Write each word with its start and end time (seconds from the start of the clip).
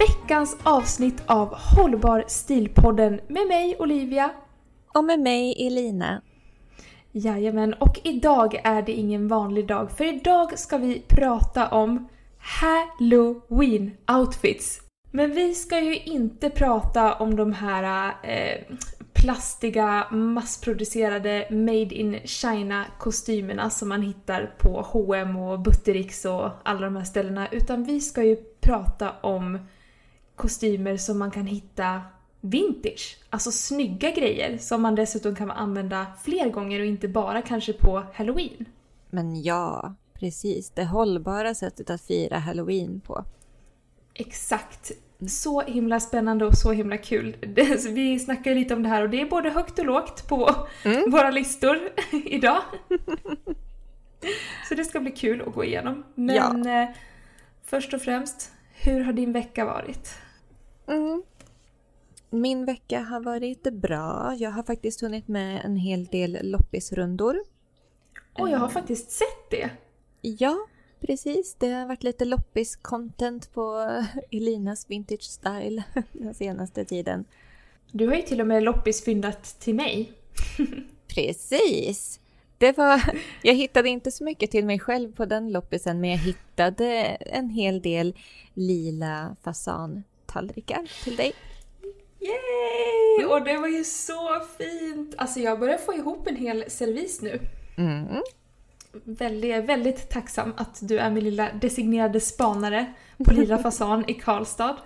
veckans 0.00 0.56
avsnitt 0.62 1.22
av 1.26 1.54
Hållbar 1.54 2.24
stilpodden 2.26 3.20
med 3.28 3.46
mig 3.46 3.76
Olivia. 3.78 4.30
Och 4.94 5.04
med 5.04 5.20
mig 5.20 5.66
Elina. 5.66 6.22
Jajamän, 7.12 7.74
och 7.74 8.00
idag 8.04 8.60
är 8.64 8.82
det 8.82 8.92
ingen 8.92 9.28
vanlig 9.28 9.66
dag 9.66 9.90
för 9.90 10.04
idag 10.04 10.58
ska 10.58 10.78
vi 10.78 11.02
prata 11.08 11.68
om 11.68 12.08
Halloween 12.38 13.96
outfits. 14.18 14.80
Men 15.10 15.32
vi 15.32 15.54
ska 15.54 15.80
ju 15.80 15.96
inte 15.96 16.50
prata 16.50 17.14
om 17.14 17.36
de 17.36 17.52
här 17.52 18.14
eh, 18.22 18.76
plastiga 19.12 20.06
massproducerade 20.10 21.46
Made 21.50 21.94
in 21.94 22.20
China 22.24 22.84
kostymerna 22.98 23.70
som 23.70 23.88
man 23.88 24.02
hittar 24.02 24.54
på 24.58 24.82
H&M 24.82 25.36
och 25.36 25.60
Buttericks 25.60 26.24
och 26.24 26.50
alla 26.62 26.80
de 26.80 26.96
här 26.96 27.04
ställena. 27.04 27.48
Utan 27.48 27.84
vi 27.84 28.00
ska 28.00 28.22
ju 28.22 28.36
prata 28.60 29.12
om 29.20 29.58
kostymer 30.40 30.96
som 30.96 31.18
man 31.18 31.30
kan 31.30 31.46
hitta 31.46 32.02
vintage. 32.40 33.18
Alltså 33.30 33.52
snygga 33.52 34.10
grejer 34.10 34.58
som 34.58 34.82
man 34.82 34.94
dessutom 34.94 35.36
kan 35.36 35.50
använda 35.50 36.06
fler 36.22 36.50
gånger 36.50 36.80
och 36.80 36.86
inte 36.86 37.08
bara 37.08 37.42
kanske 37.42 37.72
på 37.72 38.04
halloween. 38.14 38.64
Men 39.10 39.42
ja, 39.42 39.94
precis. 40.12 40.70
Det 40.70 40.84
hållbara 40.84 41.54
sättet 41.54 41.90
att 41.90 42.02
fira 42.02 42.38
halloween 42.38 43.00
på. 43.00 43.24
Exakt. 44.14 44.92
Så 45.28 45.60
himla 45.60 46.00
spännande 46.00 46.44
och 46.44 46.54
så 46.54 46.72
himla 46.72 46.96
kul. 46.98 47.36
Vi 47.88 48.18
snackar 48.18 48.54
lite 48.54 48.74
om 48.74 48.82
det 48.82 48.88
här 48.88 49.02
och 49.02 49.10
det 49.10 49.20
är 49.20 49.26
både 49.26 49.50
högt 49.50 49.78
och 49.78 49.84
lågt 49.84 50.28
på 50.28 50.66
mm. 50.84 51.04
våra 51.10 51.30
listor 51.30 51.78
idag. 52.24 52.62
Så 54.68 54.74
det 54.74 54.84
ska 54.84 55.00
bli 55.00 55.10
kul 55.10 55.42
att 55.46 55.54
gå 55.54 55.64
igenom. 55.64 56.04
Men 56.14 56.64
ja. 56.64 56.82
eh, 56.82 56.88
först 57.64 57.94
och 57.94 58.02
främst, 58.02 58.52
hur 58.72 59.00
har 59.00 59.12
din 59.12 59.32
vecka 59.32 59.64
varit? 59.64 60.14
Mm. 60.90 61.22
Min 62.30 62.64
vecka 62.64 63.00
har 63.00 63.20
varit 63.20 63.62
bra. 63.62 64.34
Jag 64.38 64.50
har 64.50 64.62
faktiskt 64.62 65.00
hunnit 65.00 65.28
med 65.28 65.64
en 65.64 65.76
hel 65.76 66.06
del 66.06 66.38
loppisrundor. 66.42 67.40
Och 68.32 68.50
jag 68.50 68.58
har 68.58 68.68
faktiskt 68.68 69.10
sett 69.10 69.50
det. 69.50 69.70
Ja, 70.20 70.66
Precis, 71.00 71.56
det 71.58 71.68
har 71.68 71.86
varit 71.86 72.02
lite 72.02 72.24
loppis-content 72.24 73.52
på 73.54 73.86
Elinas 74.30 74.90
Vintage 74.90 75.22
Style 75.22 75.82
den 76.12 76.34
senaste 76.34 76.84
tiden. 76.84 77.24
Du 77.92 78.08
har 78.08 78.14
ju 78.14 78.22
till 78.22 78.40
och 78.40 78.46
med 78.46 78.62
loppis-fyndat 78.62 79.60
till 79.60 79.74
mig. 79.74 80.12
Precis! 81.14 82.20
Det 82.58 82.76
var, 82.76 83.02
jag 83.42 83.54
hittade 83.54 83.88
inte 83.88 84.10
så 84.10 84.24
mycket 84.24 84.50
till 84.50 84.64
mig 84.64 84.78
själv 84.78 85.12
på 85.12 85.24
den 85.24 85.52
loppisen 85.52 86.00
men 86.00 86.10
jag 86.10 86.18
hittade 86.18 86.86
en 87.10 87.50
hel 87.50 87.82
del 87.82 88.14
lila 88.54 89.36
fasantallrikar 90.30 91.04
till 91.04 91.16
dig. 91.16 91.32
Yay! 92.20 93.26
Och 93.26 93.44
det 93.44 93.56
var 93.56 93.68
ju 93.68 93.84
så 93.84 94.40
fint! 94.58 95.14
Alltså 95.18 95.40
jag 95.40 95.60
börjar 95.60 95.78
få 95.78 95.94
ihop 95.94 96.26
en 96.26 96.36
hel 96.36 96.64
servis 96.68 97.22
nu. 97.22 97.40
Mm 97.78 98.22
väldigt, 99.04 99.64
väldigt 99.64 100.10
tacksam 100.10 100.54
att 100.56 100.78
du 100.82 100.98
är 100.98 101.10
min 101.10 101.24
lilla 101.24 101.52
designerade 101.52 102.20
spanare 102.20 102.94
på 103.24 103.34
Lila 103.34 103.58
Fasan 103.62 104.04
i 104.08 104.14
Karlstad. 104.14 104.76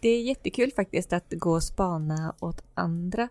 Det 0.00 0.08
är 0.08 0.22
jättekul 0.22 0.72
faktiskt 0.72 1.12
att 1.12 1.26
gå 1.30 1.52
och 1.52 1.62
spana 1.62 2.34
åt 2.40 2.62
andra. 2.74 3.28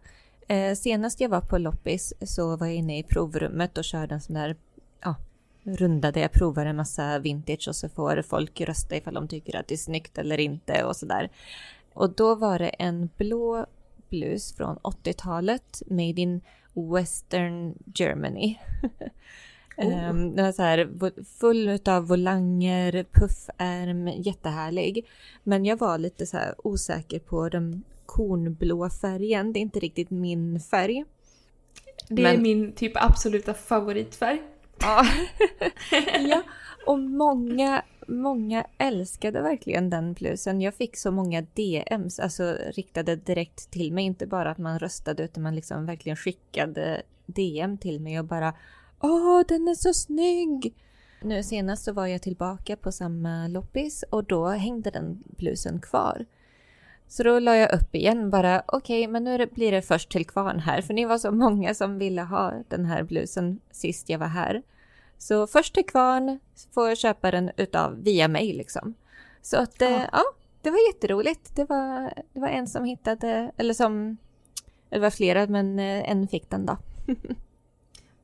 Eh, 0.48 0.76
senast 0.76 1.22
jag 1.22 1.30
var 1.30 1.42
på 1.42 1.58
loppis 1.58 2.14
så 2.22 2.58
var 2.58 2.68
jag 2.68 2.76
inne 2.76 3.00
i 3.00 3.04
provrummet 3.04 3.78
och 3.78 3.84
körde 3.84 4.16
en 4.16 4.22
sån 4.22 4.36
där 4.36 4.56
ja, 5.02 5.16
runda 5.64 6.12
där 6.12 6.22
jag 6.22 6.32
provar 6.32 6.66
en 6.66 6.76
massa 6.76 7.20
vintage 7.20 7.68
och 7.68 7.76
så 7.76 7.90
får 7.90 8.22
folk 8.22 8.62
rösta 8.62 8.96
ifall 8.96 9.14
de 9.14 9.28
tycker 9.28 9.56
att 9.56 9.68
det 9.68 9.76
är 9.76 9.78
snyggt 9.78 10.18
eller 10.18 10.40
inte 10.40 10.84
och 10.84 10.96
sådär. 10.96 11.30
Och 11.94 12.10
då 12.10 12.36
var 12.36 12.60
det 12.60 12.70
en 12.70 13.10
blå 13.18 13.66
blus 14.10 14.54
från 14.54 14.78
80-talet, 14.78 15.82
made 15.88 16.22
in 16.22 16.42
Western 16.74 17.76
Germany. 17.96 18.58
Oh. 19.78 20.10
Um, 20.10 20.36
den 20.36 20.46
var 20.46 20.52
så 20.52 20.62
här, 20.62 20.90
full 21.40 21.80
av 21.86 22.08
volanger, 22.08 23.06
puffärm, 23.12 24.08
jättehärlig. 24.08 25.06
Men 25.44 25.66
jag 25.66 25.80
var 25.80 25.98
lite 25.98 26.26
så 26.26 26.38
osäker 26.58 27.20
på 27.20 27.50
den 27.50 27.84
kornblå 28.06 28.90
färgen. 28.90 29.54
Det 29.54 29.60
är 29.60 29.62
inte 29.62 29.80
riktigt 29.80 30.10
min 30.10 30.60
färg. 30.60 31.06
Det 32.08 32.22
Men... 32.22 32.36
är 32.36 32.38
min 32.38 32.72
typ 32.72 32.92
absoluta 32.96 33.54
favoritfärg. 33.54 34.42
Ja. 34.82 35.06
ja, 36.30 36.44
och 36.86 37.00
många, 37.00 37.84
många 38.08 38.66
älskade 38.78 39.42
verkligen 39.42 39.90
den 39.90 40.14
blusen. 40.14 40.62
Jag 40.62 40.74
fick 40.74 40.98
så 40.98 41.12
många 41.12 41.42
DMs, 41.42 42.20
alltså 42.20 42.58
riktade 42.76 43.16
direkt 43.16 43.72
till 43.72 43.94
mig. 43.94 44.06
Inte 44.06 44.28
bara 44.28 44.52
att 44.52 44.58
man 44.58 44.80
röstade 44.80 45.24
utan 45.24 45.44
man 45.44 45.56
liksom 45.56 45.86
verkligen 45.86 46.16
skickade 46.16 47.02
DM 47.26 47.78
till 47.78 48.00
mig 48.00 48.20
och 48.20 48.26
bara 48.26 48.54
Åh, 49.04 49.42
den 49.48 49.68
är 49.68 49.76
så 49.76 49.94
snygg! 49.94 50.74
Nu 51.22 51.44
senast 51.44 51.84
så 51.84 51.94
var 51.94 52.08
jag 52.08 52.22
tillbaka 52.22 52.76
på 52.76 52.92
samma 52.92 53.48
loppis 53.48 54.04
och 54.10 54.24
då 54.24 54.48
hängde 54.48 54.90
den 54.90 55.24
blusen 55.38 55.82
kvar. 55.82 56.26
Så 57.12 57.24
då 57.24 57.40
la 57.40 57.58
jag 57.58 57.74
upp 57.74 57.96
igen 57.96 58.30
bara, 58.30 58.64
okej, 58.68 59.02
okay, 59.02 59.12
men 59.12 59.24
nu 59.24 59.46
blir 59.46 59.72
det 59.72 59.82
först 59.82 60.12
till 60.12 60.26
kvarn 60.26 60.60
här, 60.60 60.82
för 60.82 60.94
ni 60.94 61.06
var 61.06 61.18
så 61.18 61.32
många 61.32 61.74
som 61.74 61.98
ville 61.98 62.22
ha 62.22 62.54
den 62.68 62.86
här 62.86 63.04
blusen 63.04 63.60
sist 63.72 64.10
jag 64.10 64.20
var 64.20 64.28
här. 64.28 64.62
Så 65.18 65.48
först 65.48 65.74
till 65.74 65.86
kvarn 65.86 66.40
får 66.74 66.88
jag 66.88 66.98
köpa 66.98 67.32
den 67.32 67.52
utav 67.58 68.04
via 68.04 68.28
mig 68.28 68.54
liksom. 68.54 68.94
Så 69.42 69.58
att, 69.58 69.76
ja. 69.78 69.88
Eh, 69.88 70.02
ja, 70.12 70.24
det 70.62 70.70
var 70.70 70.88
jätteroligt. 70.94 71.56
Det 71.56 71.66
var, 71.70 72.14
det 72.34 72.40
var 72.40 72.48
en 72.48 72.68
som 72.68 72.86
hittade, 72.86 73.52
eller 73.58 73.74
som, 73.74 74.18
det 74.90 75.00
var 75.00 75.10
flera, 75.10 75.48
men 75.48 75.80
eh, 75.80 76.12
en 76.12 76.28
fick 76.28 76.50
den 76.50 76.66
då. 76.66 76.78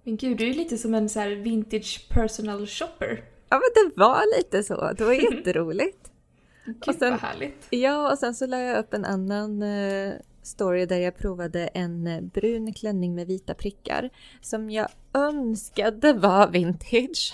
Men 0.04 0.18
gud, 0.18 0.38
du 0.38 0.50
är 0.50 0.54
lite 0.54 0.78
som 0.78 0.94
en 0.94 1.10
så 1.10 1.20
här 1.20 1.30
vintage 1.30 2.08
personal 2.10 2.68
shopper. 2.68 3.24
Ja, 3.50 3.62
men 3.62 3.90
det 3.90 4.00
var 4.00 4.38
lite 4.38 4.64
så. 4.64 4.92
Det 4.98 5.04
var 5.04 5.14
jätteroligt. 5.14 6.12
Gud 6.68 6.88
och 6.88 6.96
sen, 6.96 7.12
vad 7.12 7.20
härligt. 7.20 7.68
Ja, 7.70 8.12
och 8.12 8.18
sen 8.18 8.36
så 8.36 8.46
la 8.48 8.60
jag 8.60 8.80
upp 8.80 8.94
en 8.94 9.06
annan 9.06 9.62
eh, 9.62 10.14
story 10.48 10.86
där 10.86 10.98
jag 10.98 11.18
provade 11.18 11.68
en 11.68 12.30
brun 12.34 12.74
klänning 12.74 13.16
med 13.16 13.28
vita 13.28 13.54
prickar 13.54 14.10
som 14.42 14.70
jag 14.70 14.88
önskade 15.14 16.14
var 16.14 16.48
vintage. 16.48 17.34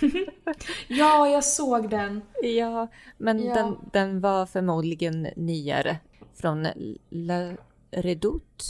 ja, 0.88 1.28
jag 1.28 1.44
såg 1.44 1.90
den. 1.90 2.22
Ja, 2.42 2.88
men 3.18 3.44
ja. 3.44 3.54
Den, 3.54 3.76
den 3.92 4.20
var 4.20 4.46
förmodligen 4.46 5.22
nyare 5.36 5.96
från 6.34 6.66
La 7.10 7.52
Redoute. 7.90 8.64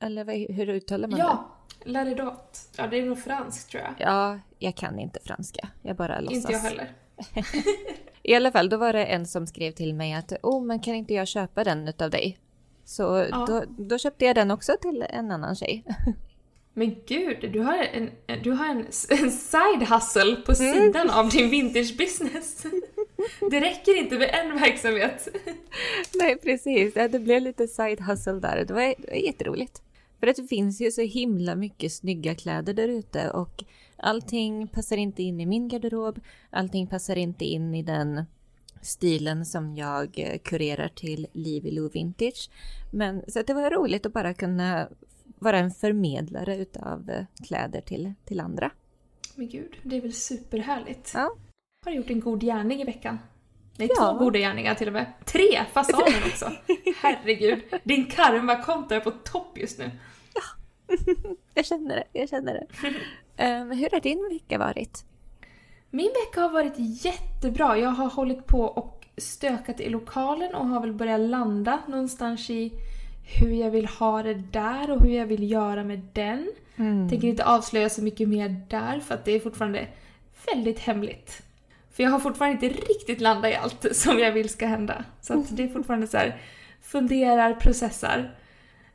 Eller 0.00 0.24
vad, 0.24 0.34
hur 0.34 0.68
uttalar 0.68 1.08
man 1.08 1.18
ja. 1.18 1.50
det? 1.84 1.90
La 1.90 2.04
Redoute. 2.04 2.58
Ja, 2.76 2.86
det 2.86 2.98
är 2.98 3.06
nog 3.06 3.18
franskt 3.18 3.70
tror 3.70 3.82
jag. 3.82 3.94
Ja, 3.98 4.38
jag 4.58 4.74
kan 4.74 4.98
inte 4.98 5.20
franska. 5.24 5.68
Jag 5.82 5.96
bara 5.96 6.20
låtsas. 6.20 6.36
Inte 6.36 6.52
jag 6.52 6.60
heller. 6.60 6.92
I 8.24 8.34
alla 8.34 8.52
fall, 8.52 8.68
då 8.68 8.76
var 8.76 8.92
det 8.92 9.04
en 9.04 9.26
som 9.26 9.46
skrev 9.46 9.72
till 9.72 9.94
mig 9.94 10.12
att 10.12 10.32
oh, 10.42 10.64
men 10.64 10.80
kan 10.80 10.94
inte 10.94 11.14
jag 11.14 11.28
köpa 11.28 11.64
den 11.64 11.88
utav 11.88 12.10
dig? 12.10 12.38
Så 12.84 13.26
ja. 13.30 13.44
då, 13.48 13.64
då 13.84 13.98
köpte 13.98 14.24
jag 14.24 14.34
den 14.34 14.50
också 14.50 14.72
till 14.82 15.06
en 15.10 15.30
annan 15.30 15.56
tjej. 15.56 15.84
Men 16.76 16.96
gud, 17.06 17.52
du 17.52 17.60
har 17.60 17.78
en, 17.78 18.10
du 18.42 18.50
har 18.50 18.66
en, 18.66 18.86
en 19.08 19.30
side 19.30 19.88
hustle 19.90 20.36
på 20.36 20.52
mm. 20.52 20.74
sidan 20.74 21.02
mm. 21.02 21.14
av 21.14 21.28
din 21.28 21.50
vintage 21.50 21.96
business. 21.96 22.66
Det 23.50 23.60
räcker 23.60 23.98
inte 23.98 24.18
med 24.18 24.30
en 24.34 24.60
verksamhet. 24.60 25.28
Nej, 26.14 26.36
precis. 26.36 26.94
Det 26.94 27.20
blev 27.20 27.42
lite 27.42 27.68
side 27.68 28.00
hustle 28.00 28.32
där. 28.32 28.64
Det 28.68 28.74
var, 28.74 28.80
det 28.80 29.08
var 29.08 29.16
jätteroligt. 29.16 29.82
För 30.20 30.26
det 30.26 30.48
finns 30.48 30.80
ju 30.80 30.90
så 30.90 31.02
himla 31.02 31.54
mycket 31.54 31.92
snygga 31.92 32.34
kläder 32.34 32.74
där 32.74 32.88
ute 32.88 33.30
och 33.30 33.64
allting 33.96 34.68
passar 34.68 34.96
inte 34.96 35.22
in 35.22 35.40
i 35.40 35.46
min 35.46 35.68
garderob. 35.68 36.20
Allting 36.50 36.86
passar 36.86 37.16
inte 37.16 37.44
in 37.44 37.74
i 37.74 37.82
den 37.82 38.24
stilen 38.82 39.46
som 39.46 39.76
jag 39.76 40.18
eh, 40.18 40.38
kurerar 40.38 40.88
till 40.88 41.26
Liv 41.32 41.64
Lou 41.64 41.88
Vintage. 41.88 42.50
Men 42.90 43.22
så 43.28 43.42
det 43.42 43.54
var 43.54 43.70
roligt 43.70 44.06
att 44.06 44.12
bara 44.12 44.34
kunna 44.34 44.88
vara 45.38 45.58
en 45.58 45.70
förmedlare 45.70 46.56
utav 46.56 47.10
eh, 47.10 47.24
kläder 47.46 47.80
till, 47.80 48.12
till 48.24 48.40
andra. 48.40 48.70
Men 49.34 49.48
gud, 49.48 49.76
det 49.82 49.96
är 49.96 50.00
väl 50.00 50.12
superhärligt. 50.12 51.10
Ja. 51.14 51.36
Har 51.84 51.90
du 51.90 51.96
gjort 51.96 52.10
en 52.10 52.20
god 52.20 52.40
gärning 52.40 52.80
i 52.80 52.84
veckan? 52.84 53.18
Nej, 53.76 53.88
ja. 53.96 54.12
två 54.12 54.24
goda 54.24 54.38
gärningar 54.38 54.74
till 54.74 54.86
och 54.86 54.92
med. 54.92 55.12
Tre 55.24 55.64
fasaner 55.72 56.26
också. 56.26 56.52
Herregud, 57.02 57.62
din 57.84 58.06
karma-konto 58.06 58.94
är 58.94 59.00
på 59.00 59.10
topp 59.10 59.58
just 59.58 59.78
nu. 59.78 59.90
Ja, 60.34 60.42
jag 61.54 61.66
känner 61.66 61.96
det. 61.96 62.04
Jag 62.12 62.28
känner 62.28 62.54
det. 62.54 62.66
Um, 63.38 63.70
hur 63.70 63.90
har 63.92 64.00
din 64.00 64.28
vecka 64.32 64.58
varit? 64.58 65.04
Min 65.90 66.10
vecka 66.26 66.40
har 66.40 66.50
varit 66.50 66.74
jättebra. 66.76 67.78
Jag 67.78 67.90
har 67.90 68.10
hållit 68.10 68.46
på 68.46 68.60
och 68.60 69.06
stökat 69.16 69.80
i 69.80 69.88
lokalen 69.88 70.54
och 70.54 70.66
har 70.66 70.80
väl 70.80 70.92
börjat 70.92 71.20
landa 71.20 71.80
någonstans 71.88 72.50
i 72.50 72.72
hur 73.40 73.50
jag 73.50 73.70
vill 73.70 73.86
ha 73.86 74.22
det 74.22 74.34
där 74.34 74.90
och 74.90 75.02
hur 75.02 75.10
jag 75.10 75.26
vill 75.26 75.50
göra 75.50 75.84
med 75.84 76.00
den. 76.12 76.52
Mm. 76.76 77.08
Tänker 77.08 77.28
inte 77.28 77.44
avslöja 77.44 77.90
så 77.90 78.02
mycket 78.02 78.28
mer 78.28 78.56
där 78.68 79.00
för 79.00 79.14
att 79.14 79.24
det 79.24 79.32
är 79.32 79.40
fortfarande 79.40 79.86
väldigt 80.54 80.78
hemligt. 80.78 81.42
För 81.92 82.02
jag 82.02 82.10
har 82.10 82.20
fortfarande 82.20 82.66
inte 82.66 82.80
riktigt 82.80 83.20
landat 83.20 83.52
i 83.52 83.54
allt 83.54 83.96
som 83.96 84.18
jag 84.18 84.32
vill 84.32 84.48
ska 84.48 84.66
hända. 84.66 85.04
Så 85.20 85.44
det 85.50 85.62
är 85.62 85.68
fortfarande 85.68 86.06
så 86.06 86.16
här, 86.16 86.40
funderar, 86.82 87.54
processar. 87.54 88.30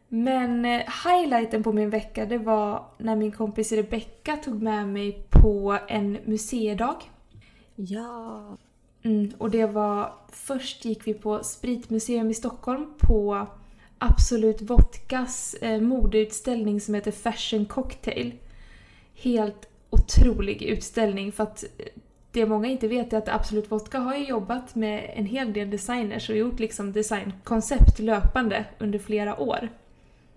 Men 0.10 0.66
eh, 0.66 0.82
highlighten 1.06 1.64
på 1.64 1.74
min 1.74 1.90
vecka 1.90 2.26
det 2.26 2.38
var 2.38 2.86
när 2.98 3.16
min 3.16 3.32
kompis 3.32 3.72
Rebecka 3.72 4.36
tog 4.36 4.62
med 4.62 4.88
mig 4.88 5.26
på 5.30 5.78
en 5.88 6.18
museidag. 6.26 6.96
Ja. 7.76 8.58
Mm, 9.04 9.32
och 9.38 9.52
det 9.52 9.66
var... 9.66 10.14
Först 10.32 10.86
gick 10.86 11.08
vi 11.08 11.14
på 11.14 11.44
Spritmuseum 11.44 12.30
i 12.30 12.34
Stockholm 12.34 12.94
på 12.98 13.48
Absolut 13.98 14.62
Vodkas 14.62 15.54
eh, 15.54 15.82
modeutställning 15.82 16.82
som 16.82 16.94
heter 16.94 17.12
Fashion 17.12 17.66
Cocktail. 17.66 18.34
Helt 19.16 19.70
otrolig 19.90 20.62
utställning 20.62 21.32
för 21.32 21.44
att 21.44 21.64
eh, 21.64 21.86
det 22.32 22.46
många 22.46 22.68
inte 22.68 22.88
vet 22.88 23.14
är 23.14 23.18
att 23.18 23.30
Absolut 23.30 23.72
Vodka 23.72 24.00
har 24.00 24.16
ju 24.16 24.28
jobbat 24.28 24.76
med 24.76 25.12
en 25.14 25.26
hel 25.26 25.54
del 25.54 25.70
designers 25.70 26.30
och 26.30 26.38
gjort 26.38 26.60
liksom 26.60 26.92
designkoncept 26.92 28.00
löpande 28.00 28.66
under 28.80 29.00
flera 29.00 29.40
år. 29.40 29.70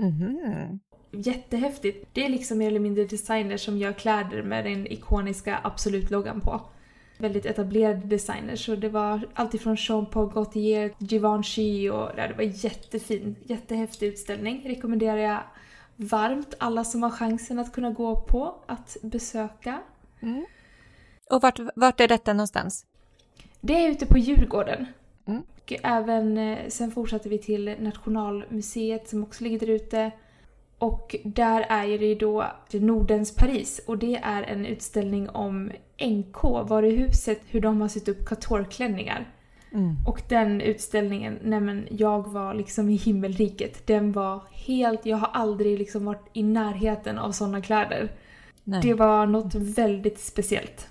Mm. 0.03 0.81
Jättehäftigt. 1.11 2.09
Det 2.13 2.25
är 2.25 2.29
liksom 2.29 2.59
mer 2.59 2.67
eller 2.67 2.81
mindre 2.81 3.05
designers 3.05 3.65
som 3.65 3.79
gör 3.79 3.93
kläder 3.93 4.43
med 4.43 4.65
den 4.65 4.87
ikoniska 4.87 5.61
Absolut-loggan 5.65 6.41
på. 6.41 6.61
Väldigt 7.19 7.47
etablerade 7.47 8.07
designers. 8.07 8.67
Så 8.67 8.77
det 8.77 8.89
var 8.89 9.29
alltifrån 9.35 9.77
Jean 9.79 10.07
Paul 10.07 10.33
Gaultier, 10.33 10.93
Givenchy 10.99 11.91
och 11.91 12.11
ja, 12.17 12.29
det 12.29 12.35
var 12.35 12.65
jättefin, 12.65 13.37
jättehäftig 13.47 14.07
utställning. 14.07 14.63
Rekommenderar 14.65 15.17
jag 15.17 15.43
varmt 15.97 16.55
alla 16.59 16.85
som 16.85 17.03
har 17.03 17.11
chansen 17.11 17.59
att 17.59 17.73
kunna 17.73 17.91
gå 17.91 18.17
på 18.21 18.55
att 18.67 18.97
besöka. 19.03 19.81
Mm. 20.21 20.47
Och 21.31 21.43
vart, 21.43 21.61
vart 21.77 22.01
är 22.01 22.09
detta 22.09 22.33
någonstans? 22.33 22.87
Det 23.61 23.85
är 23.85 23.91
ute 23.91 24.07
på 24.07 24.19
Djurgården. 24.19 24.87
Mm. 25.27 25.43
Och 25.57 25.73
även, 25.83 26.39
eh, 26.39 26.59
sen 26.69 26.91
fortsatte 26.91 27.29
vi 27.29 27.39
till 27.39 27.77
Nationalmuseet 27.79 29.09
som 29.09 29.23
också 29.23 29.45
ligger 29.45 29.59
där 29.59 29.71
ute. 29.71 30.11
Och 30.79 31.17
där 31.25 31.67
är 31.69 31.99
det 31.99 32.07
ju 32.07 32.15
då 32.15 32.47
Nordens 32.73 33.35
Paris 33.35 33.81
och 33.87 33.99
det 33.99 34.17
är 34.17 34.43
en 34.43 34.67
utställning 34.67 35.29
om 35.29 35.71
NK, 35.99 36.43
varuhuset, 36.43 37.41
hur 37.49 37.61
de 37.61 37.81
har 37.81 37.89
sytt 37.89 38.09
upp 38.09 38.25
couture 38.25 38.65
Mm. 39.75 39.97
Och 40.07 40.23
den 40.29 40.61
utställningen, 40.61 41.39
nej 41.43 41.61
men 41.61 41.87
jag 41.91 42.29
var 42.29 42.55
liksom 42.55 42.89
i 42.89 42.97
himmelriket. 42.97 43.87
Den 43.87 44.13
var 44.13 44.41
helt, 44.51 45.07
jag 45.07 45.17
har 45.17 45.31
aldrig 45.33 45.79
liksom 45.79 46.05
varit 46.05 46.31
i 46.33 46.43
närheten 46.43 47.19
av 47.19 47.33
sådana 47.33 47.63
kläder. 47.63 48.13
Nej. 48.65 48.81
Det 48.83 48.95
var 48.95 49.27
något 49.27 49.55
väldigt 49.55 50.21
speciellt. 50.21 50.89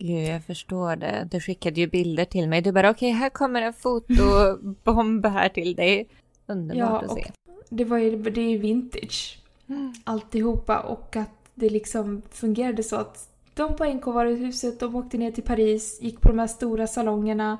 Gud, 0.00 0.28
jag 0.28 0.44
förstår 0.44 0.96
det. 0.96 1.28
Du 1.30 1.40
skickade 1.40 1.80
ju 1.80 1.86
bilder 1.86 2.24
till 2.24 2.48
mig. 2.48 2.62
Du 2.62 2.72
bara, 2.72 2.90
okej, 2.90 3.10
okay, 3.10 3.18
här 3.20 3.30
kommer 3.30 3.62
en 3.62 3.72
fotobomb 3.72 5.26
här 5.26 5.48
till 5.48 5.74
dig. 5.74 6.08
Underbart 6.46 7.02
ja, 7.02 7.10
att 7.10 7.14
se. 7.14 7.30
Det, 7.70 7.84
var 7.84 7.98
ju, 7.98 8.22
det 8.22 8.40
är 8.40 8.50
ju 8.50 8.58
vintage. 8.58 9.38
Mm. 9.68 9.94
Alltihopa. 10.04 10.78
Och 10.80 11.16
att 11.16 11.30
det 11.54 11.68
liksom 11.68 12.22
fungerade 12.30 12.82
så 12.82 12.96
att 12.96 13.28
de 13.54 13.76
på 13.76 13.84
NK-varuhuset, 13.84 14.80
de 14.80 14.96
åkte 14.96 15.18
ner 15.18 15.30
till 15.30 15.44
Paris, 15.44 15.98
gick 16.02 16.20
på 16.20 16.28
de 16.28 16.38
här 16.38 16.46
stora 16.46 16.86
salongerna, 16.86 17.58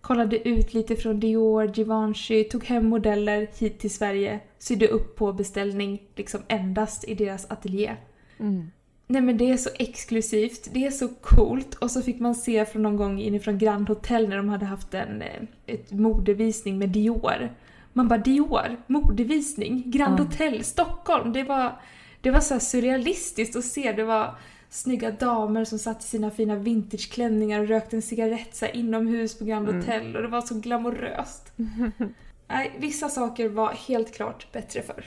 kollade 0.00 0.48
ut 0.48 0.74
lite 0.74 0.96
från 0.96 1.20
Dior, 1.20 1.78
Givenchy, 1.78 2.44
tog 2.44 2.64
hem 2.64 2.86
modeller 2.86 3.48
hit 3.58 3.78
till 3.78 3.94
Sverige, 3.94 4.40
sydde 4.58 4.88
upp 4.88 5.16
på 5.16 5.32
beställning, 5.32 6.02
liksom 6.16 6.40
endast 6.48 7.04
i 7.04 7.14
deras 7.14 7.50
ateljé. 7.50 7.96
Mm. 8.38 8.70
Nej 9.10 9.22
men 9.22 9.36
det 9.36 9.50
är 9.50 9.56
så 9.56 9.70
exklusivt, 9.78 10.68
det 10.72 10.86
är 10.86 10.90
så 10.90 11.08
coolt 11.08 11.74
och 11.74 11.90
så 11.90 12.02
fick 12.02 12.20
man 12.20 12.34
se 12.34 12.66
från 12.66 12.82
någon 12.82 12.96
gång 12.96 13.20
inifrån 13.20 13.58
Grand 13.58 13.88
Hotel 13.88 14.28
när 14.28 14.36
de 14.36 14.48
hade 14.48 14.66
haft 14.66 14.94
en 14.94 15.22
eh, 15.22 15.42
ett 15.66 15.92
modevisning 15.92 16.78
med 16.78 16.88
Dior. 16.88 17.54
Man 17.92 18.08
bara 18.08 18.18
Dior, 18.18 18.76
modevisning, 18.86 19.82
Grand 19.86 20.14
mm. 20.14 20.26
Hotel, 20.26 20.64
Stockholm. 20.64 21.32
Det 21.32 21.42
var, 21.42 21.80
det 22.20 22.30
var 22.30 22.40
så 22.40 22.60
surrealistiskt 22.60 23.56
att 23.56 23.64
se. 23.64 23.92
Det 23.92 24.04
var 24.04 24.34
snygga 24.68 25.10
damer 25.10 25.64
som 25.64 25.78
satt 25.78 26.04
i 26.04 26.06
sina 26.06 26.30
fina 26.30 26.56
vintageklänningar 26.56 27.60
och 27.60 27.68
rökte 27.68 27.96
en 27.96 28.02
cigarett 28.02 28.54
så 28.54 28.66
inomhus 28.66 29.38
på 29.38 29.44
Grand 29.44 29.68
mm. 29.68 29.80
Hotel 29.80 30.16
och 30.16 30.22
det 30.22 30.28
var 30.28 30.40
så 30.40 30.54
glamoröst. 30.54 31.52
Nej, 32.48 32.72
vissa 32.78 33.08
saker 33.08 33.48
var 33.48 33.72
helt 33.72 34.14
klart 34.14 34.52
bättre 34.52 34.82
förr. 34.82 35.04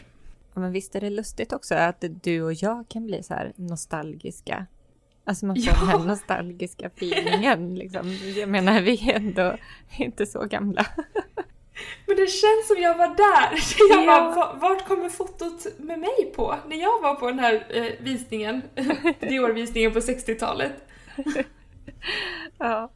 Men 0.53 0.72
visst 0.72 0.95
är 0.95 1.01
det 1.01 1.10
lustigt 1.10 1.53
också 1.53 1.75
att 1.75 2.03
du 2.24 2.41
och 2.41 2.53
jag 2.53 2.86
kan 2.88 3.05
bli 3.05 3.24
så 3.24 3.33
här 3.33 3.53
nostalgiska. 3.55 4.65
Alltså 5.25 5.45
man 5.45 5.55
får 5.55 5.65
ja. 5.65 5.79
den 5.79 5.89
här 5.89 6.07
nostalgiska 6.07 6.88
feelingen 6.88 7.75
liksom. 7.75 8.17
Jag 8.36 8.50
menar 8.50 8.81
vi 8.81 9.10
är 9.10 9.15
ändå 9.15 9.55
inte 9.98 10.25
så 10.25 10.45
gamla. 10.45 10.86
Men 12.05 12.15
det 12.15 12.27
känns 12.27 12.67
som 12.67 12.77
jag 12.77 12.98
var 12.98 13.07
där. 13.07 13.60
Jag 13.95 14.05
ja. 14.05 14.33
bara, 14.36 14.53
vart 14.53 14.88
kommer 14.88 15.10
fotot 15.10 15.67
med 15.77 16.00
mig 16.00 16.31
på? 16.36 16.55
När 16.67 16.77
jag 16.77 17.01
var 17.01 17.15
på 17.15 17.27
den 17.27 17.39
här 17.39 17.65
eh, 17.69 17.91
visningen, 18.00 18.62
Dior-visningen 19.19 19.93
på 19.93 20.00
60-talet. 20.00 20.74
ja, 22.57 22.91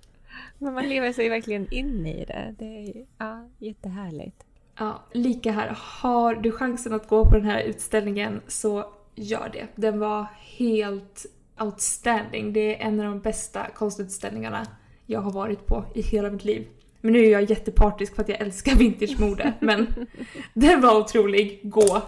men 0.57 0.73
man 0.73 0.89
lever 0.89 1.13
sig 1.13 1.29
verkligen 1.29 1.73
in 1.73 2.05
i 2.05 2.25
det. 2.25 2.55
Det 2.59 2.65
är 2.65 3.05
ja, 3.17 3.49
jättehärligt. 3.57 4.46
Ja, 4.79 5.03
lika 5.13 5.51
här. 5.51 5.77
Har 5.77 6.35
du 6.35 6.51
chansen 6.51 6.93
att 6.93 7.07
gå 7.07 7.25
på 7.25 7.35
den 7.35 7.45
här 7.45 7.61
utställningen 7.61 8.41
så 8.47 8.93
gör 9.17 9.49
det. 9.53 9.67
Den 9.75 9.99
var 9.99 10.27
helt 10.57 11.25
outstanding. 11.59 12.53
Det 12.53 12.75
är 12.75 12.87
en 12.87 12.99
av 12.99 13.05
de 13.05 13.19
bästa 13.19 13.67
konstutställningarna 13.75 14.67
jag 15.05 15.19
har 15.19 15.31
varit 15.31 15.65
på 15.65 15.85
i 15.95 16.01
hela 16.01 16.29
mitt 16.31 16.45
liv. 16.45 16.67
Men 17.01 17.13
nu 17.13 17.25
är 17.25 17.31
jag 17.31 17.49
jättepartisk 17.49 18.15
för 18.15 18.21
att 18.21 18.29
jag 18.29 18.41
älskar 18.41 18.75
vintage-mode. 18.75 19.53
men 19.59 20.07
den 20.53 20.81
var 20.81 20.99
otrolig. 20.99 21.59
Gå! 21.63 22.01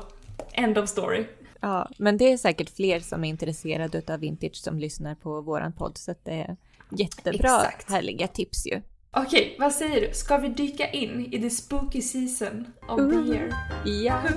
End 0.52 0.78
of 0.78 0.90
story. 0.90 1.26
Ja, 1.60 1.90
men 1.98 2.18
det 2.18 2.32
är 2.32 2.38
säkert 2.38 2.70
fler 2.70 3.00
som 3.00 3.24
är 3.24 3.30
intresserade 3.30 4.14
av 4.14 4.20
vintage 4.20 4.56
som 4.56 4.80
lyssnar 4.80 5.16
på 5.16 5.42
våran 5.42 5.74
podd. 5.74 5.98
Så 5.98 6.16
det 6.24 6.32
är 6.32 6.58
jättebra, 6.90 7.62
Exakt. 7.62 7.92
härliga 7.92 8.28
tips 8.28 8.68
ju. 8.68 8.82
Okej, 9.12 9.56
vad 9.60 9.72
säger 9.72 10.02
du? 10.02 10.14
Ska 10.14 10.38
vi 10.38 10.50
dyka 10.50 10.92
in 10.92 11.34
i 11.34 11.42
the 11.42 11.50
spooky 11.50 12.02
season 12.02 12.68
of 12.88 12.98
the 12.98 13.34
year? 13.34 13.54
Ja. 13.86 14.22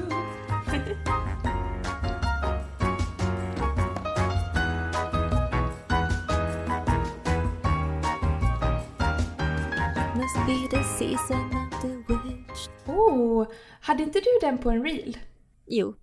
Oh, 12.87 13.47
hade 13.81 14.03
inte 14.03 14.21
du 14.21 14.39
den 14.41 14.59
på 14.59 14.71
en 14.71 14.85
reel? 14.85 15.19
Jo. 15.67 15.95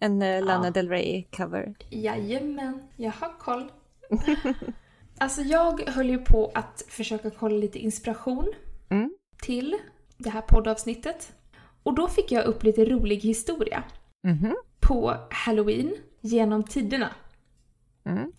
En 0.00 0.22
uh, 0.22 0.44
Lana 0.44 0.66
Ja. 0.66 0.70
Del 0.70 0.88
Rey 0.88 1.22
cover. 1.36 1.74
Jajamän, 1.90 2.82
jag 2.96 3.12
har 3.12 3.38
koll. 3.38 3.70
alltså 5.18 5.40
jag 5.42 5.80
höll 5.88 6.10
ju 6.10 6.18
på 6.18 6.50
att 6.54 6.82
försöka 6.88 7.30
kolla 7.30 7.56
lite 7.56 7.78
inspiration 7.78 8.52
Mm. 8.88 9.14
till 9.42 9.76
det 10.18 10.30
här 10.30 10.40
poddavsnittet. 10.40 11.32
Och 11.82 11.94
då 11.94 12.08
fick 12.08 12.32
jag 12.32 12.44
upp 12.44 12.62
lite 12.62 12.84
rolig 12.84 13.16
historia 13.16 13.82
Mhm. 14.24 14.56
på 14.80 15.16
halloween 15.30 15.94
genom 16.20 16.62
tiderna. 16.62 17.10
Mm. 18.04 18.32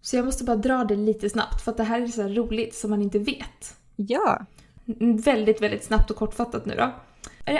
Så 0.00 0.16
jag 0.16 0.24
måste 0.24 0.44
bara 0.44 0.56
dra 0.56 0.84
det 0.84 0.96
lite 0.96 1.30
snabbt 1.30 1.62
för 1.64 1.70
att 1.70 1.76
det 1.76 1.84
här 1.84 2.00
är 2.00 2.06
så 2.06 2.22
här 2.22 2.28
roligt 2.28 2.74
som 2.74 2.90
man 2.90 3.02
inte 3.02 3.18
vet. 3.18 3.76
Ja. 3.96 4.46
Mm, 5.00 5.16
Väldigt, 5.16 5.62
väldigt 5.62 5.84
snabbt 5.84 6.10
och 6.10 6.16
kortfattat 6.16 6.66
nu 6.66 6.74
då. 6.74 6.90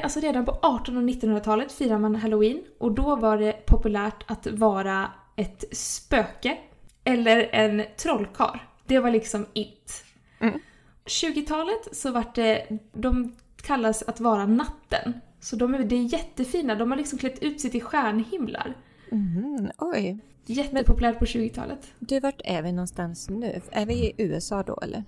Alltså 0.02 0.20
redan 0.20 0.44
på 0.44 0.52
1800 0.52 0.99
och 0.99 1.04
1900-talet 1.08 1.72
firar 1.72 1.99
man 1.99 2.16
halloween 2.16 2.62
och 2.78 2.92
då 2.92 3.16
var 3.16 3.38
det 3.38 3.66
populärt 3.66 4.25
att 4.30 4.46
vara 4.46 5.11
ett 5.37 5.64
spöke 5.76 6.58
eller 7.04 7.49
en 7.52 7.82
trollkarl. 7.97 8.59
Det 8.87 8.99
var 8.99 9.11
liksom 9.11 9.47
it. 9.52 10.04
Mm. 10.40 10.59
20-talet 11.04 11.97
så 11.97 12.11
vart 12.11 12.35
det, 12.35 12.66
de 12.92 13.37
kallas 13.62 14.02
att 14.02 14.21
vara 14.21 14.47
natten. 14.47 15.12
Så 15.40 15.56
de 15.56 15.75
är, 15.75 15.78
det 15.78 15.97
är 15.97 16.12
jättefina, 16.12 16.75
de 16.75 16.90
har 16.90 16.99
liksom 16.99 17.18
klätt 17.18 17.42
ut 17.42 17.61
sig 17.61 17.71
till 17.71 17.82
stjärnhimlar. 17.82 18.76
Mhm. 19.11 19.71
Oj. 19.78 20.18
Jättepopulärt 20.47 21.18
på 21.18 21.25
20-talet. 21.25 21.92
Du, 21.99 22.21
vart 22.21 22.40
är 22.44 22.62
vi 22.62 22.73
någonstans 22.73 23.28
nu? 23.28 23.61
Är 23.71 23.87
vi 23.87 23.94
i 23.94 24.12
USA 24.18 24.62
då 24.62 24.78
eller? 24.82 25.04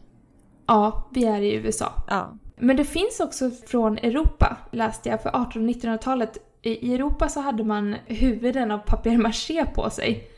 Ja, 0.67 1.09
vi 1.13 1.25
är 1.25 1.43
i 1.43 1.55
USA. 1.55 1.93
Ja. 2.09 2.39
Men 2.57 2.77
det 2.77 2.85
finns 2.85 3.21
också 3.21 3.51
från 3.51 3.99
Europa, 3.99 4.57
läste 4.71 5.09
jag, 5.09 5.23
för 5.23 5.29
1800 5.29 5.75
och 5.75 5.83
1900-talet. 5.83 6.39
I 6.63 6.95
Europa 6.95 7.29
så 7.29 7.41
hade 7.41 7.65
man 7.65 7.97
huvuden 8.07 8.71
av 8.71 8.79
papier-maché 8.79 9.67
på 9.75 9.91
sig. 9.91 10.31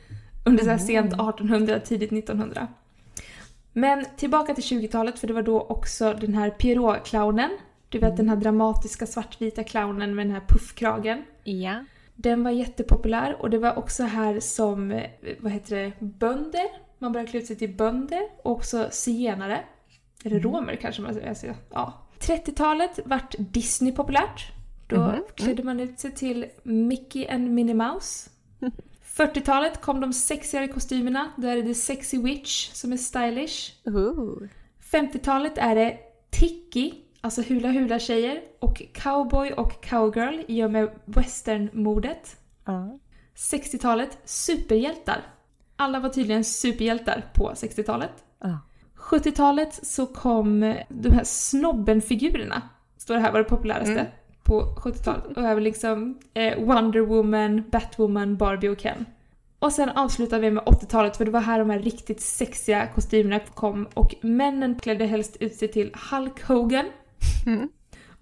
Under 0.46 0.64
så 0.64 0.70
här 0.70 0.78
sent 0.78 1.12
1800, 1.12 1.80
tidigt 1.80 2.12
1900. 2.12 2.68
Men 3.72 4.04
tillbaka 4.16 4.54
till 4.54 4.64
20-talet, 4.64 5.18
för 5.18 5.26
det 5.26 5.32
var 5.32 5.42
då 5.42 5.60
också 5.60 6.12
den 6.20 6.34
här 6.34 6.50
Pierrot-clownen. 6.50 7.48
Du 7.88 7.98
vet 7.98 8.16
den 8.16 8.28
här 8.28 8.36
dramatiska 8.36 9.06
svartvita 9.06 9.64
clownen 9.64 10.14
med 10.14 10.26
den 10.26 10.32
här 10.34 10.42
puffkragen. 10.48 11.22
Ja. 11.44 11.84
Den 12.14 12.44
var 12.44 12.50
jättepopulär 12.50 13.36
och 13.42 13.50
det 13.50 13.58
var 13.58 13.78
också 13.78 14.02
här 14.02 14.40
som, 14.40 14.90
eh, 14.92 15.10
vad 15.40 15.52
heter 15.52 15.76
det, 15.76 15.92
bönder. 16.06 16.66
Man 16.98 17.12
började 17.12 17.30
klä 17.30 17.40
ut 17.40 17.46
sig 17.46 17.56
till 17.56 17.74
bönder 17.76 18.22
och 18.42 18.52
också 18.52 18.88
zigenare. 18.90 19.60
Eller 20.24 20.40
romer 20.40 20.76
kanske 20.76 21.02
man 21.02 21.14
säger. 21.14 21.28
Alltså, 21.28 21.46
ja. 21.70 21.92
30-talet 22.20 23.00
vart 23.04 23.34
Disney 23.38 23.92
populärt. 23.92 24.52
Då 24.86 24.96
Mhm. 24.96 25.22
klädde 25.34 25.62
man 25.62 25.80
ut 25.80 25.98
sig 26.00 26.10
till 26.10 26.46
Mickey 26.62 27.26
and 27.26 27.50
Minnie 27.50 27.74
Mouse. 27.74 28.30
40-talet 29.16 29.80
kom 29.80 30.00
de 30.00 30.12
sexigare 30.12 30.68
kostymerna. 30.68 31.32
Då 31.36 31.48
är 31.48 31.56
det 31.56 31.62
The 31.62 31.74
Sexy 31.74 32.18
Witch 32.18 32.70
som 32.72 32.92
är 32.92 32.96
stylish. 32.96 33.72
Ooh. 33.84 34.48
50-talet 34.92 35.58
är 35.58 35.74
det 35.74 35.98
Tiki, 36.30 36.94
alltså 37.20 37.42
hula 37.42 37.68
hula 37.68 37.98
tjejer 37.98 38.40
och 38.58 38.82
cowboy 38.94 39.52
och 39.52 39.84
cowgirl 39.84 40.44
i 40.48 40.64
och 40.64 40.70
med 40.70 40.90
westernmodet. 41.04 42.36
Ja. 42.64 42.98
60-talet, 43.34 44.18
superhjältar. 44.24 45.22
Alla 45.76 46.00
var 46.00 46.08
tydligen 46.08 46.44
superhjältar 46.44 47.30
på 47.34 47.50
60-talet. 47.50 48.24
Ja. 48.40 48.58
70-talet 48.96 49.86
så 49.86 50.06
kom 50.06 50.74
de 50.88 51.10
här 51.10 51.24
snobbenfigurerna. 51.24 52.62
Står 52.96 53.14
det 53.14 53.20
här 53.20 53.32
var 53.32 53.38
det 53.38 53.44
populäraste 53.44 53.92
Mm. 53.92 54.06
På 54.46 54.62
70-talet. 54.62 55.36
Och 55.36 55.42
även 55.42 55.64
liksom 55.64 56.18
eh, 56.34 56.58
Wonder 56.58 57.00
Woman, 57.00 57.62
Batwoman, 57.70 58.36
Barbie 58.36 58.68
och 58.68 58.78
Ken. 58.78 59.04
Och 59.58 59.72
sen 59.72 59.88
avslutar 59.88 60.38
vi 60.38 60.50
med 60.50 60.64
80-talet 60.64 61.16
för 61.16 61.24
det 61.24 61.30
var 61.30 61.40
här 61.40 61.58
de 61.58 61.70
här 61.70 61.78
riktigt 61.78 62.20
sexiga 62.20 62.86
kostymerna 62.86 63.40
kom 63.54 63.88
och 63.94 64.14
männen 64.20 64.78
klädde 64.78 65.06
helst 65.06 65.36
ut 65.40 65.54
sig 65.54 65.68
till 65.68 65.94
Hulk 66.10 66.42
Hogan. 66.42 66.86
Mm. 67.46 67.68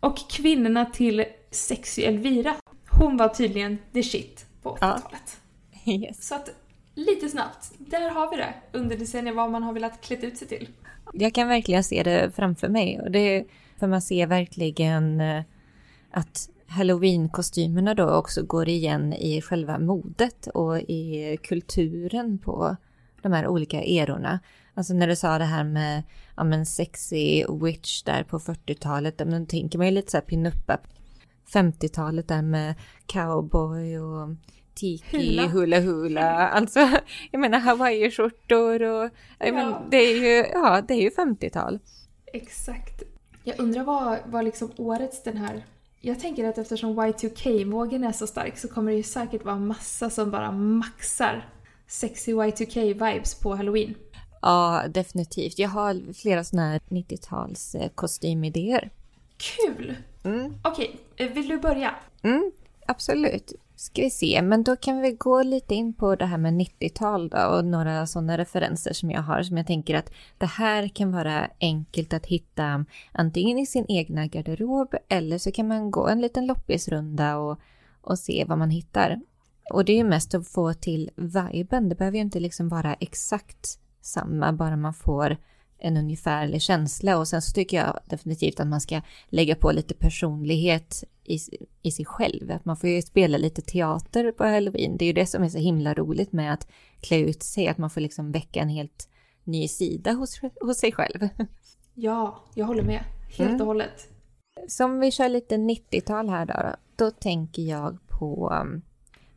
Och 0.01 0.19
kvinnorna 0.31 0.85
till 0.87 1.25
Sexy 1.51 2.03
Elvira. 2.03 2.55
Hon 2.91 3.17
var 3.17 3.29
tydligen 3.29 3.79
the 3.93 4.03
shit 4.03 4.47
på 4.63 4.79
Ja. 4.81 4.87
80-talet. 4.87 5.41
Yes. 5.87 6.29
Så 6.29 6.35
att 6.35 6.51
lite 6.95 7.29
snabbt, 7.29 7.73
där 7.79 8.11
har 8.11 8.31
vi 8.31 8.37
det 8.37 8.55
under 8.73 8.97
decennier 8.97 9.35
vad 9.35 9.51
man 9.51 9.63
har 9.63 9.73
velat 9.73 10.01
klätt 10.01 10.25
ut 10.25 10.39
sig 10.39 10.49
till. 10.49 10.69
Jag 11.13 11.35
kan 11.35 11.49
verkligen 11.49 11.85
se 11.85 12.03
det 12.03 12.31
framför 12.37 12.69
mig. 12.69 13.01
Och 13.01 13.11
det, 13.11 13.45
för 13.79 13.87
man 13.87 14.03
ser 14.03 14.27
verkligen 14.27 15.21
eh, 15.21 15.43
att 16.15 16.49
halloween-kostymerna 16.67 17.95
då 17.95 18.11
också 18.11 18.43
går 18.43 18.69
igen 18.69 19.13
i 19.13 19.41
själva 19.43 19.79
modet 19.79 20.47
och 20.47 20.79
i 20.79 21.37
kulturen 21.43 22.39
på 22.39 22.77
de 23.23 23.33
här 23.33 23.47
olika 23.47 23.83
erorna. 23.83 24.41
Alltså 24.75 24.95
när 24.95 25.09
du 25.09 25.17
sa 25.17 25.39
det 25.39 25.45
här 25.45 25.65
med 25.65 26.03
ja, 26.37 26.45
men 26.45 26.67
sexy 26.67 27.45
witch 27.63 28.03
där 28.03 28.23
på 28.23 28.39
40-talet, 28.39 29.15
ja, 29.19 29.25
men 29.25 29.45
då 29.45 29.49
tänker 29.49 29.79
man 29.79 29.87
ju 29.87 29.93
lite 29.93 30.11
så 30.11 30.17
här 30.17 30.25
pinuppa. 30.25 30.79
50-talet 31.53 32.29
där 32.29 32.43
med 32.43 32.75
cowboy 33.07 33.99
och 33.99 34.29
tiki, 34.75 35.19
Hula. 35.19 35.47
hula 35.47 35.81
hula, 35.81 36.49
alltså 36.49 36.81
jag 37.31 37.41
menar 37.41 37.59
hawaiiskjortor 37.59 38.83
och 38.83 39.11
jag 39.39 39.49
Ja. 39.49 39.53
men, 39.53 39.75
det 39.91 39.97
är 39.97 40.17
ju, 40.17 40.47
ja 40.53 40.83
det 40.89 40.95
är 40.95 41.03
ju 41.03 41.11
50-tal. 41.11 41.79
Exakt. 42.27 43.03
Jag 43.45 43.61
undrar 43.61 43.85
vad, 43.85 44.19
vad 44.27 44.45
liksom 44.45 44.71
årets 44.77 45.23
den 45.23 45.37
här... 45.37 45.65
Jag 46.07 46.21
tänker 46.21 46.49
att 46.49 46.59
eftersom 46.59 47.01
Y2K-vågen 47.01 48.05
är 48.05 48.13
så 48.13 48.27
stark 48.27 48.59
så 48.59 48.69
kommer 48.69 48.91
det 48.91 48.97
ju 48.97 49.03
säkert 49.03 49.45
vara 49.45 49.59
massa 49.59 50.11
som 50.11 50.31
bara 50.31 50.53
maxar 50.53 51.49
sexy 51.87 52.35
Y2K-vibes 52.35 53.43
på 53.43 53.55
halloween. 53.55 53.95
Ja, 54.43 54.85
definitivt. 54.89 55.59
Jag 55.59 55.69
har 55.69 56.13
flera 56.13 56.45
sådana 56.45 56.71
här 56.71 56.81
90-tals 56.89 57.75
eh, 57.75 57.89
kostymidéer. 57.89 58.91
Kul! 59.37 59.97
Mm. 60.25 60.55
Okej, 60.65 61.01
eh, 61.17 61.33
vill 61.33 61.49
du 61.49 61.59
börja? 61.59 61.95
Mm, 62.23 62.53
absolut. 62.87 63.53
Ska 63.77 64.03
vi 64.03 64.11
se, 64.11 64.43
men 64.43 64.63
då 64.63 64.77
kan 64.77 65.01
vi 65.01 65.13
gå 65.13 65.43
lite 65.43 65.75
in 65.75 65.93
på 65.93 66.17
det 66.17 66.27
här 66.27 66.39
med 66.39 66.53
90-tal 66.53 67.29
då 67.29 67.39
och 67.39 67.65
några 67.65 68.07
sådana 68.07 68.39
referenser 68.39 68.93
som 68.93 69.11
jag 69.11 69.23
har 69.23 69.43
som 69.43 69.57
jag 69.57 69.67
tänker 69.67 69.95
att 69.95 70.13
det 70.39 70.47
här 70.47 70.89
kan 70.89 71.13
vara 71.13 71.51
enkelt 71.61 72.13
att 72.13 72.27
hitta 72.27 72.85
antingen 73.13 73.59
i 73.59 73.67
sin 73.67 73.87
egna 73.89 74.27
garderob 74.27 74.95
eller 75.09 75.39
så 75.39 75.53
kan 75.53 75.69
man 75.69 75.91
gå 75.91 76.09
en 76.09 76.21
liten 76.21 76.47
loppisrunda 76.47 77.37
och, 77.37 77.59
och 78.01 78.19
se 78.19 78.45
vad 78.49 78.59
man 78.59 78.71
hittar. 78.71 79.21
Och 79.71 79.85
det 79.85 79.93
är 79.93 79.97
ju 79.97 80.05
mest 80.05 80.35
att 80.35 80.49
få 80.49 80.75
till 80.75 81.11
viben, 81.17 81.89
det 81.89 81.95
behöver 81.95 82.17
ju 82.17 82.23
inte 82.23 82.41
liksom 82.41 82.69
vara 82.69 82.95
exakt 82.95 83.79
samma, 84.01 84.53
bara 84.53 84.77
man 84.77 84.95
får 84.95 85.37
en 85.85 85.97
ungefärlig 85.97 86.63
känsla 86.63 87.19
och 87.19 87.29
sen 87.29 87.43
så 87.43 87.53
tycker 87.53 87.77
jag 87.77 88.01
definitivt 88.07 88.61
att 88.61 88.67
man 88.67 88.81
ska 88.81 89.01
lägga 89.29 89.55
på 89.55 89.73
lite 89.73 89.95
personlighet 89.95 91.05
i, 91.25 91.39
i 91.83 91.91
sig 91.91 92.05
själv. 92.05 92.51
Att 92.51 92.65
man 92.65 92.77
får 92.77 92.91
ju 92.91 93.03
spela 93.03 93.39
lite 93.39 93.63
teater 93.63 94.33
på 94.33 94.45
halloween. 94.45 94.97
Det 94.97 95.05
är 95.05 95.07
ju 95.07 95.13
det 95.13 95.27
som 95.27 95.43
är 95.43 95.49
så 95.49 95.59
himla 95.59 95.95
roligt 95.95 96.33
med 96.33 96.53
att 96.53 96.69
klä 97.01 97.19
ut 97.19 97.43
sig, 97.43 97.69
att 97.69 97.79
man 97.79 97.91
får 97.91 98.01
liksom 98.01 98.33
väcka 98.33 98.61
en 98.61 98.69
helt 98.69 99.09
ny 99.45 99.69
sida 99.69 100.13
hos, 100.13 100.41
hos 100.61 100.79
sig 100.79 100.93
själv. 100.93 101.29
Ja, 101.95 102.45
jag 102.55 102.67
håller 102.67 102.83
med. 102.83 103.05
Helt 103.39 103.51
Mm. 103.51 103.61
och 103.61 103.67
hållet. 103.67 104.09
Så 104.69 104.85
om 104.85 105.01
vi 105.01 105.11
kör 105.11 105.29
lite 105.29 105.57
90-tal 105.57 106.29
här 106.29 106.47
då, 106.47 106.77
då 106.97 107.11
tänker 107.11 107.63
jag 107.63 107.99
på 108.09 108.53
um, 108.63 108.83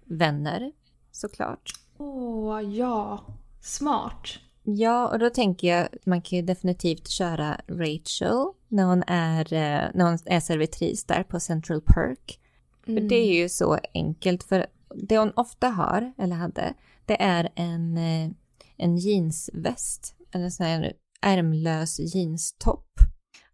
vänner 0.06 0.72
såklart. 1.12 1.72
Åh, 1.98 2.62
ja. 2.62 3.26
Smart. 3.62 4.28
Ja, 4.70 5.08
och 5.08 5.20
då 5.20 5.30
tänker 5.30 5.68
jag 5.68 5.86
att 5.86 6.06
man 6.06 6.22
kan 6.22 6.40
ju 6.40 6.46
definitivt 6.46 7.08
köra 7.08 7.62
Rachel 7.68 8.46
när 8.68 8.84
hon 8.86 9.04
är, 9.08 9.54
eh, 9.54 9.90
när 9.94 10.06
hon 10.06 10.18
är 10.26 10.40
servitris 10.40 11.04
där 11.06 11.24
på 11.24 11.40
Central 11.40 11.82
Perk. 11.82 12.40
För 12.86 12.92
Mm. 12.92 13.08
det 13.08 13.16
är 13.16 13.34
ju 13.42 13.50
så 13.50 13.78
enkelt, 13.94 14.44
för 14.44 14.66
det 15.08 15.18
hon 15.18 15.32
ofta 15.36 15.68
har, 15.68 16.14
eller 16.18 16.36
hade, 16.36 16.74
det 17.06 17.22
är 17.22 17.50
en, 17.56 17.98
eh, 17.98 18.30
en 18.78 18.98
jeansväst, 18.98 20.16
eller 20.34 20.50
sån 20.50 20.66
här 20.66 20.94
ärmlös 21.22 22.00
jeanstopp. 22.16 22.88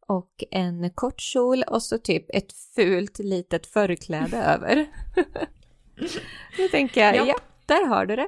Och 0.07 0.43
en 0.51 0.89
kort 0.89 1.21
kjol 1.21 1.63
och 1.63 1.83
så 1.83 1.97
typ 1.97 2.25
ett 2.35 2.53
fult 2.75 3.19
litet 3.19 3.65
förkläde 3.67 4.37
över. 4.43 4.85
Då 6.57 6.67
tänker 6.71 7.01
jag, 7.01 7.15
Ja. 7.15 7.25
ja, 7.27 7.35
där 7.65 7.87
har 7.87 8.05
du 8.05 8.15
det. 8.15 8.27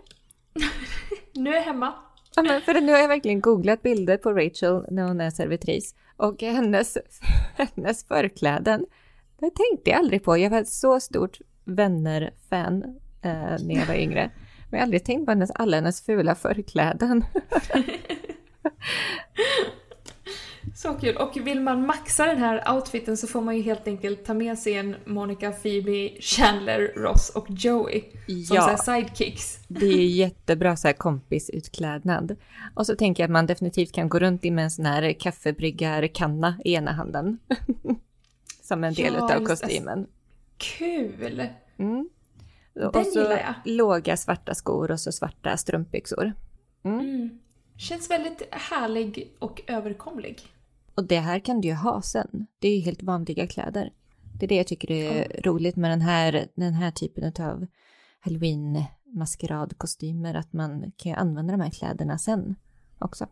Nu 1.34 1.50
är 1.50 1.54
jag 1.56 1.62
hemma. 1.64 1.94
Ja, 2.36 2.44
men 2.44 2.62
för 2.62 2.82
nu 2.82 2.92
har 2.92 3.00
jag 3.00 3.08
verkligen 3.08 3.42
googlat 3.42 3.82
bilder 3.82 4.18
på 4.18 4.34
Rachel 4.34 4.86
när 4.90 5.04
hon 5.08 5.22
är 5.22 5.30
servitris 5.30 5.96
och 6.18 6.42
hennes, 6.42 6.98
hennes 7.56 8.08
förkläden. 8.08 8.86
Det 9.40 9.52
tänkte 9.52 9.90
jag 9.90 10.00
aldrig 10.00 10.24
på. 10.24 10.38
Jag 10.38 10.50
var 10.50 10.62
ett 10.62 10.70
så 10.70 11.00
stort 11.00 11.40
vänner-fan 11.64 12.84
eh, 13.22 13.56
när 13.66 13.76
jag 13.76 13.86
var 13.86 13.96
yngre. 13.96 14.32
Men 14.70 14.78
jag 14.78 14.80
har 14.80 14.84
aldrig 14.84 15.06
tänkt 15.06 15.26
på 15.26 15.32
hennes, 15.32 15.52
alla 15.52 15.78
hennes 15.78 16.02
fula 16.02 16.36
förkläden. 16.36 17.26
Så 20.76 20.94
kul! 20.94 21.16
Och 21.18 21.38
vill 21.48 21.62
man 21.62 21.86
maxa 21.86 22.26
den 22.26 22.38
här 22.38 22.74
outfiten 22.76 23.18
så 23.18 23.28
får 23.28 23.42
man 23.42 23.56
ju 23.58 23.62
helt 23.62 23.88
enkelt 23.88 24.26
ta 24.26 24.34
med 24.34 24.60
sig 24.60 24.74
en 24.74 24.96
Monica, 25.06 25.52
Phoebe, 25.52 26.10
Chandler, 26.22 26.94
Ross 26.96 27.30
och 27.30 27.46
Joey. 27.50 28.02
Som 28.48 28.56
Ja. 28.56 28.78
så 28.78 28.84
sidekicks. 28.84 29.60
Det 29.68 29.86
är 29.86 30.08
jättebra 30.08 30.76
så 30.76 30.88
här 30.88 30.94
kompisutklädnad. 30.94 32.36
Och 32.76 32.86
så 32.86 32.96
tänker 32.96 33.24
jag 33.24 33.28
att 33.28 33.32
man 33.32 33.46
definitivt 33.46 33.92
kan 33.92 34.10
gå 34.10 34.20
runt 34.20 34.46
i 34.46 34.52
med 34.52 34.64
en 34.64 34.72
sån 34.72 34.86
här 34.86 35.14
kaffebryggarkanna 35.14 36.56
i 36.66 36.74
ena 36.74 36.92
handen. 36.92 37.38
Som 38.62 38.84
en 38.84 38.94
del 38.94 39.14
Ja, 39.14 39.28
det. 39.40 39.46
kostymen. 39.46 40.08
Kul! 40.58 41.44
Mm. 41.78 42.10
Den 42.74 42.88
och 42.88 43.06
så 43.06 43.20
gillar 43.20 43.32
jag. 43.38 43.54
låga 43.76 44.18
svarta 44.18 44.56
skor 44.56 44.92
och 44.92 45.00
så 45.00 45.12
svarta 45.12 45.58
strumpbyxor. 45.58 46.34
Mm. 46.84 47.00
Mm. 47.00 47.40
Känns 47.78 48.12
väldigt 48.12 48.42
härlig 48.52 49.36
och 49.40 49.62
överkomlig. 49.68 50.42
Och 50.96 51.08
det 51.08 51.20
här 51.20 51.40
kan 51.40 51.62
du 51.62 51.68
ju 51.68 51.74
ha 51.74 52.02
sen. 52.02 52.48
Det 52.60 52.68
är 52.68 52.76
ju 52.76 52.82
helt 52.82 53.04
vanliga 53.04 53.48
kläder. 53.48 53.92
Det 54.40 54.46
är 54.46 54.48
det 54.48 54.56
jag 54.56 54.68
tycker 54.68 54.92
är 54.92 55.42
roligt 55.42 55.76
med 55.76 55.92
den 55.92 56.02
här, 56.02 56.48
den 56.56 56.74
här 56.74 56.92
typen 56.92 57.46
av 57.46 57.68
halloween-maskeradkostymer. 58.20 60.36
Att 60.36 60.54
man 60.54 60.92
kan 60.98 61.12
ju 61.12 61.18
använda 61.18 61.52
de 61.52 61.62
här 61.62 61.70
kläderna 61.70 62.18
sen 62.18 62.56
också. 63.00 63.28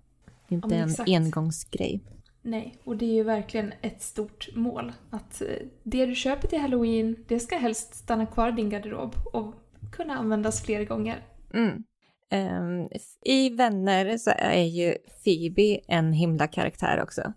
Inte 0.48 0.68
men 0.68 0.90
en 0.90 0.96
engångsgrej. 1.08 2.04
Nej, 2.42 2.78
och 2.84 2.98
det 2.98 3.06
är 3.06 3.14
ju 3.14 3.24
verkligen 3.24 3.74
ett 3.82 4.02
stort 4.02 4.50
mål. 4.56 4.92
Att 5.10 5.42
eh, 5.42 5.48
det 5.84 6.06
du 6.06 6.16
köper 6.16 6.48
till 6.48 6.60
halloween, 6.60 7.26
det 7.28 7.40
ska 7.40 7.58
helst 7.58 7.96
stanna 7.96 8.26
kvar 8.26 8.50
i 8.50 8.52
din 8.52 8.70
garderob 8.70 9.16
och 9.34 9.54
kunna 9.92 10.18
användas 10.18 10.64
fler 10.64 10.86
gånger. 10.86 11.26
Mm. 11.54 11.84
Ehm, 12.30 12.88
I 13.22 13.50
Vänner 13.50 14.18
så 14.18 14.32
är 14.38 14.64
ju 14.64 14.98
Phoebe 15.24 15.80
en 15.88 16.14
himla 16.14 16.48
karaktär 16.48 17.02
också. 17.04 17.34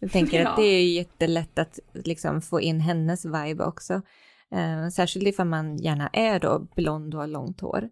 Jag 0.02 0.12
tänker 0.12 0.40
Ja. 0.42 0.48
att 0.48 0.56
det 0.56 0.62
är 0.62 0.92
jättelätt 0.92 1.58
att 1.58 1.78
liksom 1.94 2.42
få 2.42 2.60
in 2.60 2.80
hennes 2.80 3.24
vibe 3.24 3.64
också. 3.64 4.02
Ehm, 4.50 4.90
särskilt 4.90 5.26
ifall 5.26 5.46
man 5.46 5.76
gärna 5.76 6.08
är 6.08 6.40
då 6.40 6.66
blond 6.76 7.14
och 7.14 7.20
har 7.20 7.26
långt 7.26 7.60
hår. 7.60 7.88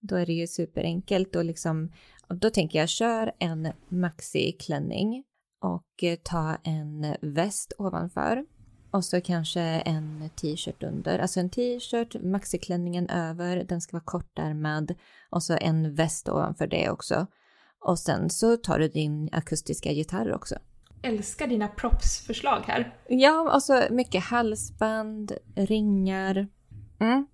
Då 0.00 0.16
är 0.16 0.26
det 0.26 0.32
ju 0.32 0.46
superenkelt 0.46 1.36
och 1.36 1.44
liksom, 1.44 1.92
då 2.28 2.50
tänker 2.50 2.78
jag 2.78 2.88
kör 2.88 3.32
en 3.38 3.72
maxi-klänning 3.88 5.24
och 5.60 6.02
eh, 6.04 6.18
ta 6.22 6.56
en 6.62 7.16
väst 7.20 7.72
ovanför. 7.78 8.44
Och 8.90 9.04
så 9.04 9.20
kanske 9.20 9.60
en 9.60 10.30
t-shirt 10.40 10.82
under. 10.82 11.18
Alltså 11.18 11.40
en 11.40 11.50
t-shirt, 11.50 12.16
maxiklänningen 12.22 13.08
över, 13.08 13.64
den 13.64 13.80
ska 13.80 13.96
vara 13.96 14.04
kortärmad. 14.04 14.94
Och 15.30 15.42
så 15.42 15.56
en 15.60 15.94
väst 15.94 16.28
ovanför 16.28 16.66
det 16.66 16.90
också. 16.90 17.26
Och 17.80 17.98
sen 17.98 18.30
så 18.30 18.56
tar 18.56 18.78
du 18.78 18.88
din 18.88 19.28
akustiska 19.32 19.92
gitarr 19.92 20.32
också. 20.32 20.54
Älskar 21.02 21.46
dina 21.46 21.68
propsförslag 21.68 22.62
här. 22.66 22.96
Ja, 23.08 23.54
och 23.54 23.62
så 23.62 23.82
mycket 23.90 24.24
halsband, 24.24 25.32
ringar. 25.54 26.48
Mm. 27.00 27.26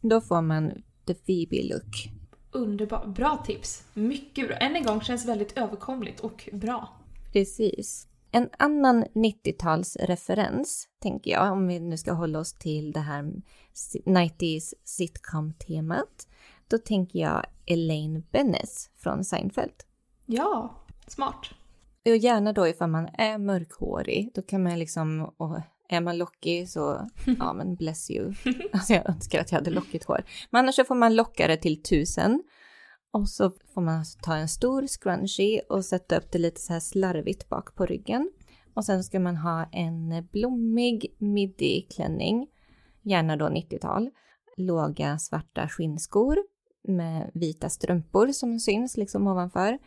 Då 0.00 0.20
får 0.20 0.42
man 0.42 0.72
the 1.06 1.14
Phoebe-look. 1.14 2.10
Underbart. 2.52 3.06
Bra 3.06 3.42
tips. 3.46 3.84
Mycket 3.94 4.48
bra. 4.48 4.56
Än 4.56 4.76
en 4.76 4.84
gång 4.84 5.00
känns 5.00 5.26
väldigt 5.26 5.58
överkomligt 5.58 6.20
och 6.20 6.48
bra. 6.52 6.88
Precis. 7.32 8.06
En 8.30 8.48
annan 8.58 9.04
90-talsreferens, 9.04 10.86
tänker 10.98 11.30
jag, 11.30 11.52
om 11.52 11.66
vi 11.66 11.80
nu 11.80 11.96
ska 11.96 12.12
hålla 12.12 12.38
oss 12.38 12.52
till 12.52 12.92
det 12.92 13.00
här 13.00 13.32
90s 14.04 14.74
sitcom-temat. 14.84 16.28
Då 16.68 16.78
tänker 16.78 17.18
jag 17.18 17.46
Elaine 17.66 18.22
Bennis 18.30 18.90
från 18.96 19.24
Seinfeld. 19.24 19.74
Ja, 20.26 20.74
smart. 21.06 21.50
Och 22.06 22.16
gärna 22.16 22.52
då 22.52 22.68
ifall 22.68 22.90
man 22.90 23.08
är 23.18 23.38
mörkhårig, 23.38 24.30
då 24.34 24.42
kan 24.42 24.62
man 24.62 24.78
liksom, 24.78 25.32
och 25.36 25.60
är 25.88 26.00
man 26.00 26.18
lockig 26.18 26.68
så, 26.68 27.08
ja 27.38 27.52
men 27.56 27.74
bless 27.74 28.10
you. 28.10 28.34
Alltså 28.72 28.92
jag 28.92 29.08
önskar 29.08 29.40
att 29.40 29.52
jag 29.52 29.58
hade 29.58 29.70
lockigt 29.70 30.04
hår. 30.04 30.24
Men 30.50 30.58
annars 30.58 30.74
så 30.74 30.84
får 30.84 30.94
man 30.94 31.16
locka 31.16 31.46
det 31.46 31.56
till 31.56 31.82
tusen. 31.82 32.42
Och 33.12 33.28
så 33.28 33.50
får 33.74 33.80
man 33.80 34.04
ta 34.22 34.36
en 34.36 34.48
stor 34.48 34.86
scrunchie 34.86 35.60
och 35.68 35.84
sätta 35.84 36.16
upp 36.16 36.32
det 36.32 36.38
lite 36.38 36.60
så 36.60 36.72
här 36.72 36.80
slarvigt 36.80 37.48
bak 37.48 37.74
på 37.74 37.86
ryggen. 37.86 38.30
Och 38.74 38.84
sen 38.84 39.04
ska 39.04 39.20
man 39.20 39.36
ha 39.36 39.68
en 39.72 40.26
blommig 40.32 41.16
midi-klänning, 41.18 42.46
gärna 43.02 43.36
då 43.36 43.46
90-tal. 43.46 44.10
Låga 44.56 45.18
svarta 45.18 45.68
skinnskor 45.68 46.38
med 46.88 47.30
vita 47.34 47.68
strumpor 47.68 48.28
som 48.28 48.60
syns 48.60 48.96
liksom 48.96 49.26
ovanför. 49.26 49.78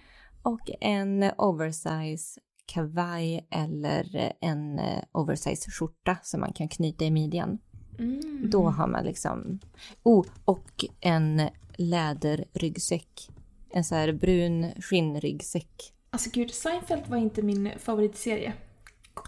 Och 0.44 0.70
en 0.82 1.32
oversize 1.38 2.40
kavaj 2.66 3.48
eller 3.52 4.34
en 4.42 4.80
eh, 4.80 5.04
oversize 5.12 5.72
skjorta 5.72 6.18
som 6.24 6.40
man 6.40 6.54
kan 6.54 6.68
knyta 6.68 7.06
i 7.06 7.12
midjan. 7.12 7.60
Mm. 8.00 8.50
Då 8.50 8.70
har 8.70 8.88
man 8.88 9.04
liksom... 9.06 9.60
Oh, 10.04 10.26
och 10.46 10.86
en 11.02 11.42
läderryggsäck. 11.78 13.30
En 13.70 13.84
så 13.84 13.96
här 13.96 14.12
brun 14.14 14.72
skinnryggsäck. 14.82 15.94
Alltså 16.10 16.30
gud, 16.34 16.52
Seinfeld 16.54 17.08
var 17.08 17.18
inte 17.18 17.42
min 17.42 17.70
favoritserie. 17.80 18.54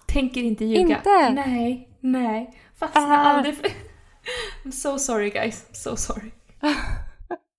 Tänker 0.07 0.43
inte 0.43 0.65
ljuga. 0.65 0.97
Inte? 0.97 1.29
Nej, 1.29 1.89
nej. 1.99 2.59
Fastnar 2.75 3.03
Ah. 3.03 3.15
aldrig 3.17 3.55
för... 3.55 3.67
I'm 4.65 4.71
so 4.71 4.97
sorry 4.99 5.29
guys. 5.29 5.65
So 5.71 5.95
sorry. 5.95 6.31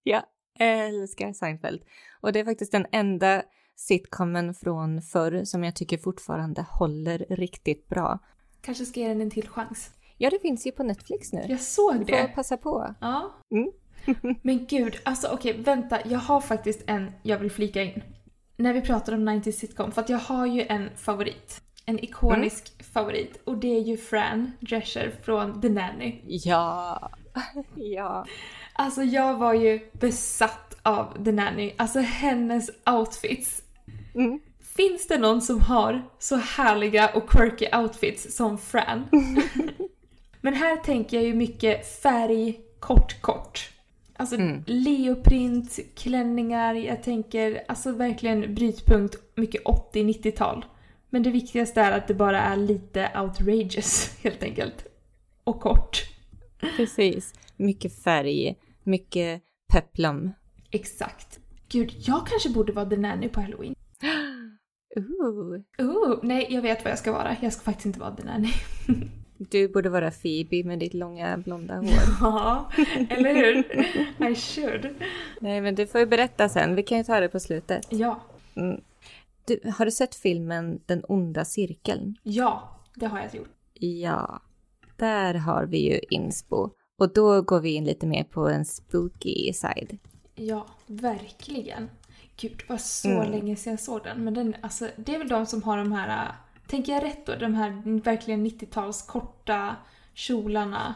Jag 0.02 0.22
älskar 0.58 1.32
Seinfeld. 1.32 1.82
Och 2.26 2.32
det 2.32 2.40
är 2.40 2.44
faktiskt 2.44 2.72
den 2.72 2.86
enda 2.92 3.42
sitcomen 3.76 4.54
från 4.54 5.02
förr 5.02 5.44
som 5.44 5.64
jag 5.64 5.76
tycker 5.76 5.98
fortfarande 5.98 6.66
håller 6.68 7.26
riktigt 7.30 7.88
bra. 7.88 8.18
Kanske 8.60 8.84
ska 8.84 9.00
ge 9.00 9.08
den 9.08 9.20
en 9.20 9.30
till 9.30 9.48
chans. 9.48 9.90
Ja, 10.18 10.30
det 10.30 10.38
finns 10.38 10.66
ju 10.66 10.72
på 10.72 10.82
Netflix 10.82 11.32
nu. 11.32 11.44
Jag 11.48 11.60
såg 11.60 11.96
Får 11.96 12.04
det. 12.04 12.32
passa 12.34 12.56
på. 12.56 12.94
Ja. 13.00 13.34
Mm. 13.50 13.70
Men 14.42 14.66
gud, 14.66 14.96
alltså 15.04 15.28
okej, 15.28 15.62
vänta. 15.62 15.98
Jag 16.08 16.18
har 16.18 16.40
faktiskt 16.40 16.82
en 16.86 17.12
jag 17.22 17.38
vill 17.38 17.50
flika 17.50 17.82
in. 17.82 18.02
När 18.56 18.72
vi 18.72 18.80
pratar 18.80 19.12
om 19.12 19.28
90s 19.28 19.52
sitcom, 19.52 19.92
för 19.92 20.00
att 20.00 20.08
jag 20.08 20.18
har 20.18 20.46
ju 20.46 20.62
en 20.62 20.90
favorit. 20.96 21.60
En 21.84 22.04
ikonisk 22.04 22.84
favorit. 22.92 23.42
Och 23.44 23.58
det 23.58 23.76
är 23.76 23.82
ju 23.82 23.96
Fran 23.96 24.52
Drescher 24.60 25.10
från 25.22 25.60
The 25.60 25.68
Nanny. 25.68 26.20
Ja. 26.24 27.10
ja. 27.74 28.26
Alltså 28.78 29.02
jag 29.02 29.36
var 29.36 29.54
ju 29.54 29.80
besatt 29.92 30.76
av 30.82 31.24
The 31.24 31.32
Nanny. 31.32 31.72
Alltså 31.76 31.98
hennes 31.98 32.70
outfits. 32.86 33.62
Mm. 34.14 34.40
Finns 34.76 35.06
det 35.08 35.18
någon 35.18 35.42
som 35.42 35.60
har 35.60 36.02
så 36.18 36.36
härliga 36.36 37.08
och 37.08 37.30
quirky 37.30 37.66
outfits 37.76 38.36
som 38.36 38.58
Fran? 38.58 39.08
Men 40.40 40.54
här 40.54 40.76
tänker 40.76 41.16
jag 41.16 41.26
ju 41.26 41.34
mycket 41.34 42.02
färg, 42.02 42.60
kort, 42.80 43.20
kort. 43.20 43.70
Alltså 44.16 44.36
Mm. 44.36 44.62
leoprint, 44.66 45.78
klänningar, 45.94 46.74
jag 46.74 47.02
tänker 47.02 47.64
alltså 47.68 47.92
verkligen 47.92 48.54
brytpunkt, 48.54 49.16
mycket 49.34 49.64
80-90-tal. 49.64 50.64
Men 51.10 51.22
det 51.22 51.30
viktigaste 51.30 51.80
är 51.80 51.92
att 51.92 52.08
det 52.08 52.14
bara 52.14 52.40
är 52.40 52.56
lite 52.56 53.10
outrageous 53.14 54.16
helt 54.22 54.42
enkelt. 54.42 54.86
Och 55.44 55.60
kort. 55.60 56.02
Precis. 56.76 57.34
Mycket 57.56 58.02
färg, 58.02 58.56
mycket 58.86 59.42
peplum. 59.72 60.30
Exakt. 60.70 61.40
Gud, 61.68 61.92
jag 61.98 62.26
kanske 62.26 62.50
borde 62.50 62.72
vara 62.72 62.86
The 62.90 62.96
Nanny 62.96 63.28
på 63.28 63.40
halloween. 63.40 63.74
Ooh. 64.96 65.60
Oh, 65.78 66.18
nej, 66.22 66.46
jag 66.50 66.62
vet 66.62 66.84
vad 66.84 66.90
jag 66.90 66.98
ska 66.98 67.12
vara. 67.12 67.36
Jag 67.40 67.52
ska 67.52 67.62
faktiskt 67.62 67.86
inte 67.86 68.00
vara 68.00 68.16
The 68.16 68.24
Nanny. 68.24 68.48
Du 69.38 69.68
borde 69.68 69.88
vara 69.88 70.10
Phoebe 70.10 70.64
med 70.64 70.78
ditt 70.78 70.94
långa 70.94 71.36
blonda 71.38 71.74
hår. 71.76 71.88
Ja, 72.20 72.70
eller 73.08 73.34
hur? 73.34 73.58
I 74.30 74.34
should. 74.34 74.88
Nej, 75.40 75.60
men 75.60 75.74
du 75.74 75.86
får 75.86 76.00
ju 76.00 76.06
berätta 76.06 76.48
sen. 76.48 76.74
Vi 76.74 76.82
kan 76.82 76.98
ju 76.98 77.04
ta 77.04 77.20
det 77.20 77.28
på 77.28 77.40
slutet. 77.40 77.86
Ja, 77.90 78.20
Mm. 78.54 78.80
Du, 79.44 79.60
har 79.78 79.84
du 79.84 79.90
sett 79.90 80.14
filmen 80.14 80.80
Den 80.86 81.04
onda 81.08 81.44
cirkeln? 81.44 82.16
ja, 82.22 82.80
det 82.94 83.06
har 83.06 83.18
jag 83.18 83.34
gjort. 83.34 83.48
Ja, 83.74 84.40
där 84.96 85.34
har 85.34 85.64
vi 85.66 85.92
ju 85.92 86.00
inspo. 86.10 86.70
Och 86.98 87.12
då 87.12 87.42
går 87.42 87.60
vi 87.60 87.74
in 87.74 87.84
lite 87.84 88.06
mer 88.06 88.24
på 88.24 88.48
en 88.48 88.64
spooky 88.64 89.52
side. 89.52 89.98
Ja, 90.34 90.66
verkligen. 90.86 91.90
Gud, 92.40 92.52
det 92.58 92.68
var 92.68 92.78
så 92.78 93.08
Mm. 93.08 93.30
länge 93.30 93.56
sedan 93.56 93.72
jag 93.72 93.80
såg 93.80 94.02
den. 94.04 94.24
Men 94.24 94.34
den, 94.34 94.54
alltså, 94.60 94.88
det 94.96 95.14
är 95.14 95.18
väl 95.18 95.28
de 95.28 95.46
som 95.46 95.62
har 95.62 95.78
de 95.78 95.92
här, 95.92 96.08
äh, 96.24 96.30
tänker 96.68 96.92
jag 96.92 97.02
rätt 97.04 97.26
då? 97.26 97.34
De 97.36 97.54
här 97.54 98.00
verkligen 98.04 98.42
90-tals 98.46 99.02
korta 99.02 99.76
kjolarna. 100.14 100.94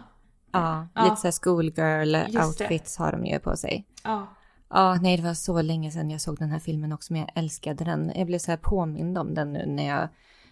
Ja, 0.53 0.87
Ja. 0.95 1.05
lite 1.05 1.17
såhär 1.17 1.33
schoolgirl 1.43 2.15
Just 2.15 2.33
det. 2.59 2.65
outfits 2.65 2.97
har 2.97 3.13
de 3.13 3.27
ju 3.27 3.39
på 3.39 3.57
sig. 3.57 3.85
Ja, 4.05 4.27
Ja, 4.73 4.95
nej 5.03 5.17
det 5.17 5.23
var 5.23 5.35
så 5.35 5.63
länge 5.63 5.91
sedan 5.91 6.11
jag 6.11 6.21
såg 6.21 6.39
den 6.39 6.51
här 6.51 6.59
filmen 6.59 6.93
också, 6.93 7.13
men 7.13 7.21
jag 7.21 7.31
älskade 7.35 7.85
den. 7.85 8.13
Jag 8.15 8.27
blev 8.27 8.39
så 8.39 8.51
här 8.51 8.57
påmind 8.63 9.19
om 9.19 9.35
den 9.35 9.53
nu 9.53 9.67
när 9.67 9.89
jag 9.89 10.09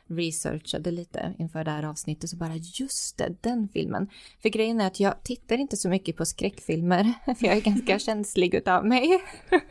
researchade 0.09 0.91
lite 0.91 1.35
inför 1.39 1.65
det 1.65 1.71
här 1.71 1.83
avsnittet 1.83 2.31
så 2.31 2.37
bara 2.37 2.57
just 2.57 3.19
det, 3.19 3.35
den 3.41 3.69
filmen. 3.69 4.09
För 4.43 4.49
grejen 4.49 4.81
är 4.81 4.87
att 4.87 5.01
jag 5.01 5.23
tittar 5.23 5.59
inte 5.59 5.77
så 5.77 5.89
mycket 5.89 6.17
på 6.17 6.25
skräckfilmer, 6.25 7.13
för 7.39 7.47
jag 7.47 7.57
är 7.57 7.61
ganska 7.61 7.99
känslig 8.09 8.55
utav 8.55 8.87
mig. 8.87 9.23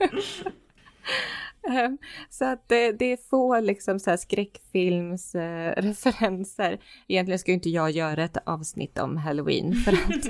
Ehm, 1.70 1.98
så 2.30 2.46
att 2.46 2.70
det, 2.70 2.92
det, 2.92 3.06
är 3.06 3.18
få 3.30 3.60
liksom 3.60 4.00
så 4.00 4.10
här 4.10 4.18
skräckfilmsreferenser. 4.18 6.80
Egentligen 7.08 7.40
ska 7.40 7.52
ju 7.52 7.56
inte 7.56 7.70
jag 7.70 7.92
göra 7.92 8.24
ett 8.24 8.38
avsnitt 8.46 9.00
om 9.00 9.18
halloween 9.18 9.74
för 9.74 9.92
att 9.92 10.26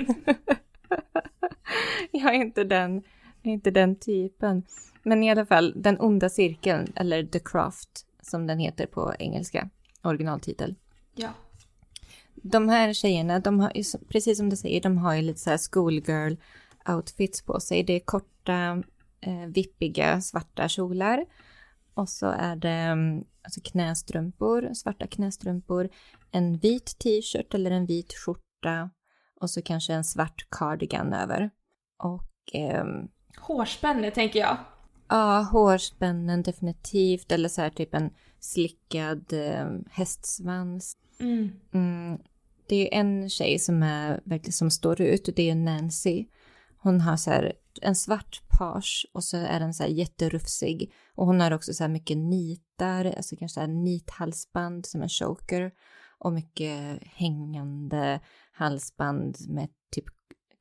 jag 2.10 2.34
är 2.34 2.40
inte 2.40 2.64
den, 2.64 3.02
inte 3.42 3.70
den 3.70 3.96
typen. 3.96 4.62
Men 5.02 5.22
i 5.22 5.30
alla 5.30 5.46
fall, 5.46 5.72
Den 5.76 6.00
onda 6.00 6.28
cirkeln, 6.28 6.92
eller 6.96 7.24
The 7.24 7.38
Craft 7.38 8.06
som 8.22 8.46
den 8.46 8.58
heter 8.58 8.86
på 8.86 9.14
engelska, 9.18 9.70
originaltitel. 10.08 10.74
Ja. 11.14 11.28
De 12.34 12.68
här 12.68 12.92
tjejerna, 12.92 13.38
de 13.40 13.60
har, 13.60 13.72
precis 14.08 14.38
som 14.38 14.50
du 14.50 14.56
säger, 14.56 14.80
de 14.80 14.98
har 14.98 15.14
ju 15.14 15.22
lite 15.22 15.40
så 15.40 15.50
här 15.50 15.58
schoolgirl 15.58 16.36
outfits 16.88 17.42
på 17.42 17.60
sig. 17.60 17.82
Det 17.82 17.92
är 17.92 18.00
korta 18.00 18.82
eh, 19.20 19.46
vippiga 19.46 20.20
svarta 20.20 20.68
kjolar. 20.68 21.24
Och 21.94 22.08
så 22.08 22.26
är 22.26 22.56
det 22.56 22.68
mm, 22.68 23.24
alltså 23.42 23.60
knästrumpor, 23.64 24.70
svarta 24.74 25.06
knästrumpor, 25.06 25.88
en 26.30 26.58
vit 26.58 26.98
t-shirt 26.98 27.54
eller 27.54 27.70
en 27.70 27.86
vit 27.86 28.12
skjorta 28.14 28.90
och 29.40 29.50
så 29.50 29.62
kanske 29.62 29.94
en 29.94 30.04
svart 30.04 30.46
cardigan 30.50 31.12
över. 31.12 31.50
Och... 31.98 32.54
Eh, 32.54 32.84
Hårspänne 33.38 34.10
tänker 34.10 34.38
jag. 34.38 34.56
Ja, 35.08 35.40
hårspännen 35.52 36.42
definitivt. 36.42 37.32
Eller 37.32 37.48
så 37.48 37.62
här 37.62 37.70
typ 37.70 37.94
en 37.94 38.10
slickad 38.40 39.32
eh, 39.32 39.68
hästsvans. 39.90 40.96
Mm. 41.20 41.50
Mm, 41.72 42.18
det 42.68 42.94
är 42.94 43.00
en 43.00 43.30
tjej 43.30 43.58
som 43.58 43.82
är 43.82 44.20
verkligen 44.24 44.52
som 44.52 44.70
står 44.70 45.00
ut 45.00 45.28
och 45.28 45.34
det 45.34 45.50
är 45.50 45.54
Nancy. 45.54 46.26
Hon 46.78 47.00
har 47.00 47.16
så 47.16 47.30
här 47.30 47.52
en 47.82 47.94
svart 47.94 48.42
page 48.58 49.06
och 49.12 49.24
så 49.24 49.36
är 49.36 49.60
den 49.60 49.74
så 49.74 49.82
här 49.82 49.90
jätterufsig. 49.90 50.92
Och 51.14 51.26
hon 51.26 51.40
har 51.40 51.50
också 51.50 51.72
så 51.72 51.84
här 51.84 51.88
mycket 51.88 52.16
nitar, 52.16 53.04
alltså 53.04 53.36
kanske 53.36 53.54
så 53.54 53.60
här 53.60 53.68
nithalsband 53.68 54.86
som 54.86 55.02
en 55.02 55.08
choker. 55.08 55.72
Och 56.18 56.32
mycket 56.32 57.02
hängande 57.02 58.20
halsband 58.52 59.36
med 59.48 59.68
typ 59.90 60.04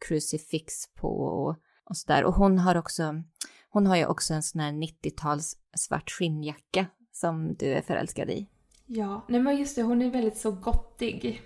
crucifix 0.07 0.73
på 0.95 1.09
och, 1.09 1.55
och 1.83 1.97
sådär. 1.97 2.23
Och 2.23 2.33
hon 2.33 2.59
har 2.59 2.75
också, 2.75 3.23
hon 3.69 3.87
har 3.87 3.95
ju 3.95 4.05
också 4.05 4.33
en 4.33 4.43
sån 4.43 4.61
här 4.61 4.71
90-tals 4.71 5.57
svart 5.75 6.11
skinnjacka 6.11 6.85
som 7.19 7.55
du 7.55 7.73
är 7.73 7.81
förälskad 7.81 8.29
i. 8.29 8.47
Ja, 8.85 9.25
nej 9.27 9.41
men 9.41 9.57
just 9.57 9.75
det, 9.75 9.81
hon 9.81 10.01
är 10.01 10.11
väldigt 10.11 10.37
så 10.37 10.51
gottig. 10.51 11.41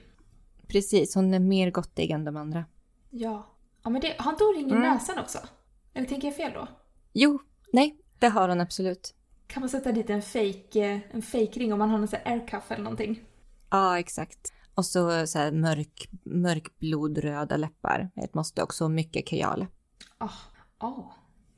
Precis, 0.68 1.16
hon 1.16 1.34
är 1.34 1.40
mer 1.40 1.72
gottig 1.72 2.12
än 2.12 2.26
de 2.26 2.38
andra. 2.38 2.66
Ja. 3.10 3.48
Ja 3.84 3.90
men 3.90 4.02
det, 4.02 4.16
har 4.20 4.32
inte 4.32 4.44
hon 4.44 4.56
ring 4.56 4.68
i 4.68 4.72
mm. 4.72 4.82
näsan 4.82 5.20
också? 5.20 5.38
Eller 5.94 6.08
tänker 6.08 6.28
jag 6.28 6.36
fel 6.36 6.52
då? 6.54 6.68
Jo, 7.14 7.40
nej, 7.74 7.98
det 8.20 8.28
har 8.28 8.50
hon 8.50 8.62
absolut. 8.62 9.16
Kan 9.48 9.62
man 9.62 9.70
sätta 9.70 9.92
dit 9.92 10.10
en 10.10 10.22
fake, 10.22 10.94
eh, 10.94 11.00
en 11.12 11.22
fake 11.22 11.60
ring 11.60 11.74
om 11.74 11.80
man 11.80 11.90
har 11.90 12.00
en 12.00 12.08
sån 12.08 12.20
här 12.24 12.32
aircuff 12.32 12.72
eller 12.72 12.84
någonting? 12.84 13.24
Ja, 13.70 14.00
exakt. 14.00 14.54
Och 14.76 14.86
så, 14.86 15.28
så 15.28 15.40
här 15.40 15.52
mörk, 15.52 16.10
mörkblodröda 16.24 17.58
läppar. 17.58 18.10
Ett 18.16 18.34
måste 18.34 18.64
också 18.64 18.90
mycket 18.90 19.28
kajal. 19.28 19.68
Ja, 20.20 20.30
oh, 20.80 20.90
oh. 20.90 21.12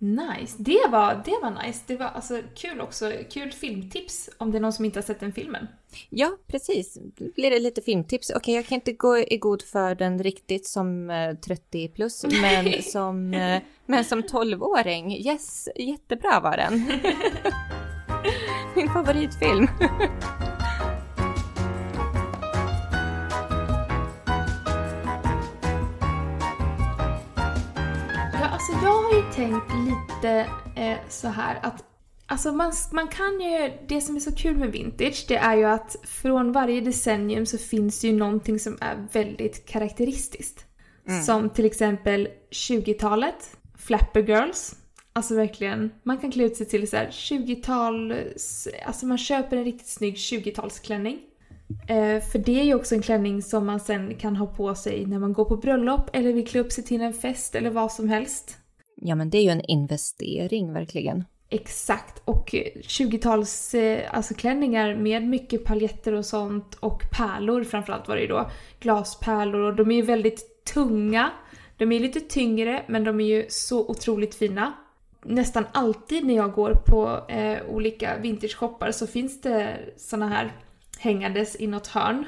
Nice. 0.03 0.55
Det 0.57 0.87
var, 0.89 1.21
det 1.25 1.39
var 1.41 1.65
nice. 1.65 1.83
Det 1.87 1.95
var 1.95 2.05
alltså 2.05 2.41
kul 2.55 2.81
också. 2.81 3.11
Kul 3.29 3.51
filmtips 3.51 4.29
om 4.37 4.51
det 4.51 4.57
är 4.57 4.59
någon 4.59 4.73
som 4.73 4.85
inte 4.85 4.99
har 4.99 5.03
sett 5.03 5.19
den 5.19 5.33
filmen. 5.33 5.67
Ja, 6.09 6.37
precis. 6.47 6.97
Då 7.17 7.25
blir 7.35 7.51
det 7.51 7.59
lite 7.59 7.81
filmtips. 7.81 8.29
Okej, 8.29 8.39
okay, 8.39 8.55
jag 8.55 8.65
kan 8.65 8.75
inte 8.75 8.93
gå 8.93 9.17
i 9.17 9.37
god 9.37 9.61
för 9.61 9.95
den 9.95 10.23
riktigt 10.23 10.67
som 10.67 11.11
30 11.45 11.85
eh, 11.85 11.91
plus, 11.91 12.25
men 12.41 12.83
som, 12.83 13.33
eh, 13.33 13.61
men 13.85 14.05
som 14.05 14.21
12-åring, 14.21 15.17
yes, 15.17 15.69
jättebra 15.75 16.39
var 16.39 16.57
den. 16.57 16.73
Min 18.75 18.89
favoritfilm. 18.89 19.67
Alltså 28.63 28.85
jag 28.85 29.03
har 29.03 29.13
ju 29.13 29.31
tänkt 29.31 29.71
lite 29.73 30.49
eh, 30.75 30.97
så 31.09 31.27
här 31.27 31.59
att 31.61 31.83
Alltså 32.25 32.51
man, 32.51 32.73
man 32.91 33.07
kan 33.07 33.41
ju, 33.41 33.71
det 33.87 34.01
som 34.01 34.15
är 34.15 34.19
så 34.19 34.35
kul 34.35 34.57
med 34.57 34.71
vintage 34.71 35.25
det 35.27 35.35
är 35.35 35.57
ju 35.57 35.63
att 35.63 35.95
från 36.03 36.51
varje 36.51 36.81
decennium 36.81 37.45
så 37.45 37.57
finns 37.57 38.01
det 38.01 38.07
ju 38.07 38.13
någonting 38.13 38.59
som 38.59 38.77
är 38.81 39.07
väldigt 39.11 39.65
karaktäristiskt. 39.65 40.65
Mm. 41.07 41.23
Som 41.23 41.49
till 41.49 41.65
exempel 41.65 42.27
20-talet, 42.51 43.57
Flapper 43.77 44.23
Girls. 44.23 44.75
Alltså 45.13 45.35
verkligen, 45.35 45.91
man 46.03 46.17
kan 46.17 46.31
klä 46.31 46.43
ut 46.43 46.57
sig 46.57 46.65
till 46.65 46.89
så 46.89 46.97
20-tals, 46.97 48.67
alltså 48.85 49.05
man 49.05 49.17
köper 49.17 49.57
en 49.57 49.63
riktigt 49.63 49.87
snygg 49.87 50.15
20-talsklänning. 50.15 51.17
Eh, 51.87 52.21
för 52.21 52.39
det 52.39 52.59
är 52.59 52.63
ju 52.63 52.75
också 52.75 52.95
en 52.95 53.01
klänning 53.01 53.41
som 53.41 53.65
man 53.65 53.79
sen 53.79 54.15
kan 54.15 54.35
ha 54.35 54.45
på 54.47 54.75
sig 54.75 55.05
när 55.05 55.19
man 55.19 55.33
går 55.33 55.45
på 55.45 55.57
bröllop 55.57 56.09
eller 56.13 56.33
vill 56.33 56.47
klä 56.47 56.59
upp 56.59 56.71
sig 56.71 56.83
till 56.83 57.01
en 57.01 57.13
fest 57.13 57.55
eller 57.55 57.69
vad 57.69 57.91
som 57.91 58.09
helst. 58.09 58.57
Ja 58.95 59.15
men 59.15 59.29
det 59.29 59.37
är 59.37 59.43
ju 59.43 59.49
en 59.49 59.65
investering 59.65 60.73
verkligen. 60.73 61.23
Exakt, 61.49 62.21
och 62.25 62.49
20-tals 62.81 63.73
eh, 63.73 64.15
alltså 64.15 64.33
klänningar 64.33 64.95
med 64.95 65.23
mycket 65.23 65.65
paljetter 65.65 66.13
och 66.13 66.25
sånt 66.25 66.75
och 66.75 67.01
pärlor 67.17 67.63
framförallt 67.63 68.07
var 68.07 68.15
det 68.15 68.21
ju 68.21 68.27
då. 68.27 68.49
Glaspärlor 68.79 69.61
och 69.61 69.75
de 69.75 69.91
är 69.91 69.95
ju 69.95 70.01
väldigt 70.01 70.65
tunga. 70.73 71.31
De 71.77 71.91
är 71.91 71.99
lite 71.99 72.19
tyngre 72.19 72.83
men 72.87 73.03
de 73.03 73.19
är 73.19 73.25
ju 73.25 73.45
så 73.49 73.87
otroligt 73.87 74.35
fina. 74.35 74.73
Nästan 75.25 75.65
alltid 75.71 76.25
när 76.25 76.35
jag 76.35 76.53
går 76.53 76.73
på 76.85 77.31
eh, 77.31 77.57
olika 77.69 78.17
vintage-shoppar 78.17 78.91
så 78.91 79.07
finns 79.07 79.41
det 79.41 79.77
såna 79.97 80.27
här 80.27 80.51
hängandes 81.03 81.55
i 81.59 81.67
något 81.67 81.87
hörn. 81.87 82.25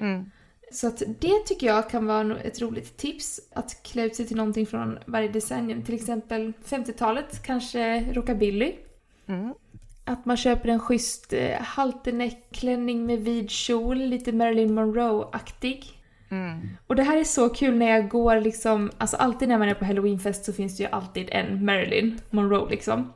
Mm. 0.00 0.30
Så 0.72 0.86
att 0.86 1.02
det 1.20 1.38
tycker 1.46 1.66
jag 1.66 1.90
kan 1.90 2.06
vara 2.06 2.38
ett 2.38 2.60
roligt 2.62 2.96
tips. 2.96 3.40
Att 3.54 3.82
klä 3.82 4.04
ut 4.04 4.16
sig 4.16 4.26
till 4.26 4.36
någonting 4.36 4.66
från 4.66 4.98
varje 5.06 5.28
decennium. 5.28 5.82
Till 5.82 5.94
exempel 5.94 6.52
50-talet, 6.64 7.42
kanske 7.42 8.12
rockabilly. 8.12 8.74
Mm. 9.26 9.54
Att 10.04 10.24
man 10.24 10.36
köper 10.36 10.68
en 10.68 10.80
schysst 10.80 11.32
eh, 11.32 11.60
halterneckklänning 11.60 13.06
med 13.06 13.18
vid 13.18 13.50
kjol, 13.50 13.98
lite 13.98 14.32
Marilyn 14.32 14.74
Monroe-aktig. 14.74 16.02
Mm. 16.30 16.68
Och 16.86 16.96
det 16.96 17.02
här 17.02 17.16
är 17.16 17.24
så 17.24 17.48
kul 17.48 17.76
när 17.76 17.90
jag 17.90 18.08
går 18.08 18.40
liksom, 18.40 18.90
alltså 18.98 19.16
alltid 19.16 19.48
när 19.48 19.58
man 19.58 19.68
är 19.68 19.74
på 19.74 19.84
halloweenfest 19.84 20.44
så 20.44 20.52
finns 20.52 20.76
det 20.76 20.82
ju 20.82 20.88
alltid 20.88 21.28
en 21.32 21.64
Marilyn 21.64 22.20
Monroe 22.30 22.70
liksom. 22.70 23.12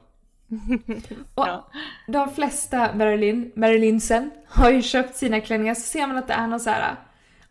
Och 1.34 1.46
ja. 1.46 1.68
de 2.06 2.30
flesta 2.30 2.94
Marilyn, 2.94 3.52
Marilynsen 3.54 4.30
har 4.48 4.70
ju 4.70 4.82
köpt 4.82 5.16
sina 5.16 5.40
klänningar 5.40 5.74
så 5.74 5.80
ser 5.80 6.06
man 6.06 6.16
att 6.16 6.26
det 6.26 6.34
är 6.34 6.46
någon 6.46 6.60
så 6.60 6.70
här 6.70 6.96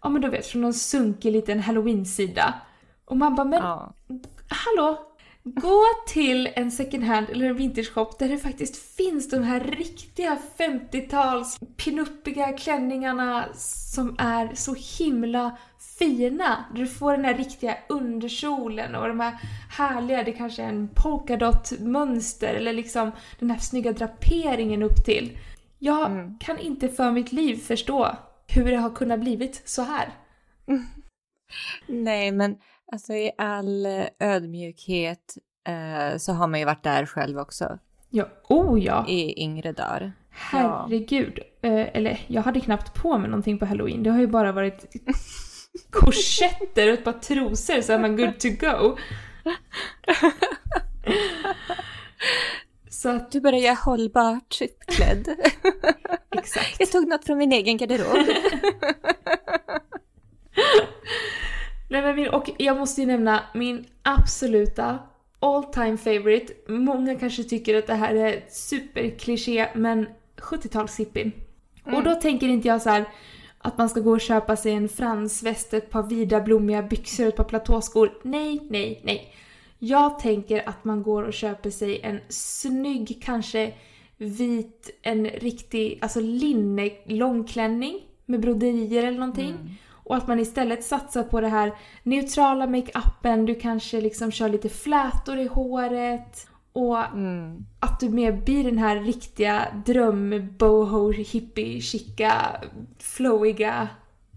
ja 0.02 0.10
men 0.10 0.22
du 0.22 0.30
vet 0.30 0.48
från 0.48 0.62
någon 0.62 0.74
sunkig 0.74 1.32
liten 1.32 1.60
halloween-sida. 1.60 2.54
Och 3.06 3.18
man 3.18 3.36
bara 3.36 3.46
men 3.46 3.64
ja. 3.64 3.94
hallå? 4.48 5.12
Gå 5.44 5.84
till 6.08 6.50
en 6.56 6.72
second 6.72 7.04
hand 7.04 7.30
eller 7.30 7.46
en 7.46 7.56
vintage 7.56 7.94
shop 7.94 8.12
där 8.20 8.30
det 8.30 8.38
faktiskt 8.38 8.96
finns 8.96 9.30
de 9.30 9.44
här 9.44 9.60
riktiga 9.60 10.38
50-tals 10.58 11.60
pinuppiga 11.78 12.54
klänningarna 12.54 13.46
som 13.56 14.16
är 14.20 14.56
så 14.56 14.76
himla 14.98 15.58
fina. 15.98 16.66
Du 16.76 16.88
får 16.88 17.12
den 17.12 17.26
här 17.26 17.34
riktiga 17.34 17.78
underkjolen 17.90 18.96
och 18.96 19.08
de 19.08 19.20
här 19.20 19.40
härliga, 19.70 20.24
det 20.24 20.32
kanske 20.32 20.64
är 20.64 20.68
en 20.70 20.90
polkadot-mönster 20.96 22.54
eller 22.54 22.74
liksom 22.74 23.12
den 23.40 23.52
här 23.52 23.58
snygga 23.58 23.92
draperingen 23.92 24.84
upp 24.84 25.06
till. 25.06 25.38
Jag 25.80 26.12
mm. 26.12 26.38
kan 26.40 26.60
inte 26.60 26.90
för 26.90 27.12
mitt 27.12 27.32
liv 27.32 27.56
förstå 27.56 28.16
hur 28.48 28.72
det 28.72 28.78
har 28.78 28.90
kunnat 28.90 29.20
blivit 29.20 29.62
så 29.66 29.82
här. 29.82 30.10
Nej, 31.88 32.32
men 32.32 32.56
alltså 32.92 33.14
i 33.14 33.32
all 33.38 33.88
ödmjukhet 34.20 35.38
eh, 35.68 36.18
så 36.18 36.34
har 36.34 36.48
man 36.48 36.60
ju 36.60 36.66
varit 36.66 36.84
där 36.84 37.06
själv 37.06 37.40
också. 37.40 37.80
Ja, 38.10 38.28
oh 38.50 38.84
ja. 38.84 39.06
I 39.08 39.44
yngre 39.44 39.72
dagar. 39.72 40.14
Herregud. 40.30 41.40
Ja. 41.62 41.70
Eh, 41.70 41.88
eller 41.94 42.20
jag 42.28 42.42
hade 42.42 42.60
knappt 42.60 42.94
på 43.02 43.18
mig 43.18 43.30
någonting 43.30 43.60
på 43.60 43.66
halloween. 43.66 44.04
Det 44.04 44.10
har 44.10 44.20
ju 44.20 44.28
bara 44.28 44.52
varit 44.52 44.86
korsetter 45.90 46.88
och 46.88 46.94
ett 46.94 47.04
par 47.04 47.14
trosor 47.14 47.82
så 47.82 47.94
är 47.94 48.00
man 48.00 48.18
good 48.18 48.40
to 48.40 48.48
go. 48.50 48.98
Så 52.90 53.10
att... 53.10 53.32
Du 53.32 53.42
bara, 53.42 53.58
jag 53.58 53.72
är 53.72 53.86
hållbart 53.86 54.62
klädd. 54.88 55.36
Exakt. 56.38 56.76
Jag 56.80 56.92
tog 56.92 57.08
något 57.08 57.26
från 57.26 57.38
min 57.38 57.52
egen 57.52 57.78
garderob. 57.78 58.28
Nej, 61.90 62.02
men 62.02 62.16
min, 62.16 62.30
och 62.30 62.50
jag 62.58 62.78
måste 62.78 63.02
ju 63.02 63.08
nämna 63.08 63.44
min 63.54 63.86
absoluta 64.04 65.00
all 65.40 65.64
time 65.64 65.98
favorite. 65.98 66.54
Många 66.68 67.16
kanske 67.16 67.44
tycker 67.44 67.78
att 67.78 67.88
det 67.88 67.94
här 67.94 68.16
är 68.16 68.44
superkliché, 68.50 69.70
men 69.76 70.08
70-talshippien. 70.38 71.32
Mm. 71.86 71.98
Och 71.98 72.04
då 72.04 72.16
tänker 72.16 72.48
inte 72.48 72.68
jag 72.68 72.82
så 72.82 72.90
här 72.90 73.06
att 73.66 73.78
man 73.78 73.90
ska 73.90 74.00
gå 74.00 74.12
och 74.12 74.22
köpa 74.22 74.56
sig 74.56 74.72
en 74.72 74.90
fransväst, 74.90 75.74
ett 75.74 75.90
par 75.90 76.04
vida 76.04 76.42
blommiga 76.42 76.82
byxor, 76.82 77.28
ett 77.28 77.36
par 77.36 77.44
platåskor. 77.44 78.12
Nej, 78.24 78.60
nej, 78.70 79.02
nej. 79.04 79.34
Jag 79.80 80.20
tänker 80.20 80.70
att 80.70 80.84
man 80.84 81.04
går 81.04 81.24
och 81.24 81.34
köper 81.34 81.70
sig 81.70 82.02
en 82.04 82.20
snygg, 82.30 83.22
kanske 83.24 83.74
vit, 84.18 85.00
en 85.02 85.26
riktig, 85.26 86.00
alltså 86.02 86.20
linne 86.20 86.90
långklänning 87.06 88.02
med 88.26 88.40
broderier 88.40 89.04
eller 89.04 89.20
någonting. 89.20 89.50
Mm. 89.50 89.70
Och 89.88 90.16
att 90.16 90.28
man 90.28 90.40
istället 90.40 90.84
satsar 90.84 91.24
på 91.24 91.42
det 91.42 91.48
här 91.48 91.74
neutrala 92.04 92.68
makeupen, 92.68 93.46
du 93.46 93.56
kanske 93.56 94.02
liksom 94.02 94.32
kör 94.32 94.50
lite 94.50 94.70
flätor 94.70 95.38
i 95.38 95.48
håret. 95.48 96.48
Och 96.76 97.06
mm. 97.06 97.66
att 97.80 98.00
du 98.00 98.10
mer 98.10 98.32
blir 98.32 98.64
den 98.64 98.78
här 98.78 99.00
riktiga 99.00 99.68
dröm 99.86 100.54
boho 100.58 101.12
hippie 101.12 101.82
chica 101.82 102.62
flowiga 103.00 103.88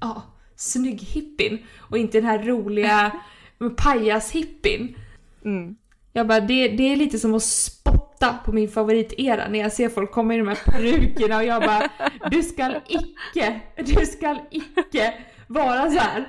ja, 0.00 0.22
snygg 0.56 1.02
hippin 1.02 1.58
och 1.78 1.98
inte 1.98 2.18
den 2.18 2.26
här 2.26 2.42
roliga 2.42 3.12
pajas 3.76 4.30
hippin. 4.30 4.96
Mm. 5.44 5.76
Jag 6.12 6.26
bara, 6.26 6.40
det, 6.40 6.68
det 6.68 6.92
är 6.92 6.96
lite 6.96 7.18
som 7.18 7.34
att 7.34 7.42
spotta 7.42 8.38
på 8.44 8.52
min 8.52 8.68
favoritera 8.68 9.48
när 9.48 9.58
jag 9.58 9.72
ser 9.72 9.88
folk 9.88 10.12
komma 10.12 10.34
i 10.34 10.38
de 10.38 10.48
här 10.48 10.58
perukerna 10.64 11.36
och 11.36 11.44
jag 11.44 11.62
bara, 11.62 11.88
du 12.30 12.42
skall 12.42 12.76
icke, 12.88 13.60
du 13.76 14.06
skall 14.06 14.38
icke 14.50 15.14
vara 15.46 15.90
så 15.90 15.98
här. 15.98 16.28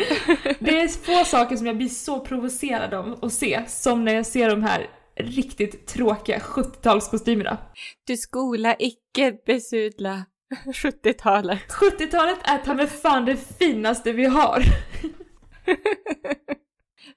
Det 0.58 0.80
är 0.80 0.88
få 0.88 1.24
saker 1.24 1.56
som 1.56 1.66
jag 1.66 1.76
blir 1.76 1.88
så 1.88 2.20
provocerad 2.20 2.94
av 2.94 3.18
att 3.22 3.32
se 3.32 3.64
som 3.68 4.04
när 4.04 4.14
jag 4.14 4.26
ser 4.26 4.50
de 4.50 4.62
här 4.62 4.86
riktigt 5.16 5.86
tråkiga 5.86 6.38
70-talskostymerna. 6.38 7.56
Du 8.04 8.16
skola 8.16 8.76
icke 8.78 9.32
besudla 9.46 10.24
70-talet. 10.66 11.62
70-talet 11.68 12.38
är 12.44 12.58
ta 12.58 12.74
mig 12.74 12.86
fan 12.86 13.24
det 13.24 13.36
finaste 13.36 14.12
vi 14.12 14.24
har. 14.24 14.62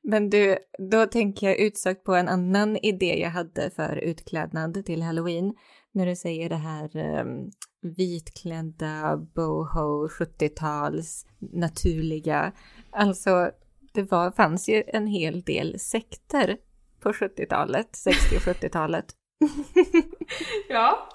Men 0.04 0.30
du, 0.30 0.58
då 0.92 1.06
tänker 1.06 1.48
jag 1.48 1.60
utsökt 1.60 2.04
på 2.04 2.16
en 2.16 2.28
annan 2.28 2.78
idé 2.78 3.20
jag 3.20 3.30
hade 3.30 3.72
för 3.76 3.98
utklädnad 3.98 4.86
till 4.86 5.02
halloween. 5.02 5.54
När 5.92 6.06
du 6.06 6.16
säger 6.16 6.50
det 6.50 6.56
här 6.56 7.20
um, 7.22 7.52
vitklädda 7.84 9.18
boho 9.18 10.08
70-tals 10.08 11.26
naturliga. 11.40 12.52
Alltså, 12.92 13.52
det 13.94 14.12
var, 14.12 14.32
fanns 14.32 14.70
ju 14.70 14.84
en 14.88 15.08
hel 15.08 15.42
del 15.42 15.80
sekter 15.80 16.58
på 17.00 17.12
70-talet, 17.12 17.96
60 17.96 18.36
och 18.36 18.42
70-talet. 18.42 19.06
ja. 20.70 21.10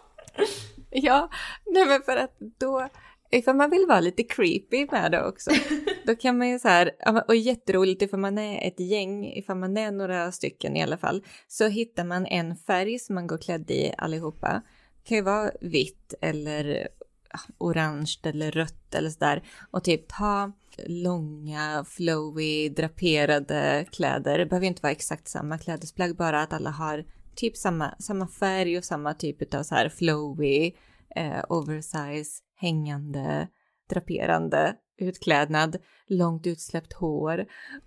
Ja, 0.90 1.30
nej 1.66 1.86
men 1.86 2.02
för 2.02 2.16
att 2.16 2.36
då, 2.58 2.88
ifall 3.30 3.56
man 3.56 3.70
vill 3.70 3.86
vara 3.88 4.00
lite 4.00 4.22
creepy 4.22 4.86
med 4.90 5.12
det 5.12 5.26
också, 5.26 5.50
då 6.06 6.14
kan 6.14 6.38
man 6.38 6.48
ju 6.48 6.58
så 6.58 6.68
här, 6.68 6.92
och 7.28 7.36
jätteroligt 7.36 8.02
ifall 8.02 8.20
man 8.20 8.38
är 8.38 8.68
ett 8.68 8.80
gäng, 8.80 9.26
ifall 9.26 9.56
man 9.56 9.76
är 9.76 9.90
några 9.90 10.32
stycken 10.32 10.76
i 10.76 10.82
alla 10.82 10.98
fall, 10.98 11.24
så 11.46 11.68
hittar 11.68 12.04
man 12.04 12.26
en 12.26 12.56
färg 12.56 12.98
som 12.98 13.14
man 13.14 13.26
går 13.26 13.38
klädd 13.38 13.70
i 13.70 13.92
allihopa. 13.98 14.62
Det 15.08 15.10
kan 15.10 15.18
ju 15.18 15.24
vara 15.24 15.50
vitt 15.60 16.14
eller 16.20 16.88
ah, 17.30 17.52
orange 17.58 18.18
eller 18.22 18.50
rött 18.50 18.94
eller 18.94 19.10
sådär 19.10 19.42
och 19.70 19.84
typ 19.84 20.08
ta 20.08 20.52
långa, 20.86 21.84
flowy, 21.88 22.68
draperade 22.68 23.86
kläder. 23.92 24.38
Det 24.38 24.46
behöver 24.46 24.66
inte 24.66 24.82
vara 24.82 24.92
exakt 24.92 25.28
samma 25.28 25.58
klädesplagg, 25.58 26.16
bara 26.16 26.42
att 26.42 26.52
alla 26.52 26.70
har 26.70 27.04
typ 27.34 27.56
samma, 27.56 27.94
samma 27.98 28.28
färg 28.28 28.78
och 28.78 28.84
samma 28.84 29.14
typ 29.14 29.54
av 29.54 29.62
så 29.62 29.74
här 29.74 29.88
flowy, 29.88 30.72
eh, 31.16 31.44
oversize, 31.48 32.42
hängande, 32.56 33.48
draperande 33.90 34.74
utklädnad, 34.98 35.76
långt 36.06 36.46
utsläppt 36.46 36.92
hår. 36.92 37.46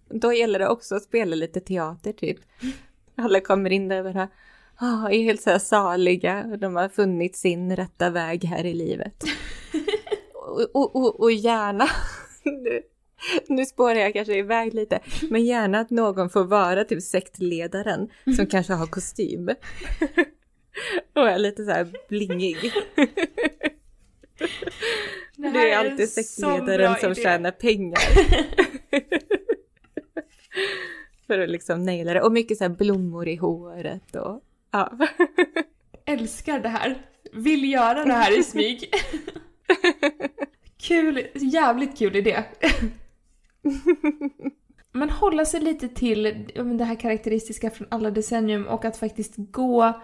Då 0.09 0.33
gäller 0.33 0.59
det 0.59 0.67
också 0.67 0.95
att 0.95 1.03
spela 1.03 1.35
lite 1.35 1.59
teater 1.59 2.13
typ. 2.13 2.39
Alla 3.15 3.41
kommer 3.41 3.69
in 3.69 3.87
där 3.87 4.05
och 4.05 4.13
bara 4.13 4.29
oh, 4.81 5.05
är 5.05 5.23
helt 5.23 5.41
så 5.41 5.49
här 5.49 5.59
saliga 5.59 6.45
och 6.51 6.59
de 6.59 6.75
har 6.75 6.89
funnit 6.89 7.35
sin 7.35 7.75
rätta 7.75 8.09
väg 8.09 8.43
här 8.43 8.65
i 8.65 8.73
livet. 8.73 9.23
och, 10.33 10.75
och, 10.75 10.95
och, 10.95 11.19
och 11.19 11.31
gärna 11.31 11.87
nu, 12.43 12.81
nu 13.47 13.65
spårar 13.65 13.95
jag 13.95 14.13
kanske 14.13 14.37
iväg 14.37 14.73
lite, 14.73 14.99
men 15.29 15.45
gärna 15.45 15.79
att 15.79 15.89
någon 15.89 16.29
får 16.29 16.43
vara 16.43 16.83
typ 16.83 17.03
sektledaren 17.03 18.09
som 18.35 18.45
kanske 18.49 18.73
har 18.73 18.87
kostym. 18.87 19.49
och 21.15 21.29
är 21.29 21.39
lite 21.39 21.65
så 21.65 21.71
här 21.71 21.87
blingig. 22.09 22.73
Det, 25.35 25.49
det 25.49 25.71
är 25.71 25.77
alltid 25.77 26.09
sektledaren 26.09 26.95
som 26.99 27.11
idé. 27.11 27.21
tjänar 27.21 27.51
pengar. 27.51 28.01
För 31.27 31.39
att 31.39 31.49
liksom 31.49 31.83
naila 31.83 32.13
det. 32.13 32.21
Och 32.21 32.31
mycket 32.31 32.57
så 32.57 32.69
blommor 32.69 33.27
i 33.27 33.35
håret 33.35 34.15
och 34.15 34.41
ja. 34.71 34.97
Älskar 36.05 36.59
det 36.59 36.69
här. 36.69 37.05
Vill 37.33 37.71
göra 37.71 38.05
det 38.05 38.13
här 38.13 38.39
i 38.39 38.43
smyg. 38.43 38.89
Kul, 40.81 41.27
jävligt 41.33 41.97
kul 41.97 42.15
idé. 42.15 42.43
Men 44.91 45.09
hålla 45.09 45.45
sig 45.45 45.61
lite 45.61 45.87
till 45.87 46.47
det 46.77 46.83
här 46.83 46.95
karaktäristiska 46.95 47.69
från 47.69 47.87
alla 47.91 48.11
decennium 48.11 48.67
och 48.67 48.85
att 48.85 48.97
faktiskt 48.97 49.33
gå 49.37 50.01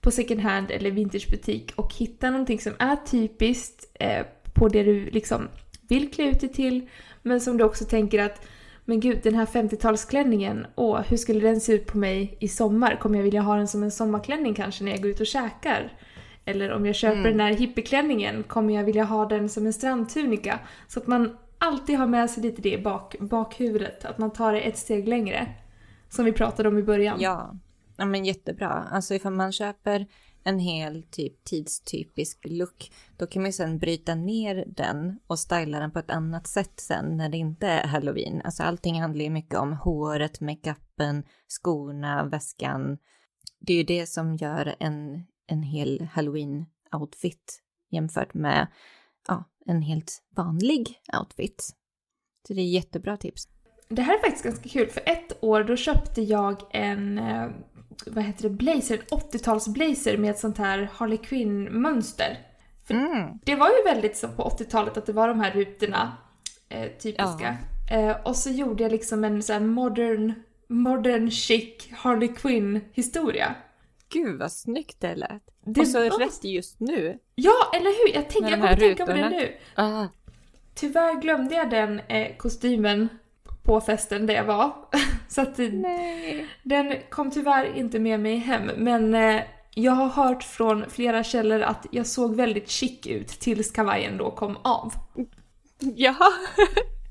på 0.00 0.10
second 0.10 0.40
hand 0.40 0.70
eller 0.70 0.90
vintagebutik 0.90 1.72
och 1.76 1.94
hitta 1.94 2.30
någonting 2.30 2.60
som 2.60 2.72
är 2.78 2.96
typiskt 2.96 3.96
eh, 4.00 4.26
på 4.54 4.68
det 4.68 4.82
du 4.82 5.10
liksom 5.10 5.48
vill 5.88 6.10
klä 6.10 6.24
ut 6.24 6.40
dig 6.40 6.48
till 6.48 6.88
men 7.22 7.40
som 7.40 7.56
du 7.56 7.64
också 7.64 7.84
tänker 7.84 8.18
att 8.18 8.46
men 8.84 9.00
gud, 9.00 9.20
den 9.22 9.34
här 9.34 9.46
50-talsklänningen, 9.46 10.66
åh, 10.74 11.00
hur 11.00 11.16
skulle 11.16 11.40
den 11.40 11.60
se 11.60 11.72
ut 11.72 11.86
på 11.86 11.98
mig 11.98 12.36
i 12.40 12.48
sommar? 12.48 12.96
Kommer 13.00 13.16
jag 13.16 13.24
vilja 13.24 13.40
ha 13.40 13.56
den 13.56 13.68
som 13.68 13.82
en 13.82 13.90
sommarklänning 13.90 14.54
kanske 14.54 14.84
när 14.84 14.90
jag 14.90 15.02
går 15.02 15.10
ut 15.10 15.20
och 15.20 15.26
käkar? 15.26 15.92
Eller 16.44 16.72
om 16.72 16.86
jag 16.86 16.94
köper 16.94 17.18
mm. 17.18 17.30
den 17.30 17.40
här 17.40 17.52
hippieklänningen, 17.52 18.42
kommer 18.42 18.74
jag 18.74 18.84
vilja 18.84 19.04
ha 19.04 19.26
den 19.26 19.48
som 19.48 19.66
en 19.66 19.72
strandtunika? 19.72 20.60
Så 20.88 21.00
att 21.00 21.06
man 21.06 21.36
alltid 21.58 21.98
har 21.98 22.06
med 22.06 22.30
sig 22.30 22.42
lite 22.42 22.62
det 22.62 22.72
i 22.72 22.82
bak, 22.82 23.16
bakhuvudet, 23.20 24.04
att 24.04 24.18
man 24.18 24.30
tar 24.30 24.52
det 24.52 24.60
ett 24.60 24.78
steg 24.78 25.08
längre. 25.08 25.46
Som 26.08 26.24
vi 26.24 26.32
pratade 26.32 26.68
om 26.68 26.78
i 26.78 26.82
början. 26.82 27.20
Ja, 27.20 27.56
ja 27.96 28.04
men 28.04 28.24
jättebra. 28.24 28.88
Alltså 28.90 29.14
ifall 29.14 29.32
man 29.32 29.52
köper 29.52 30.06
en 30.44 30.58
hel 30.58 31.02
typ 31.02 31.44
tidstypisk 31.44 32.38
look, 32.44 32.92
då 33.16 33.26
kan 33.26 33.42
man 33.42 33.48
ju 33.48 33.52
sen 33.52 33.78
bryta 33.78 34.14
ner 34.14 34.64
den 34.66 35.18
och 35.26 35.38
styla 35.38 35.80
den 35.80 35.90
på 35.90 35.98
ett 35.98 36.10
annat 36.10 36.46
sätt 36.46 36.80
sen 36.80 37.16
när 37.16 37.28
det 37.28 37.36
inte 37.36 37.66
är 37.66 37.86
halloween. 37.86 38.42
Alltså 38.44 38.62
allting 38.62 39.00
handlar 39.00 39.24
ju 39.24 39.30
mycket 39.30 39.58
om 39.58 39.72
håret, 39.72 40.40
makeupen, 40.40 41.24
skorna, 41.48 42.24
väskan. 42.24 42.98
Det 43.60 43.72
är 43.72 43.76
ju 43.76 43.84
det 43.84 44.06
som 44.06 44.36
gör 44.36 44.74
en 44.78 45.24
en 45.50 45.62
hel 45.62 46.08
halloween-outfit 46.14 47.60
jämfört 47.90 48.34
med 48.34 48.66
ja, 49.28 49.44
en 49.66 49.82
helt 49.82 50.22
vanlig 50.36 50.94
outfit. 51.20 51.70
Så 52.46 52.54
det 52.54 52.60
är 52.60 52.68
jättebra 52.68 53.16
tips. 53.16 53.48
Det 53.88 54.02
här 54.02 54.14
är 54.14 54.18
faktiskt 54.18 54.44
ganska 54.44 54.68
kul, 54.68 54.88
för 54.88 55.02
ett 55.06 55.44
år 55.44 55.64
då 55.64 55.76
köpte 55.76 56.22
jag 56.22 56.62
en, 56.70 57.18
eh, 57.18 57.50
vad 58.06 58.24
heter 58.24 58.42
det, 58.42 58.50
blazer, 58.50 58.94
en 58.94 59.18
80-tals-blazer 59.18 60.16
med 60.16 60.30
ett 60.30 60.38
sånt 60.38 60.58
här 60.58 60.90
Harley 60.92 61.18
Quinn-mönster. 61.18 62.38
Mm. 62.88 63.38
Det 63.44 63.54
var 63.54 63.68
ju 63.68 63.94
väldigt 63.94 64.16
som 64.16 64.36
på 64.36 64.42
80-talet 64.42 64.96
att 64.96 65.06
det 65.06 65.12
var 65.12 65.28
de 65.28 65.40
här 65.40 65.50
rutorna, 65.50 66.16
eh, 66.68 66.88
typiska. 66.88 67.56
Ja. 67.90 67.96
Eh, 67.96 68.16
och 68.24 68.36
så 68.36 68.50
gjorde 68.50 68.82
jag 68.82 68.92
liksom 68.92 69.24
en 69.24 69.42
sån 69.42 69.54
här 69.54 69.60
modern, 69.60 70.32
modern 70.68 71.30
chic 71.30 71.88
Harley 71.92 72.28
Quinn-historia. 72.28 73.54
Gud 74.08 74.38
vad 74.38 74.52
snyggt 74.52 75.00
det 75.00 75.14
lät. 75.14 75.42
Det 75.64 75.80
och 75.80 75.86
så 75.86 75.98
var... 75.98 76.18
rätt 76.18 76.44
just 76.44 76.80
nu. 76.80 77.18
Ja, 77.34 77.70
eller 77.74 78.06
hur? 78.06 78.14
Jag, 78.14 78.30
tänk, 78.30 78.44
jag 78.44 78.60
kommer 78.60 78.76
tänka 78.76 79.06
på 79.06 79.12
det 79.12 79.30
nu. 79.30 79.52
Ah. 79.74 80.06
Tyvärr 80.74 81.20
glömde 81.20 81.54
jag 81.54 81.70
den 81.70 82.00
eh, 82.00 82.36
kostymen 82.36 83.08
på 83.62 83.80
festen 83.80 84.26
där 84.26 84.34
jag 84.34 84.44
var. 84.44 84.74
så 85.30 85.40
att 85.40 85.58
Nej. 85.58 86.46
den 86.62 86.94
kom 87.10 87.30
tyvärr 87.30 87.76
inte 87.76 87.98
med 87.98 88.20
mig 88.20 88.36
hem. 88.36 88.70
Men 88.76 89.14
eh, 89.14 89.42
jag 89.74 89.92
har 89.92 90.08
hört 90.08 90.42
från 90.42 90.90
flera 90.90 91.24
källor 91.24 91.60
att 91.60 91.86
jag 91.90 92.06
såg 92.06 92.36
väldigt 92.36 92.70
chic 92.70 93.06
ut 93.06 93.28
tills 93.28 93.70
kavajen 93.70 94.16
då 94.16 94.30
kom 94.30 94.56
av. 94.62 94.92
Jaha. 95.78 96.32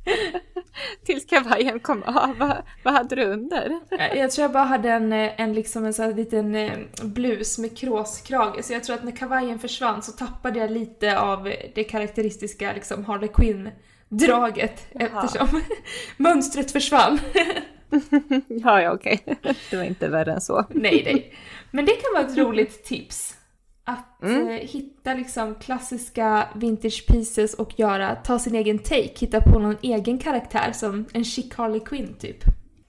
Tills 1.06 1.26
kavajen 1.26 1.80
kom 1.80 2.04
av. 2.04 2.38
Vad, 2.38 2.58
vad 2.84 2.94
hade 2.94 3.16
du 3.16 3.24
under? 3.24 3.80
jag 4.16 4.32
tror 4.32 4.44
jag 4.44 4.52
bara 4.52 4.64
hade 4.64 4.90
en, 4.92 5.14
en, 5.14 5.54
liksom 5.54 5.86
en 5.86 5.94
sån 5.94 6.12
liten 6.12 6.56
eh, 6.56 6.78
blus 7.04 7.58
med 7.58 7.78
kråskrage. 7.78 8.66
Så 8.66 8.74
jag 8.74 8.84
tror 8.84 8.96
att 8.96 9.04
när 9.04 9.12
kavajen 9.12 9.60
försvann 9.60 10.02
så 10.02 10.12
tappade 10.12 10.60
jag 10.60 10.72
lite 10.72 11.20
av 11.20 11.54
det 11.76 11.84
karaktäristiska 11.84 12.74
liksom 12.74 13.06
Harley 13.06 13.30
Quinn-draget 13.30 14.88
eftersom 14.90 15.62
mönstret 16.18 16.72
försvann. 16.72 17.20
ja, 18.48 18.82
ja, 18.82 18.94
okej. 18.94 19.24
Det 19.70 19.78
var 19.78 19.84
inte 19.84 20.08
värre 20.08 20.34
än 20.34 20.42
så. 20.42 20.66
nej, 20.70 21.02
nej. 21.06 21.34
Men 21.72 21.86
det 21.86 21.92
kan 21.92 22.14
vara 22.14 22.26
ett 22.26 22.38
roligt 22.38 22.84
tips. 22.84 23.36
Att 23.84 24.24
mm. 24.24 24.50
eh, 24.50 24.56
hitta 24.56 25.14
liksom 25.14 25.56
klassiska 25.56 26.48
vintage 26.56 27.08
pieces 27.08 27.54
och 27.54 27.80
göra, 27.80 28.16
ta 28.16 28.40
sin 28.40 28.56
egen 28.56 28.80
take, 28.80 29.14
hitta 29.20 29.42
på 29.42 29.60
någon 29.60 29.78
egen 29.82 30.18
karaktär 30.18 30.72
som 30.72 31.06
en 31.14 31.24
chic 31.24 31.54
Harley 31.54 31.80
Quinn 31.80 32.14
typ. 32.20 32.44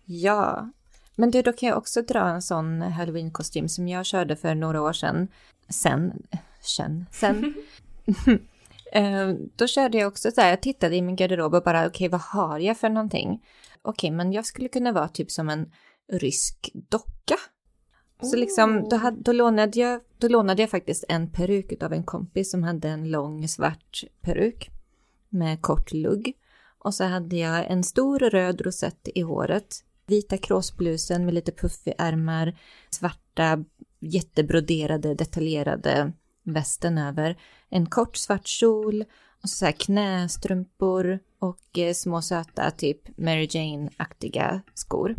Ja, 0.05 0.71
men 1.15 1.31
du, 1.31 1.43
då 1.43 1.53
kan 1.53 1.69
jag 1.69 1.79
också 1.79 2.03
dra 2.03 2.29
en 2.29 2.43
sån 2.43 2.83
halloween-kostym 2.83 3.69
som 3.69 3.89
jag 3.89 4.07
körde 4.07 4.37
för 4.37 4.55
några 4.55 4.83
år 4.83 4.93
sedan. 4.93 5.29
Sen, 5.69 6.13
sen, 6.61 7.07
sen. 7.13 7.55
Eh, 8.93 9.35
då 9.57 9.67
körde 9.67 9.99
jag 9.99 10.09
också 10.09 10.31
så 10.31 10.41
här, 10.41 10.51
jag 10.51 10.63
tittade 10.63 10.97
i 10.97 11.03
min 11.03 11.17
garderob 11.17 11.55
och 11.55 11.63
bara, 11.63 11.87
okej, 11.87 11.89
okay, 11.89 12.09
vad 12.09 12.21
har 12.21 12.59
jag 12.59 12.77
för 12.77 12.89
någonting? 12.89 13.43
Okej, 13.83 14.09
okay, 14.09 14.16
men 14.16 14.33
jag 14.33 14.47
skulle 14.47 14.69
kunna 14.69 14.93
vara 14.93 15.09
typ 15.09 15.31
som 15.31 15.49
en 15.49 15.73
rysk 16.12 16.71
docka. 16.75 17.37
Så 18.23 18.37
liksom, 18.37 18.88
då, 18.88 18.97
hade, 18.97 19.23
då, 19.23 19.33
lånade 19.33 19.81
jag, 19.81 20.01
då 20.19 20.29
lånade 20.29 20.62
jag 20.62 20.71
faktiskt 20.71 21.05
en 21.09 21.33
peruk 21.33 21.83
av 21.83 21.93
en 21.93 22.05
kompis 22.05 22.51
som 22.51 22.62
hade 22.62 22.88
en 22.88 23.11
lång 23.11 23.49
svart 23.49 24.05
peruk 24.21 24.71
med 25.29 25.62
kort 25.62 25.93
lugg. 25.93 26.33
Och 26.79 26.95
så 26.95 27.05
hade 27.05 27.37
jag 27.37 27.71
en 27.71 27.85
stor 27.85 28.19
röd 28.19 28.61
rosett 28.61 29.09
i 29.14 29.21
håret, 29.21 29.85
vita 30.07 30.37
kråsblusen 30.37 31.25
med 31.25 31.35
lite 31.35 31.53
puffig 31.53 31.95
ärmar, 31.99 32.59
svarta 32.90 33.64
jättebroderade 34.01 35.14
detaljerade 35.14 36.12
västen 36.43 36.99
över, 36.99 37.38
en 37.69 37.87
kort 37.87 38.16
svart 38.16 38.47
kjol 38.47 39.05
och 39.43 39.49
så 39.49 39.64
här 39.64 39.73
knästrumpor 39.73 41.19
och 41.40 41.79
eh, 41.79 41.94
små 41.94 42.22
söta 42.22 42.70
typ 42.70 43.18
Mary 43.18 43.48
Jane-aktiga 43.50 44.62
skor. 44.74 45.16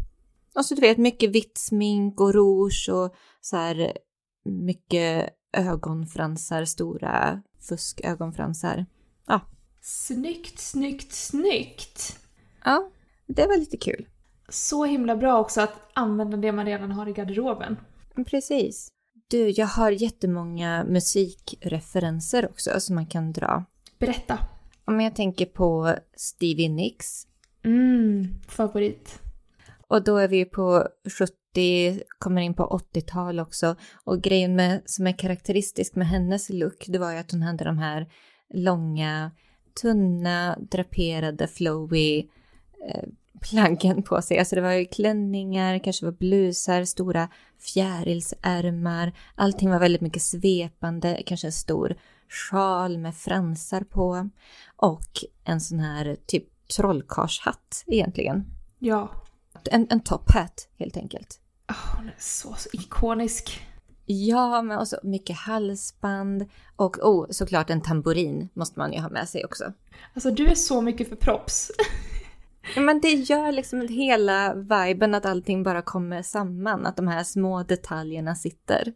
Och 0.56 0.66
så 0.66 0.76
du 0.76 0.82
vet 0.82 0.98
mycket 0.98 1.32
vitt 1.32 1.58
smink 1.58 2.22
och 2.22 2.34
rouge 2.34 2.90
och 2.92 3.16
så 3.42 3.58
här 3.58 3.98
mycket 4.46 5.30
ögonfransar, 5.54 6.66
stora 6.66 7.42
fuskögonfransar. 7.60 8.86
Ja. 9.28 9.42
Snyggt, 9.82 10.60
snyggt, 10.60 11.14
snyggt! 11.14 12.20
Ja, 12.66 12.92
det 13.28 13.48
var 13.48 13.58
lite 13.58 13.78
kul. 13.78 14.08
Så 14.50 14.86
himla 14.86 15.16
bra 15.16 15.40
också 15.40 15.62
att 15.62 15.74
använda 15.94 16.38
det 16.38 16.52
man 16.52 16.66
redan 16.66 16.92
har 16.92 17.10
i 17.10 17.14
garderoben. 17.14 17.78
Precis. 18.26 18.92
Du, 19.28 19.50
jag 19.50 19.68
har 19.68 19.92
jättemånga 19.92 20.84
musikreferenser 20.84 22.50
också 22.50 22.80
som 22.80 22.96
man 22.96 23.06
kan 23.06 23.32
dra. 23.32 23.66
Berätta. 24.00 24.40
Om 24.92 25.02
jag 25.02 25.16
tänker 25.16 25.46
på 25.46 25.96
Stevie 26.16 26.70
Nicks. 26.70 27.28
Mm, 27.64 28.28
favorit. 28.48 29.22
Och 29.88 30.04
då 30.04 30.18
är 30.18 30.28
vi 30.28 30.46
på 30.46 30.88
70, 31.20 32.02
kommer 32.20 32.42
in 32.42 32.54
på 32.54 32.82
80-tal 32.94 33.40
också. 33.40 33.76
Och 34.04 34.22
grejen 34.22 34.56
med, 34.56 34.82
som 34.86 35.08
är 35.08 35.18
karaktäristisk 35.18 35.96
med 35.96 36.08
hennes 36.08 36.50
look, 36.50 36.86
det 36.88 37.00
var 37.00 37.12
ju 37.12 37.18
att 37.18 37.32
hon 37.32 37.42
hade 37.42 37.64
de 37.64 37.78
här 37.78 38.08
långa, 38.54 39.32
tunna, 39.82 40.58
draperade, 40.72 41.48
flowy 41.48 42.20
eh, 42.90 43.04
plaggen 43.42 44.04
på 44.04 44.22
sig. 44.22 44.40
Alltså 44.40 44.56
det 44.56 44.62
var 44.62 44.72
ju 44.72 44.86
klänningar, 44.86 45.80
kanske 45.80 46.06
var 46.06 46.14
blusar, 46.14 46.84
stora 46.84 47.30
fjärilsärmar. 47.60 49.14
Allting 49.36 49.70
var 49.70 49.80
väldigt 49.80 50.02
mycket 50.02 50.22
svepande, 50.22 51.24
kanske 51.26 51.48
en 51.48 51.52
stor 51.52 51.96
sjal 52.32 52.98
med 52.98 53.16
fransar 53.16 53.82
på. 53.82 54.30
Och 54.76 55.10
en 55.44 55.62
sån 55.62 55.80
här 55.80 56.18
typ 56.26 56.68
trollkarlshatt 56.78 57.84
egentligen. 57.88 58.46
Ja. 58.80 59.10
En, 59.72 59.88
en 59.90 60.00
top 60.00 60.32
hat 60.32 60.68
helt 60.78 60.98
enkelt. 60.98 61.40
Oh, 61.70 61.98
hon 61.98 62.08
är 62.08 62.16
så, 62.18 62.54
så 62.54 62.70
ikonisk. 62.74 63.68
Ja, 64.06 64.62
men 64.62 64.80
också 64.80 65.00
mycket 65.04 65.38
halsband 65.38 66.50
och 66.76 66.98
oh, 66.98 67.28
såklart 67.30 67.70
en 67.70 67.82
tamburin 67.82 68.50
måste 68.54 68.80
man 68.80 68.94
ju 68.94 69.00
ha 69.00 69.10
med 69.10 69.30
sig 69.30 69.46
också. 69.46 69.74
Alltså 70.14 70.32
du 70.32 70.48
är 70.48 70.56
så 70.56 70.82
mycket 70.82 71.10
för 71.10 71.16
props. 71.16 71.72
Men 72.76 73.02
det 73.02 73.12
gör 73.12 73.52
liksom 73.52 73.88
hela 73.88 74.54
viben 74.54 75.16
att 75.16 75.26
allting 75.26 75.64
bara 75.64 75.82
kommer 75.82 76.22
samman, 76.22 76.86
att 76.86 76.98
de 76.98 77.08
här 77.08 77.24
små 77.24 77.64
detaljerna 77.64 78.36
sitter. 78.36 78.94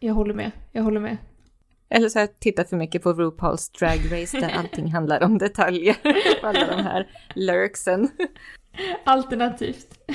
Jag 0.00 0.14
håller 0.14 0.34
med, 0.34 0.50
jag 0.72 0.82
håller 0.82 1.00
med. 1.00 1.16
Eller 1.88 2.08
så 2.08 2.18
har 2.18 2.22
jag 2.22 2.40
tittat 2.40 2.68
för 2.68 2.76
mycket 2.76 3.02
på 3.02 3.12
RuPaul's 3.12 3.78
Drag 3.78 4.22
Race 4.22 4.40
där 4.40 4.58
allting 4.58 4.92
handlar 4.92 5.22
om 5.22 5.38
detaljer. 5.38 5.96
Alla 6.42 6.66
de 6.66 6.82
här 6.82 7.08
lurksen. 7.34 8.08
Alternativt. 9.04 10.10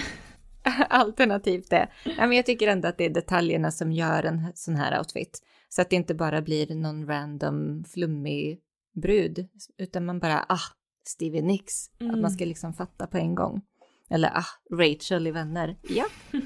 Alternativt 0.90 1.70
det. 1.70 1.88
Ja, 2.04 2.28
men 2.28 2.32
jag 2.32 2.46
tycker 2.46 2.68
ändå 2.68 2.88
att 2.88 2.98
det 2.98 3.06
är 3.06 3.10
detaljerna 3.10 3.72
som 3.72 3.92
gör 3.92 4.24
en 4.24 4.52
sån 4.56 4.76
här 4.76 5.00
outfit. 5.00 5.40
Så 5.70 5.82
att 5.82 5.90
det 5.90 5.96
inte 5.96 6.16
bara 6.16 6.42
blir 6.42 6.76
någon 6.76 7.08
random 7.08 7.84
flummig 7.84 8.60
brud, 8.94 9.48
utan 9.78 10.06
man 10.06 10.20
bara, 10.20 10.46
ah, 10.50 10.60
Stevie 11.08 11.42
Nicks. 11.42 11.74
Mm. 12.00 12.10
Att 12.10 12.16
man 12.16 12.20
mm. 12.20 12.32
ska 12.32 12.46
liksom 12.46 12.74
fatta 12.74 13.08
på 13.08 13.18
en 13.18 13.36
gång. 13.36 13.62
Eller 14.10 14.30
ah, 14.38 14.46
Rachel 14.74 15.28
i 15.28 15.32
Vänner. 15.32 15.78
Ja. 15.82 16.06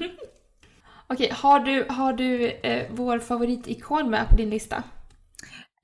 Okej, 1.06 1.30
har 1.32 1.60
du, 1.60 1.86
har 1.88 2.12
du 2.12 2.50
eh, 2.50 2.86
vår 2.90 3.18
favoritikon 3.18 4.10
med 4.10 4.28
på 4.28 4.36
din 4.36 4.50
lista? 4.50 4.82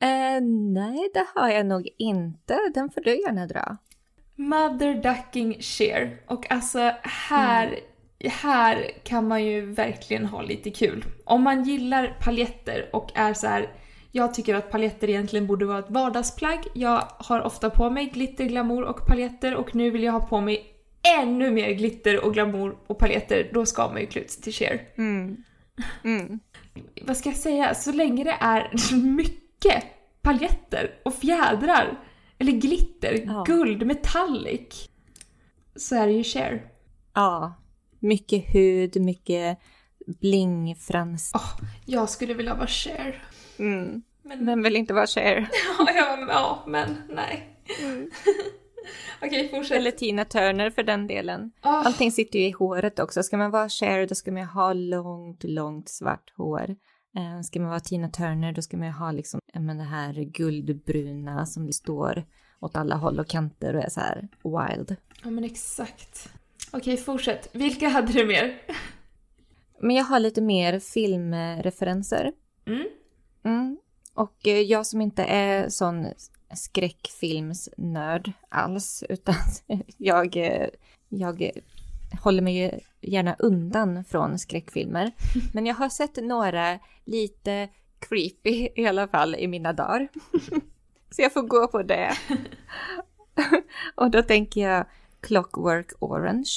Eh, 0.02 0.40
nej, 0.72 1.10
det 1.14 1.26
har 1.34 1.48
jag 1.48 1.66
nog 1.66 1.88
inte. 1.98 2.58
Den 2.74 2.90
får 2.90 3.00
du 3.00 3.20
gärna 3.20 3.46
dra. 3.46 3.76
Mother 4.36 4.94
Ducking 4.94 5.56
Sheer. 5.60 6.20
Och 6.26 6.52
alltså 6.52 6.92
här, 7.02 7.66
mm. 7.66 7.80
här 8.42 8.90
kan 9.04 9.28
man 9.28 9.44
ju 9.44 9.72
verkligen 9.72 10.26
ha 10.26 10.42
lite 10.42 10.70
kul. 10.70 11.04
Om 11.24 11.42
man 11.42 11.64
gillar 11.64 12.18
paljetter 12.20 12.90
och 12.92 13.10
är 13.14 13.34
så 13.34 13.46
här 13.46 13.70
jag 14.14 14.34
tycker 14.34 14.54
att 14.54 14.70
paljetter 14.70 15.10
egentligen 15.10 15.46
borde 15.46 15.64
vara 15.64 15.78
ett 15.78 15.90
vardagsplagg. 15.90 16.58
Jag 16.74 17.08
har 17.18 17.40
ofta 17.40 17.70
på 17.70 17.90
mig 17.90 18.06
glitter, 18.06 18.44
glamour 18.44 18.82
och 18.82 19.06
paljetter 19.06 19.54
och 19.54 19.74
nu 19.74 19.90
vill 19.90 20.02
jag 20.02 20.12
ha 20.12 20.20
på 20.20 20.40
mig 20.40 20.66
ännu 21.18 21.50
mer 21.50 21.72
glitter 21.72 22.24
och 22.24 22.34
glamour 22.34 22.76
och 22.86 22.98
paljetter. 22.98 23.50
Då 23.54 23.66
ska 23.66 23.88
man 23.88 24.00
ju 24.00 24.06
klä 24.06 24.20
ut 24.20 24.30
sig 24.30 24.42
till 24.42 24.52
Cher. 24.52 24.80
Mm. 24.98 25.36
Mm. 26.04 26.40
Vad 27.02 27.16
ska 27.16 27.28
jag 27.28 27.38
säga? 27.38 27.74
Så 27.74 27.92
länge 27.92 28.24
det 28.24 28.36
är 28.40 28.94
mycket 29.16 29.42
paljetter 30.22 31.00
och 31.04 31.14
fjädrar 31.14 32.00
eller 32.38 32.52
glitter, 32.52 33.24
ja. 33.26 33.44
guld, 33.46 33.86
metallic 33.86 34.88
så 35.76 35.96
är 35.96 36.06
det 36.06 36.12
ju 36.12 36.24
Cher. 36.24 36.62
Ja, 37.14 37.54
mycket 37.98 38.54
hud, 38.54 39.00
mycket 39.00 39.58
blingfrans. 40.06 41.32
Oh, 41.34 41.68
jag 41.86 42.10
skulle 42.10 42.34
vilja 42.34 42.54
vara 42.54 42.66
Cher. 42.66 43.24
Mm. 43.58 44.02
Men... 44.22 44.46
Vem 44.46 44.62
vill 44.62 44.76
inte 44.76 44.94
vara 44.94 45.06
Cher? 45.06 45.48
ja, 45.78 46.26
ja, 46.28 46.64
men 46.66 46.96
nej. 47.08 47.58
Mm. 47.82 48.10
Okej, 49.22 49.48
fortsätt. 49.48 49.76
Eller 49.76 49.90
Tina 49.90 50.24
Turner 50.24 50.70
för 50.70 50.82
den 50.82 51.06
delen. 51.06 51.52
Oh. 51.62 51.86
Allting 51.86 52.12
sitter 52.12 52.38
ju 52.38 52.46
i 52.46 52.50
håret 52.50 52.98
också. 52.98 53.22
Ska 53.22 53.36
man 53.36 53.50
vara 53.50 53.68
Cher 53.68 54.06
då 54.06 54.14
ska 54.14 54.32
man 54.32 54.44
ha 54.44 54.72
långt, 54.72 55.44
långt 55.44 55.88
svart 55.88 56.32
hår. 56.36 56.76
Eh, 57.16 57.40
ska 57.40 57.60
man 57.60 57.68
vara 57.68 57.80
Tina 57.80 58.08
Turner 58.08 58.52
då 58.52 58.62
ska 58.62 58.76
man 58.76 58.92
ha 58.92 59.12
liksom, 59.12 59.40
men 59.54 59.78
det 59.78 59.84
här 59.84 60.12
guldbruna 60.12 61.46
som 61.46 61.72
står 61.72 62.24
åt 62.60 62.76
alla 62.76 62.96
håll 62.96 63.20
och 63.20 63.28
kanter 63.28 63.76
och 63.76 63.82
är 63.82 63.88
så 63.88 64.00
här 64.00 64.28
wild. 64.42 64.96
Ja 65.24 65.30
men 65.30 65.44
exakt. 65.44 66.28
Okej, 66.72 66.96
fortsätt. 66.96 67.48
Vilka 67.52 67.88
hade 67.88 68.12
du 68.12 68.26
mer? 68.26 68.62
men 69.80 69.96
jag 69.96 70.04
har 70.04 70.20
lite 70.20 70.40
mer 70.40 70.78
filmreferenser. 70.78 72.32
Mm. 72.66 72.88
Mm. 73.44 73.78
Och 74.14 74.48
eh, 74.48 74.60
jag 74.60 74.86
som 74.86 75.00
inte 75.00 75.22
är 75.22 75.68
sån 75.68 76.06
skräckfilmsnörd 76.54 78.32
alls, 78.48 79.04
utan 79.08 79.34
jag, 79.96 80.36
eh, 80.36 80.68
jag 81.08 81.50
håller 82.22 82.42
mig 82.42 82.56
ju 82.58 82.70
gärna 83.00 83.36
undan 83.38 84.04
från 84.04 84.38
skräckfilmer. 84.38 85.12
Men 85.52 85.66
jag 85.66 85.74
har 85.74 85.88
sett 85.88 86.16
några 86.16 86.78
lite 87.04 87.68
creepy 87.98 88.68
i 88.76 88.86
alla 88.86 89.08
fall 89.08 89.34
i 89.34 89.48
mina 89.48 89.72
dagar. 89.72 90.08
Så 91.10 91.22
jag 91.22 91.32
får 91.32 91.42
gå 91.42 91.68
på 91.68 91.82
det. 91.82 92.12
Och 93.94 94.10
då 94.10 94.22
tänker 94.22 94.60
jag 94.60 94.86
Clockwork 95.20 95.86
Orange. 95.98 96.50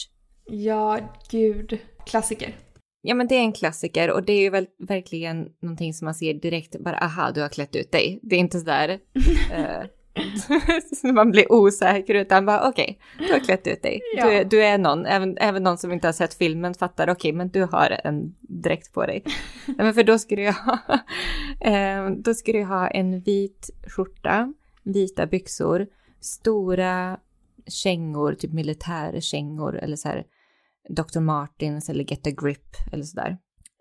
Ja, 0.46 1.00
gud. 1.32 1.80
Klassiker. 2.06 2.56
Ja 3.02 3.16
men 3.16 3.28
det 3.28 3.36
är 3.36 3.40
en 3.40 3.54
klassiker 3.54 4.12
och 4.12 4.24
det 4.24 4.34
är 4.34 4.42
ju 4.42 4.50
väl, 4.50 4.68
verkligen 4.80 5.50
någonting 5.62 5.94
som 5.94 6.06
man 6.06 6.16
ser 6.16 6.34
direkt, 6.34 6.80
bara 6.80 6.98
aha 6.98 7.32
du 7.32 7.42
har 7.42 7.50
klätt 7.50 7.76
ut 7.76 7.92
dig. 7.92 8.20
Det 8.24 8.36
är 8.36 8.40
inte 8.40 8.60
sådär 8.60 9.00
man 11.14 11.32
blir 11.32 11.52
osäker 11.52 12.16
utan 12.16 12.46
bara 12.46 12.70
okej, 12.70 13.00
okay, 13.16 13.28
du 13.28 13.34
har 13.34 13.40
klätt 13.40 13.68
ut 13.68 13.82
dig. 13.82 14.02
Ja. 14.18 14.26
Du, 14.26 14.32
är, 14.32 14.46
du 14.46 14.64
är 14.64 14.78
någon, 14.78 15.06
även, 15.06 15.38
även 15.38 15.64
någon 15.64 15.78
som 15.78 15.92
inte 15.92 16.08
har 16.08 16.14
sett 16.14 16.34
filmen 16.34 16.74
fattar 16.74 17.04
okej 17.04 17.30
okay, 17.30 17.34
men 17.38 17.50
du 17.50 17.64
har 17.64 18.02
en 18.04 18.36
dräkt 18.42 18.94
på 18.94 19.06
dig. 19.06 19.24
Nej 19.66 19.78
men 19.78 19.94
för 19.94 20.04
då 20.04 20.20
skulle 20.20 20.42
jag 20.42 20.54
ha, 20.54 20.80
uh, 21.68 22.12
då 22.24 22.34
skulle 22.34 22.58
jag 22.58 22.68
ha 22.68 22.88
en 22.88 23.22
vit 23.22 23.70
skjorta, 23.88 24.54
vita 24.84 25.28
byxor, 25.28 25.88
stora 26.22 27.20
kängor, 27.68 28.34
typ 28.34 28.54
militärkängor 28.54 29.78
eller 29.78 29.96
så 29.96 30.08
här 30.08 30.24
Dr. 30.90 31.20
Martins 31.20 31.90
eller 31.90 32.04
Get 32.04 32.28
a 32.28 32.32
Grip 32.42 32.76
eller 32.92 33.04
sådär. 33.04 33.38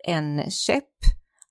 En 0.07 0.51
käpp 0.51 0.93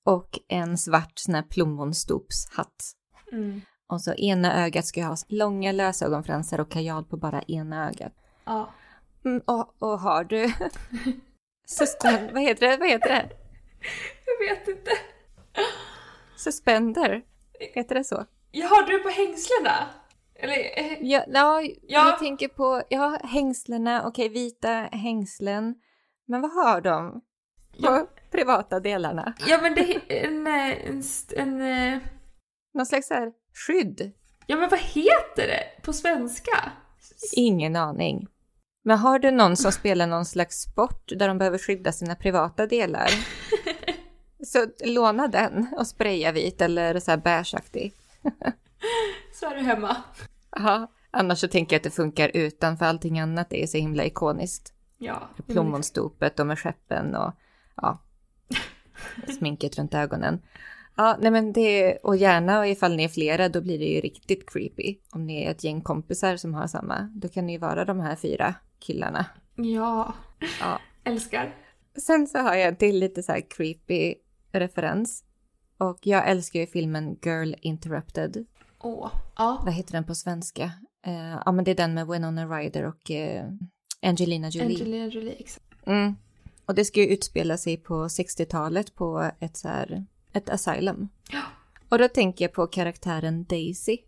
och 0.04 0.28
en 0.48 0.78
svart 0.78 1.12
sån 1.14 1.34
här 1.34 1.42
plommonstopshatt. 1.42 2.94
Mm. 3.32 3.60
Och 3.86 4.00
så 4.00 4.14
ena 4.14 4.64
ögat 4.64 4.86
ska 4.86 5.00
jag 5.00 5.06
ha 5.06 5.16
långa 5.28 5.72
lösögonfransar 5.72 6.60
och 6.60 6.70
kajal 6.70 7.04
på 7.04 7.16
bara 7.16 7.42
ena 7.42 7.88
ögat. 7.88 8.12
Ja. 8.44 8.70
Mm, 9.24 9.42
och, 9.46 9.74
och 9.78 9.98
har 10.00 10.24
du 10.24 10.52
suspend, 11.66 12.30
vad 12.32 12.42
heter 12.42 12.68
det? 12.68 12.76
Vad 12.76 12.88
heter 12.88 13.08
det? 13.08 13.28
Jag 14.26 14.48
vet 14.56 14.68
inte. 14.68 14.90
Suspender? 16.36 17.22
Heter 17.74 17.94
det 17.94 18.04
så? 18.04 18.24
Ja, 18.50 18.66
har 18.66 18.82
du 18.82 18.98
på 18.98 19.08
hängslena? 19.08 19.86
Eller? 20.34 20.56
eh, 20.78 20.98
Ja, 21.00 21.24
ja, 21.28 21.62
Ja. 21.62 21.70
jag 22.08 22.18
tänker 22.18 22.48
på, 22.48 22.82
ja, 22.88 23.18
hängslena, 23.24 24.06
okej, 24.06 24.28
vita 24.28 24.68
hängslen. 24.92 25.74
Men 26.26 26.40
vad 26.40 26.50
har 26.52 26.80
de 26.80 27.10
på 27.12 27.20
Ja. 27.76 28.06
privata 28.30 28.80
delarna? 28.80 29.34
Ja 29.46 29.58
men 29.62 29.74
det 29.74 29.94
är 29.94 30.26
en, 30.26 30.46
eh, 30.46 30.86
en, 30.88 30.98
st- 31.00 31.36
en, 31.36 31.60
eh, 31.60 31.98
Någon 32.74 32.86
slags 32.86 33.08
så 33.08 33.14
här 33.14 33.32
skydd? 33.54 34.12
Ja 34.46 34.56
men 34.56 34.70
vad 34.70 34.80
heter 34.80 35.46
det 35.46 35.82
på 35.82 35.92
svenska? 35.92 36.72
Ingen 37.36 37.76
aning. 37.76 38.28
Men 38.82 38.98
har 38.98 39.18
du 39.18 39.30
någon 39.30 39.56
som 39.56 39.72
spelar 39.72 40.06
någon 40.06 40.24
slags 40.24 40.62
sport 40.62 41.12
där 41.16 41.28
de 41.28 41.38
behöver 41.38 41.58
skydda 41.58 41.92
sina 41.92 42.14
privata 42.14 42.66
delar? 42.66 43.10
Så 44.44 44.66
låna 44.84 45.28
den 45.28 45.66
och 45.78 45.86
spraya 45.86 46.32
vit 46.32 46.60
eller 46.60 47.00
så 47.00 47.10
här 47.10 47.18
beigeaktig. 47.18 47.92
Så 49.32 49.50
är 49.50 49.54
du 49.54 49.60
hemma. 49.60 49.96
Ja, 50.50 50.92
annars 51.10 51.38
så 51.38 51.48
tänker 51.48 51.74
jag 51.74 51.78
att 51.78 51.84
det 51.84 51.90
funkar 51.90 52.30
utan 52.34 52.76
för 52.76 52.86
allting 52.86 53.20
annat 53.20 53.52
är 53.52 53.66
så 53.66 53.78
himla 53.78 54.04
ikoniskt. 54.04 54.72
Ja. 54.98 55.28
Plommonstopet 55.46 56.40
och 56.40 56.46
med 56.46 56.58
skeppen 56.58 57.14
och 57.14 57.32
ja, 57.76 58.02
sminket 59.38 59.78
runt 59.78 59.94
ögonen. 59.94 60.42
Ja, 60.96 61.16
nej 61.20 61.30
men 61.30 61.52
det, 61.52 61.96
och 61.96 62.16
gärna 62.16 62.58
och 62.58 62.66
ifall 62.66 62.96
ni 62.96 63.04
är 63.04 63.08
flera 63.08 63.48
då 63.48 63.60
blir 63.60 63.78
det 63.78 63.84
ju 63.84 64.00
riktigt 64.00 64.50
creepy. 64.50 64.96
Om 65.10 65.26
ni 65.26 65.42
är 65.42 65.50
ett 65.50 65.64
gäng 65.64 65.80
kompisar 65.80 66.36
som 66.36 66.54
har 66.54 66.66
samma, 66.66 67.10
då 67.14 67.28
kan 67.28 67.46
ni 67.46 67.52
ju 67.52 67.58
vara 67.58 67.84
de 67.84 68.00
här 68.00 68.16
fyra 68.16 68.54
killarna. 68.78 69.26
Ja. 69.54 70.14
Ja. 70.60 70.80
Älskar. 71.04 71.54
Sen 71.96 72.26
så 72.26 72.38
har 72.38 72.54
jag 72.54 72.68
en 72.68 72.76
till 72.76 72.98
lite 72.98 73.22
så 73.22 73.32
här 73.32 73.50
creepy 73.50 74.14
referens. 74.52 75.24
Och 75.78 75.98
jag 76.02 76.28
älskar 76.28 76.60
ju 76.60 76.66
filmen 76.66 77.18
Girl 77.22 77.54
Interrupted. 77.60 78.46
Åh. 78.78 79.10
Ja. 79.36 79.62
Vad 79.64 79.74
heter 79.74 79.92
den 79.92 80.04
på 80.04 80.14
svenska? 80.14 80.64
Eh, 81.06 81.38
ja 81.44 81.52
men 81.52 81.64
det 81.64 81.70
är 81.70 81.74
den 81.74 81.94
med 81.94 82.06
Winona 82.06 82.46
Ryder 82.46 82.86
och 82.86 83.10
eh, 83.10 83.44
Angelina 84.02 84.48
Jolie. 84.48 84.76
Angelina 84.76 85.06
Jolie, 85.06 85.34
exakt. 85.38 85.86
Mm. 85.86 86.14
Och 86.66 86.74
det 86.74 86.84
ska 86.84 87.00
ju 87.00 87.06
utspela 87.06 87.56
sig 87.56 87.76
på 87.76 87.94
60-talet 87.94 88.94
på 88.94 89.30
ett 89.40 89.56
så 89.56 89.68
här, 89.68 90.04
ett 90.34 90.48
asylum. 90.50 91.08
Och 91.88 91.98
då 91.98 92.08
tänker 92.08 92.44
jag 92.44 92.52
på 92.52 92.66
karaktären 92.66 93.44
Daisy. 93.44 93.98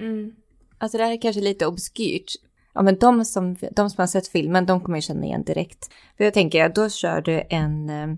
Mm. 0.00 0.32
Alltså 0.78 0.98
det 0.98 1.04
här 1.04 1.12
är 1.12 1.20
kanske 1.20 1.40
lite 1.40 1.66
obskyrt. 1.66 2.32
Ja 2.74 2.82
men 2.82 2.98
de 2.98 3.24
som, 3.24 3.56
de 3.72 3.90
som 3.90 4.02
har 4.02 4.06
sett 4.06 4.28
filmen, 4.28 4.66
de 4.66 4.80
kommer 4.80 4.98
ju 4.98 5.02
känna 5.02 5.24
igen 5.24 5.44
direkt. 5.44 5.90
För 6.16 6.24
jag 6.24 6.34
tänker, 6.34 6.68
då 6.68 6.88
kör 6.88 7.20
du 7.20 7.42
en... 7.50 7.90
eh, 7.90 8.08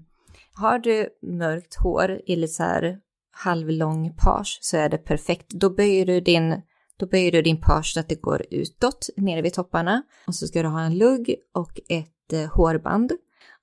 Har 0.54 0.78
du 0.78 1.08
mörkt 1.22 1.74
hår 1.82 2.20
i 2.26 2.36
lite 2.36 2.52
så 2.52 2.62
här 2.62 2.98
halvlång 3.30 4.14
page 4.16 4.58
så 4.60 4.76
är 4.76 4.88
det 4.88 4.98
perfekt. 4.98 5.46
Då 5.48 5.70
böjer 5.70 6.06
du 6.06 6.20
din, 6.20 6.62
då 6.96 7.06
böjer 7.06 7.32
du 7.32 7.42
din 7.42 7.60
page 7.60 7.92
så 7.94 8.00
att 8.00 8.08
det 8.08 8.22
går 8.22 8.46
utåt, 8.50 9.08
nere 9.16 9.42
vid 9.42 9.54
topparna. 9.54 10.02
Och 10.26 10.34
så 10.34 10.46
ska 10.46 10.62
du 10.62 10.68
ha 10.68 10.80
en 10.80 10.98
lugg 10.98 11.34
och 11.54 11.80
ett 11.88 12.32
eh, 12.32 12.50
hårband. 12.54 13.12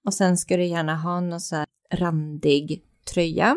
Och 0.06 0.14
sen 0.14 0.38
ska 0.38 0.58
du 0.58 0.66
gärna 0.66 0.96
ha 0.96 1.20
någon 1.20 1.42
så 1.42 1.56
här 1.56 1.68
randig 1.92 2.84
tröja 3.14 3.56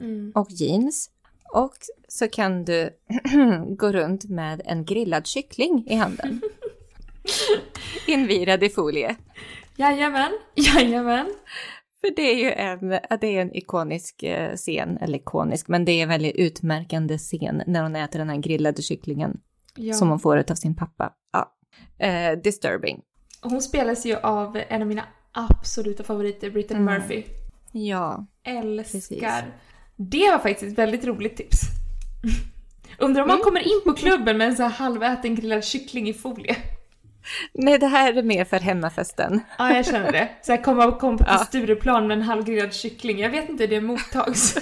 Mm. 0.00 0.32
och 0.34 0.50
jeans. 0.50 1.10
Och 1.54 1.74
så 2.08 2.28
kan 2.28 2.64
du 2.64 2.90
gå 3.76 3.92
runt 3.92 4.24
med 4.24 4.62
en 4.64 4.84
grillad 4.84 5.26
kyckling 5.26 5.86
i 5.88 5.94
handen. 5.94 6.40
Invirad 8.06 8.62
i 8.62 8.68
folie. 8.68 9.16
Jajamän. 9.76 10.32
Jajamän. 10.54 11.26
För 12.00 12.16
det 12.16 12.22
är 12.22 12.34
ju 12.36 12.52
en, 12.52 12.88
det 13.20 13.26
är 13.36 13.40
en 13.42 13.56
ikonisk 13.56 14.22
eh, 14.22 14.56
scen, 14.56 14.98
eller 15.00 15.18
ikonisk, 15.18 15.68
men 15.68 15.84
det 15.84 15.92
är 15.92 16.02
en 16.02 16.08
väldigt 16.08 16.36
utmärkande 16.36 17.18
scen 17.18 17.62
när 17.66 17.82
hon 17.82 17.96
äter 17.96 18.18
den 18.18 18.28
här 18.30 18.36
grillade 18.36 18.82
kycklingen 18.82 19.40
Ja. 19.76 19.94
som 19.94 20.08
hon 20.08 20.18
får 20.20 20.50
av 20.50 20.54
sin 20.54 20.76
pappa. 20.76 21.12
Ja. 21.32 21.52
Eh, 22.06 22.38
disturbing. 22.38 23.00
Hon 23.42 23.62
spelas 23.62 24.06
ju 24.06 24.16
av 24.16 24.60
en 24.68 24.82
av 24.82 24.88
mina 24.88 25.04
absoluta 25.32 26.02
favoriter, 26.02 26.50
Brittany 26.50 26.80
Mm. 26.80 26.94
Murphy. 26.94 27.22
Ja. 27.72 28.26
Älskar. 28.44 28.92
Precis. 28.98 29.22
Det 30.02 30.30
var 30.30 30.38
faktiskt 30.38 30.72
ett 30.72 30.78
väldigt 30.78 31.04
roligt 31.04 31.36
tips. 31.36 31.60
Undrar 32.98 33.22
om 33.22 33.28
man 33.28 33.34
Mm. 33.36 33.44
kommer 33.44 33.60
in 33.60 33.80
på 33.84 33.92
klubben 33.92 34.38
med 34.38 34.46
en 34.48 34.56
så 34.56 34.62
här 34.62 34.70
halväten 34.70 35.34
grillad 35.34 35.64
kyckling 35.64 36.08
i 36.08 36.14
folie. 36.14 36.56
Nej, 37.52 37.78
det 37.78 37.86
här 37.86 38.12
är 38.14 38.22
mer 38.22 38.44
för 38.44 38.58
hemmafesten. 38.60 39.40
Ja, 39.58 39.74
jag 39.76 39.86
känner 39.86 40.12
det. 40.12 40.28
Så 40.42 40.52
här 40.52 40.62
komma 40.62 40.98
kom 40.98 41.16
till 41.16 41.26
Ja. 41.28 41.38
Stureplan 41.38 42.06
med 42.06 42.16
en 42.16 42.22
halvgrillad 42.22 42.74
kyckling. 42.74 43.18
Jag 43.18 43.30
vet 43.30 43.48
inte 43.48 43.62
hur 43.64 43.70
det 43.70 43.80
mottags. 43.80 44.54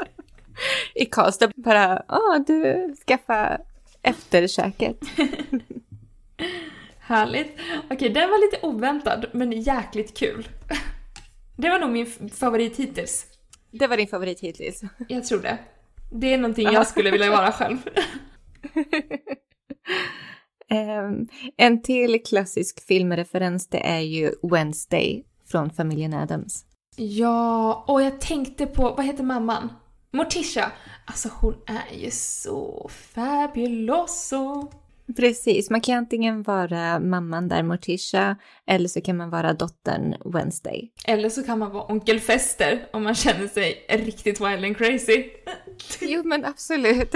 I 0.94 1.04
Karlstad 1.06 1.50
bara, 1.56 2.02
ja 2.08 2.44
du, 2.46 2.94
skaffa 3.06 3.58
efterkäket. 4.02 5.00
Härligt. 6.98 7.56
Okej, 7.90 8.08
den 8.08 8.30
var 8.30 8.38
lite 8.52 8.66
oväntad, 8.66 9.26
men 9.32 9.52
jäkligt 9.62 10.18
kul. 10.18 10.48
Det 11.56 11.70
var 11.70 11.78
nog 11.78 11.90
min 11.90 12.30
favorit 12.34 12.76
hittills. 12.76 13.26
Det 13.70 13.86
var 13.86 13.96
din 13.96 14.08
favorit 14.08 14.40
hittills. 14.40 14.82
Jag 15.08 15.24
tror 15.24 15.40
det. 15.40 15.58
Det 16.10 16.34
är 16.34 16.38
någonting 16.38 16.68
jag 16.72 16.86
skulle 16.86 17.10
vilja 17.10 17.30
vara 17.30 17.52
själv. 17.52 17.76
Ehm, 20.70 21.28
en 21.56 21.82
till 21.82 22.22
klassisk 22.24 22.86
filmreferens 22.86 23.66
det 23.68 23.86
är 23.86 24.00
ju 24.00 24.32
Wednesday 24.42 25.24
från 25.46 25.70
familjen 25.70 26.14
Adams. 26.14 26.64
Ja, 26.96 27.84
och 27.88 28.02
jag 28.02 28.20
tänkte 28.20 28.66
på, 28.66 28.82
vad 28.94 29.06
heter 29.06 29.24
mamman? 29.24 29.72
Morticia. 30.10 30.72
Alltså 31.04 31.28
hon 31.40 31.54
är 31.66 31.96
ju 31.96 32.10
så 32.10 32.90
fabuloso. 32.92 34.72
Precis, 35.16 35.70
man 35.70 35.80
kan 35.80 35.98
antingen 35.98 36.42
vara 36.42 37.00
mamman 37.00 37.48
där 37.48 37.62
Morticia 37.62 38.36
eller 38.66 38.88
så 38.88 39.00
kan 39.00 39.16
man 39.16 39.30
vara 39.30 39.52
dottern 39.52 40.14
Wednesday. 40.34 40.92
Eller 41.04 41.28
så 41.28 41.42
kan 41.42 41.58
man 41.58 41.72
vara 41.72 41.84
onkel 41.92 42.20
Fester 42.20 42.86
om 42.92 43.02
man 43.02 43.14
känner 43.14 43.48
sig 43.48 43.86
riktigt 43.88 44.40
wild 44.40 44.64
and 44.64 44.76
crazy. 44.76 45.24
Jo 46.00 46.22
men 46.24 46.44
absolut. 46.44 47.14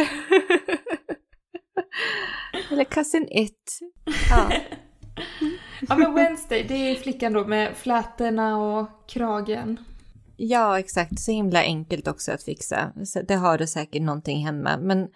eller 2.70 2.84
cousin 2.84 3.28
it. 3.30 3.78
Ja. 4.30 4.53
Ja 5.88 5.97
men 5.97 6.14
Wednesday, 6.14 6.64
det 6.68 6.74
är 6.74 6.95
flickan 6.95 7.32
då 7.32 7.45
med 7.45 7.76
flätorna 7.76 8.57
och 8.57 8.88
kragen. 9.09 9.78
ja, 10.36 10.78
exakt. 10.78 11.20
Så 11.20 11.32
himla 11.32 11.61
enkelt 11.61 12.09
också 12.09 12.32
att 12.32 12.43
fixa. 12.43 12.93
Så 13.05 13.22
det 13.22 13.34
har 13.34 13.59
du 13.59 13.66
säkert 13.66 14.03
någonting 14.03 14.47
hemma. 14.47 14.76
Men 14.76 15.09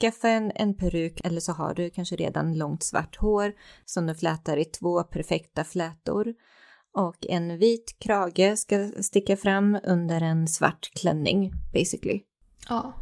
skaffa 0.00 0.28
en, 0.28 0.52
en 0.54 0.74
peruk 0.76 1.20
eller 1.24 1.40
så 1.40 1.52
har 1.52 1.74
du 1.74 1.90
kanske 1.90 2.16
redan 2.16 2.58
långt 2.58 2.82
svart 2.82 3.16
hår 3.16 3.52
som 3.84 4.06
du 4.06 4.14
flätar 4.14 4.56
i 4.56 4.64
två 4.64 5.02
perfekta 5.02 5.64
flätor. 5.64 6.34
Och 6.94 7.26
en 7.28 7.58
vit 7.58 7.96
krage 7.98 8.58
ska 8.58 8.88
sticka 9.00 9.36
fram 9.36 9.78
under 9.84 10.20
en 10.20 10.48
svart 10.48 10.90
klänning 10.94 11.52
basically. 11.72 12.22
Ja. 12.68 12.92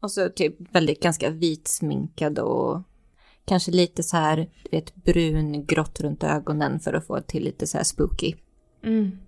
Och 0.00 0.10
så 0.10 0.28
typ 0.28 0.74
väldigt 0.74 1.02
ganska 1.02 1.30
vitsminkad 1.30 2.38
och 2.38 2.82
kanske 3.44 3.70
lite 3.70 4.02
så 4.02 4.16
här, 4.16 4.36
du 4.36 4.70
vet, 4.76 4.94
brun 4.94 5.66
grått 5.66 6.00
runt 6.00 6.24
ögonen 6.24 6.80
för 6.80 6.92
att 6.92 7.06
få 7.06 7.20
till 7.20 7.44
lite 7.44 7.66
så 7.66 7.76
här 7.76 7.84
spooky. 7.84 8.34
Mm. 8.82 9.18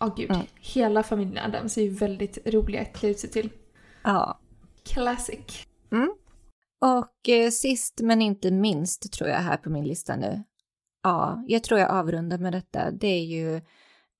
Åh 0.00 0.14
gud, 0.16 0.30
Mm. 0.30 0.46
hela 0.60 1.02
familjen 1.02 1.44
Adams 1.44 1.78
är 1.78 1.82
ju 1.82 1.88
väldigt 1.90 2.38
roliga 2.46 2.82
att 2.82 2.92
klä 2.92 3.08
ut 3.08 3.18
sig 3.18 3.30
till. 3.30 3.50
Ja. 4.04 4.40
Classic. 4.84 5.66
Och 6.82 7.28
eh, 7.28 7.50
sist 7.50 8.00
men 8.02 8.22
inte 8.22 8.50
minst 8.50 9.12
tror 9.12 9.30
jag 9.30 9.36
här 9.36 9.56
på 9.56 9.70
min 9.70 9.84
lista 9.84 10.16
nu. 10.16 10.42
Ja, 11.02 11.44
jag 11.46 11.64
tror 11.64 11.80
jag 11.80 11.90
avrundar 11.90 12.38
med 12.38 12.52
detta. 12.52 12.90
Det 12.90 13.06
är 13.06 13.24
ju 13.24 13.60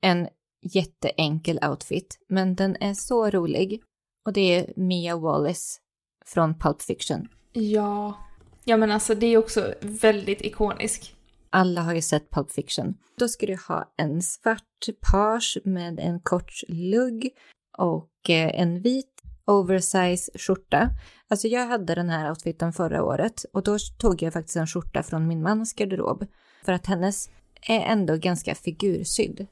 en 0.00 0.28
jätteenkel 0.62 1.58
outfit, 1.70 2.18
men 2.28 2.54
den 2.54 2.76
är 2.80 2.94
så 2.94 3.30
rolig. 3.30 3.82
Och 4.26 4.32
det 4.32 4.40
är 4.40 4.72
Mia 4.76 5.16
Wallace 5.16 5.80
från 6.26 6.58
Pulp 6.58 6.82
Fiction. 6.82 7.28
Ja. 7.52 8.18
Ja 8.64 8.76
men 8.76 8.90
alltså 8.90 9.14
det 9.14 9.26
är 9.26 9.38
också 9.38 9.74
väldigt 9.80 10.42
ikonisk. 10.42 11.16
Alla 11.50 11.80
har 11.80 11.94
ju 11.94 12.02
sett 12.02 12.30
Pulp 12.30 12.50
Fiction. 12.50 12.94
Då 13.16 13.28
ska 13.28 13.46
du 13.46 13.56
ha 13.68 13.94
en 13.96 14.22
svart 14.22 14.88
page 15.12 15.58
med 15.64 16.00
en 16.00 16.20
kort 16.20 16.52
lugg 16.68 17.30
och 17.78 18.30
eh, 18.30 18.60
en 18.60 18.82
vit 18.82 19.22
oversize 19.44 20.30
skjorta. 20.34 20.90
Alltså 21.32 21.48
jag 21.48 21.66
hade 21.66 21.94
den 21.94 22.10
här 22.10 22.30
outfiten 22.30 22.72
förra 22.72 23.04
året 23.04 23.44
och 23.52 23.62
då 23.62 23.78
tog 23.98 24.22
jag 24.22 24.32
faktiskt 24.32 24.56
en 24.56 24.66
skjorta 24.66 25.02
från 25.02 25.28
min 25.28 25.42
mans 25.42 25.72
garderob 25.72 26.26
för 26.64 26.72
att 26.72 26.86
hennes 26.86 27.30
är 27.62 27.80
ändå 27.80 28.16
ganska 28.16 28.54
figursydd. 28.54 29.46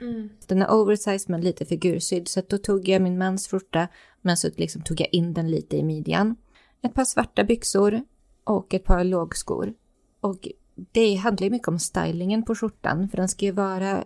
Mm. 0.00 0.28
Den 0.46 0.62
är 0.62 0.70
oversized 0.70 1.30
men 1.30 1.40
lite 1.40 1.64
figursydd. 1.64 2.28
Så 2.28 2.42
då 2.48 2.58
tog 2.58 2.88
jag 2.88 3.02
min 3.02 3.18
mans 3.18 3.48
skjorta 3.48 3.88
men 4.22 4.36
så 4.36 4.48
liksom 4.56 4.82
tog 4.82 5.00
jag 5.00 5.08
in 5.12 5.34
den 5.34 5.50
lite 5.50 5.76
i 5.76 5.82
midjan. 5.82 6.36
Ett 6.82 6.94
par 6.94 7.04
svarta 7.04 7.44
byxor 7.44 8.00
och 8.44 8.74
ett 8.74 8.84
par 8.84 9.04
lågskor. 9.04 9.74
Och 10.20 10.48
det 10.74 11.14
handlar 11.14 11.44
ju 11.44 11.50
mycket 11.50 11.68
om 11.68 11.78
stylingen 11.78 12.42
på 12.42 12.54
skjortan 12.54 13.08
för 13.08 13.16
den 13.16 13.28
ska 13.28 13.44
ju 13.44 13.52
vara 13.52 14.04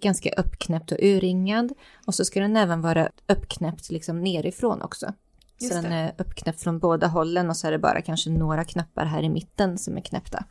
ganska 0.00 0.30
uppknäppt 0.30 0.92
och 0.92 0.98
urringad. 1.02 1.72
Och 2.06 2.14
så 2.14 2.24
ska 2.24 2.40
den 2.40 2.56
även 2.56 2.80
vara 2.80 3.10
uppknäppt 3.28 3.90
liksom 3.90 4.20
nerifrån 4.20 4.82
också. 4.82 5.12
Just 5.60 5.74
så 5.74 5.82
den 5.82 5.92
är 5.92 6.12
uppknäppt 6.18 6.62
från 6.62 6.78
båda 6.78 7.06
hållen 7.06 7.48
och 7.50 7.56
så 7.56 7.66
är 7.66 7.72
det 7.72 7.78
bara 7.78 8.02
kanske 8.02 8.30
några 8.30 8.64
knappar 8.64 9.04
här 9.04 9.22
i 9.22 9.28
mitten 9.28 9.78
som 9.78 9.96
är 9.96 10.00
knäppta. 10.00 10.44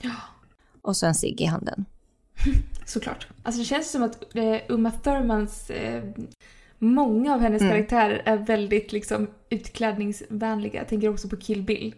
Ja. 0.00 0.10
Och 0.82 0.96
så 0.96 1.06
en 1.06 1.14
cigg 1.14 1.40
i 1.40 1.44
handen. 1.44 1.84
Såklart. 2.86 3.26
Alltså 3.42 3.60
det 3.60 3.64
känns 3.64 3.90
som 3.90 4.02
att 4.02 4.36
eh, 4.36 4.56
Uma 4.68 4.90
Thurmans, 4.90 5.70
eh, 5.70 6.04
många 6.78 7.34
av 7.34 7.40
hennes 7.40 7.62
Mm. 7.62 7.72
karaktärer 7.74 8.22
är 8.24 8.36
väldigt 8.36 8.92
liksom 8.92 9.30
utklädningsvänliga. 9.50 10.74
Jag 10.80 10.88
tänker 10.88 11.08
också 11.08 11.28
på 11.28 11.36
Kill 11.36 11.62
Bill. 11.62 11.94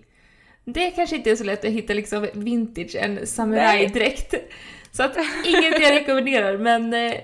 Det 0.64 0.90
kanske 0.90 1.16
inte 1.16 1.30
är 1.30 1.36
så 1.36 1.44
lätt 1.44 1.64
att 1.64 1.70
hitta 1.70 1.94
liksom 1.94 2.28
vintage, 2.34 2.94
en 2.94 3.26
samurajdräkt. 3.26 4.34
Så 4.92 5.02
att 5.02 5.16
inget 5.46 5.82
jag 5.82 5.92
rekommenderar 5.92 6.58
men 6.58 6.92
eh, 6.94 7.14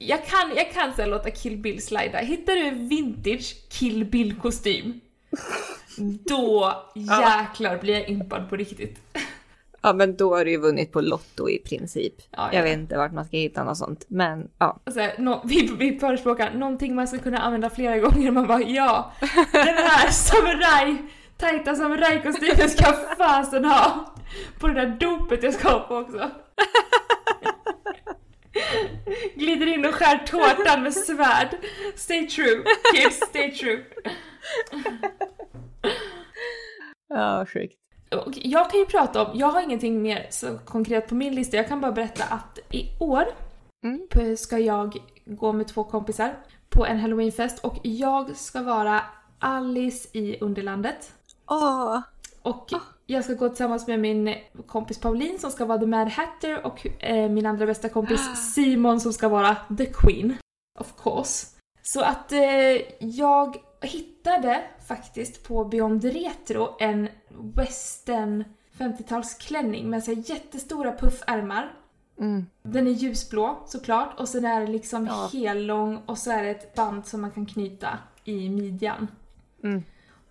jag 0.00 0.26
kan, 0.26 0.56
jag 0.56 0.72
kan 0.72 0.92
här 0.98 1.06
låta 1.06 1.30
Kill 1.30 1.56
Bill 1.56 1.82
slida. 1.82 2.18
Hittar 2.18 2.52
du 2.54 2.60
en 2.68 2.88
vintage 2.88 3.56
Kill 3.70 4.04
Bill 4.04 4.34
kostym 4.34 5.00
då 6.28 6.72
jäklar 6.94 7.78
blir 7.78 7.94
jag 7.94 8.08
impad 8.08 8.48
på 8.48 8.56
riktigt. 8.56 8.98
Ja, 9.82 9.92
men 9.92 10.16
då 10.16 10.36
har 10.36 10.44
du 10.44 10.50
ju 10.50 10.58
vunnit 10.58 10.92
på 10.92 11.00
Lotto 11.00 11.48
i 11.48 11.58
princip. 11.58 12.14
Ja, 12.30 12.48
Jag 12.52 12.60
ja. 12.60 12.62
vet 12.62 12.78
inte 12.78 12.96
vart 12.96 13.12
man 13.12 13.24
ska 13.24 13.36
hitta 13.36 13.64
något 13.64 13.78
sånt, 13.78 14.04
men 14.08 14.48
ja. 14.58 14.78
Så 14.92 15.00
här, 15.00 15.14
nå- 15.18 15.42
vi, 15.46 15.70
vi 15.78 15.98
förespråkar 15.98 16.50
någonting 16.54 16.94
man 16.94 17.08
ska 17.08 17.18
kunna 17.18 17.38
använda 17.38 17.70
flera 17.70 17.98
gånger. 17.98 18.30
Man 18.30 18.46
bara 18.46 18.62
ja, 18.62 19.12
den 19.52 19.66
här 19.76 20.10
samuraj, 20.10 20.96
tajta 21.36 21.74
samurajkostymen 21.74 22.70
ska 22.70 22.92
fasen 23.18 23.64
ha. 23.64 24.14
På 24.60 24.68
det 24.68 24.74
där 24.74 24.96
dopet 25.00 25.42
jag 25.42 25.54
ska 25.54 25.78
på 25.78 25.94
också. 25.96 26.18
Glider 29.34 29.66
in 29.66 29.86
och 29.86 29.94
skär 29.94 30.18
tårtan 30.26 30.82
med 30.82 30.94
svärd. 30.94 31.48
Stay 31.96 32.28
true, 32.28 32.64
kids, 32.94 33.16
stay 33.28 33.50
true. 33.52 33.84
Ja, 37.08 37.46
sjukt. 37.46 37.74
Jag 38.36 38.70
kan 38.70 38.80
ju 38.80 38.86
prata 38.86 39.24
om, 39.26 39.38
jag 39.38 39.46
har 39.48 39.60
ingenting 39.62 40.02
mer 40.02 40.26
så 40.30 40.58
konkret 40.58 41.08
på 41.08 41.14
min 41.14 41.34
lista, 41.34 41.56
jag 41.56 41.68
kan 41.68 41.80
bara 41.80 41.92
berätta 41.92 42.24
att 42.24 42.58
i 42.70 42.88
år 43.00 43.24
Mm. 43.84 44.36
ska 44.36 44.58
jag 44.58 44.96
gå 45.24 45.52
med 45.52 45.68
två 45.68 45.84
kompisar 45.84 46.34
på 46.68 46.86
en 46.86 46.98
halloweenfest 47.00 47.64
och 47.64 47.76
jag 47.82 48.36
ska 48.36 48.62
vara 48.62 49.02
Alice 49.38 50.08
i 50.12 50.38
Underlandet. 50.40 51.12
Åh, 51.46 52.00
Och 52.42 52.70
jag 53.10 53.24
ska 53.24 53.34
gå 53.34 53.48
tillsammans 53.48 53.86
med 53.86 54.00
min 54.00 54.34
kompis 54.66 54.98
Pauline 55.00 55.38
som 55.38 55.50
ska 55.50 55.64
vara 55.64 55.78
The 55.78 55.86
Mad 55.86 56.08
Hatter 56.08 56.66
och 56.66 56.86
eh, 57.02 57.30
min 57.30 57.46
andra 57.46 57.66
bästa 57.66 57.88
kompis 57.88 58.20
Simon 58.54 59.00
som 59.00 59.12
ska 59.12 59.28
vara 59.28 59.56
The 59.78 59.86
Queen. 59.86 60.36
Of 60.78 60.92
course. 61.02 61.46
Så 61.82 62.00
att 62.00 62.32
eh, 62.32 62.40
jag 62.98 63.56
hittade 63.80 64.62
faktiskt 64.88 65.48
på 65.48 65.64
Beyond 65.64 66.04
Retro 66.04 66.76
en 66.78 67.08
western 67.56 68.44
50-talsklänning 68.78 69.84
med 69.86 70.04
så 70.04 70.12
jättestora 70.12 70.92
puffärmar. 70.92 71.72
mm. 72.18 72.46
Den 72.62 72.86
är 72.86 72.90
ljusblå 72.90 73.58
såklart 73.66 74.20
och 74.20 74.28
sen 74.28 74.44
är 74.44 74.60
det 74.60 74.66
liksom 74.66 75.06
Ja. 75.06 75.30
hellång 75.32 75.96
och 76.06 76.18
så 76.18 76.30
är 76.30 76.42
det 76.42 76.50
ett 76.50 76.74
band 76.74 77.06
som 77.06 77.20
man 77.20 77.30
kan 77.30 77.46
knyta 77.46 77.98
i 78.24 78.48
midjan. 78.48 79.08
Mm. 79.64 79.82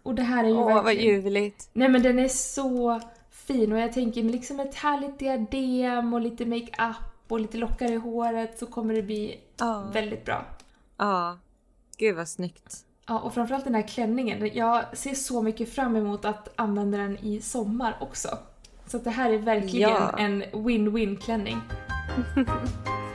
Och 0.08 0.16
det 0.16 0.22
här 0.24 0.44
är 0.44 0.48
ju 0.48 0.54
Åh, 0.58 0.74
vad 0.74 0.84
verkligen... 0.84 1.14
ljuvligt. 1.16 1.70
Nej 1.74 1.90
men 1.90 2.02
den 2.04 2.20
är 2.20 2.28
så 2.28 3.00
fin 3.32 3.72
och 3.74 3.80
jag 3.80 3.94
tänker 3.94 4.24
med 4.24 4.32
liksom 4.32 4.60
ett 4.60 4.76
härligt 4.76 5.20
diadem 5.20 6.14
och 6.14 6.22
lite 6.22 6.46
makeup 6.46 6.96
och 7.28 7.40
lite 7.40 7.58
lockar 7.58 7.92
i 7.92 7.96
håret 7.96 8.60
så 8.60 8.66
kommer 8.66 8.94
det 8.94 9.02
bli 9.02 9.40
Ja. 9.58 9.90
väldigt 9.94 10.26
bra. 10.26 10.46
Ja. 10.98 11.38
Gud 11.98 12.16
vad 12.16 12.28
snyggt. 12.28 12.76
Ja, 13.08 13.20
och 13.20 13.34
framförallt 13.34 13.64
den 13.64 13.76
här 13.76 13.88
klänningen. 13.88 14.50
Jag 14.54 14.98
ser 14.98 15.14
så 15.14 15.42
mycket 15.42 15.74
fram 15.74 15.96
emot 15.96 16.26
att 16.26 16.50
använda 16.56 16.98
den 16.98 17.18
i 17.18 17.42
sommar 17.42 17.98
också. 18.00 18.30
Så 18.88 18.98
det 18.98 19.10
här 19.10 19.32
är 19.34 19.38
verkligen 19.38 19.90
Ja. 19.90 20.18
en 20.20 20.44
win-win 20.44 21.18
klänning. 21.20 21.58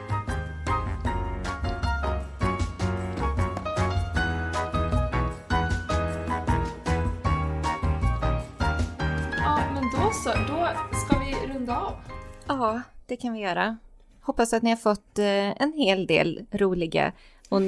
så. 10.23 10.29
Då 10.29 10.69
ska 11.07 11.19
vi 11.19 11.55
runda 11.55 11.77
av. 11.77 11.95
Ja, 12.47 12.83
det 13.07 13.17
kan 13.17 13.33
vi 13.33 13.41
göra. 13.41 13.77
Hoppas 14.21 14.53
att 14.53 14.63
ni 14.63 14.71
har 14.71 14.77
fått 14.77 15.19
eh, 15.19 15.63
en 15.63 15.73
hel 15.73 16.07
del 16.07 16.47
roliga 16.53 17.13
och 17.49 17.61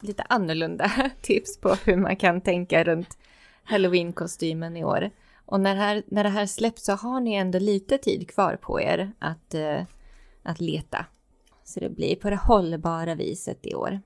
lite 0.00 0.22
annorlunda 0.28 0.90
tips 1.20 1.60
på 1.60 1.76
hur 1.84 1.96
man 1.96 2.16
kan 2.16 2.40
tänka 2.40 2.84
runt 2.84 3.18
halloween-kostymen 3.64 4.76
i 4.76 4.84
år. 4.84 5.10
Och 5.46 5.60
när, 5.60 5.74
här, 5.74 6.02
när 6.06 6.24
det 6.24 6.30
här 6.30 6.46
släpps 6.46 6.84
så 6.84 6.92
har 6.92 7.20
ni 7.20 7.34
ändå 7.34 7.58
lite 7.58 7.98
tid 7.98 8.30
kvar 8.30 8.56
på 8.56 8.80
er 8.80 9.12
att, 9.18 9.54
eh, 9.54 9.82
att 10.42 10.60
leta. 10.60 11.06
Så 11.64 11.80
det 11.80 11.90
blir 11.90 12.16
på 12.16 12.30
det 12.30 12.36
hållbara 12.36 13.14
viset 13.14 13.66
i 13.66 13.74
år. 13.74 14.00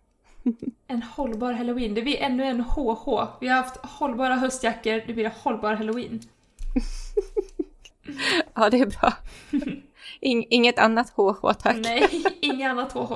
En 0.86 1.02
hållbar 1.02 1.52
halloween. 1.52 1.94
Det 1.94 2.02
blir 2.02 2.16
ännu 2.16 2.44
en 2.44 2.60
HH. 2.60 3.26
Vi 3.40 3.48
har 3.48 3.56
haft 3.56 3.76
hållbara 3.76 4.34
höstjackor, 4.34 5.02
det 5.06 5.12
blir 5.12 5.32
hållbar 5.42 5.74
halloween. 5.74 6.20
Ja, 8.58 8.70
det 8.70 8.80
är 8.80 8.86
bra. 8.86 9.12
Ing, 10.20 10.46
inget 10.50 10.78
annat 10.78 11.10
HH, 11.10 11.52
tack. 11.58 11.76
Nej, 11.76 12.24
inget 12.40 12.70
annat 12.70 12.92
HH. 12.92 13.12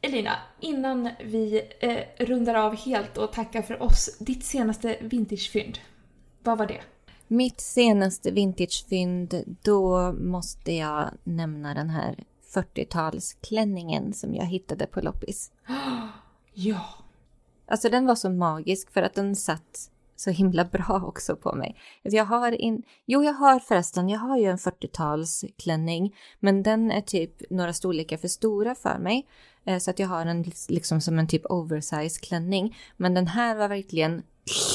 Elina, 0.00 0.32
innan 0.60 1.10
vi 1.24 1.62
eh, 1.80 2.24
rundar 2.24 2.54
av 2.54 2.76
helt 2.76 3.18
och 3.18 3.32
tackar 3.32 3.62
för 3.62 3.82
oss, 3.82 4.18
ditt 4.18 4.44
senaste 4.44 4.96
vintagefynd. 5.00 5.78
Vad 6.42 6.58
var 6.58 6.66
det? 6.66 6.80
Mitt 7.28 7.60
senaste 7.60 8.30
vintagefynd, 8.30 9.44
då 9.62 10.12
måste 10.12 10.72
jag 10.72 11.10
nämna 11.24 11.74
den 11.74 11.90
här 11.90 12.24
40-talsklänningen 12.54 14.12
som 14.12 14.34
jag 14.34 14.46
hittade 14.46 14.86
på 14.86 15.00
loppis. 15.00 15.52
Ja. 16.56 16.80
Alltså 17.66 17.88
den 17.88 18.06
var 18.06 18.14
så 18.14 18.30
magisk 18.30 18.90
för 18.92 19.02
att 19.02 19.14
den 19.14 19.36
satt 19.36 19.90
så 20.16 20.30
himla 20.30 20.64
bra 20.64 21.02
också 21.06 21.36
på 21.36 21.54
mig. 21.54 21.76
Alltså, 22.04 22.16
jag 22.16 22.24
har 22.24 22.52
in... 22.52 22.82
Jo, 23.06 23.22
jag 23.22 23.32
har 23.32 23.60
förresten, 23.60 24.08
jag 24.08 24.18
har 24.18 24.38
ju 24.38 24.44
en 24.44 24.56
40-talsklänning, 24.56 26.14
men 26.40 26.62
den 26.62 26.90
är 26.90 27.00
typ 27.00 27.50
några 27.50 27.72
storlekar 27.72 28.16
för 28.16 28.28
stora 28.28 28.74
för 28.74 28.98
mig. 28.98 29.26
Eh, 29.66 29.78
så 29.78 29.90
att 29.90 29.98
jag 29.98 30.08
har 30.08 30.24
den 30.24 30.44
liksom 30.68 31.00
som 31.00 31.18
en 31.18 31.28
typ 31.28 31.46
oversize 31.46 32.20
klänning. 32.20 32.76
Men 32.96 33.14
den 33.14 33.26
här 33.26 33.56
var 33.56 33.68
verkligen 33.68 34.22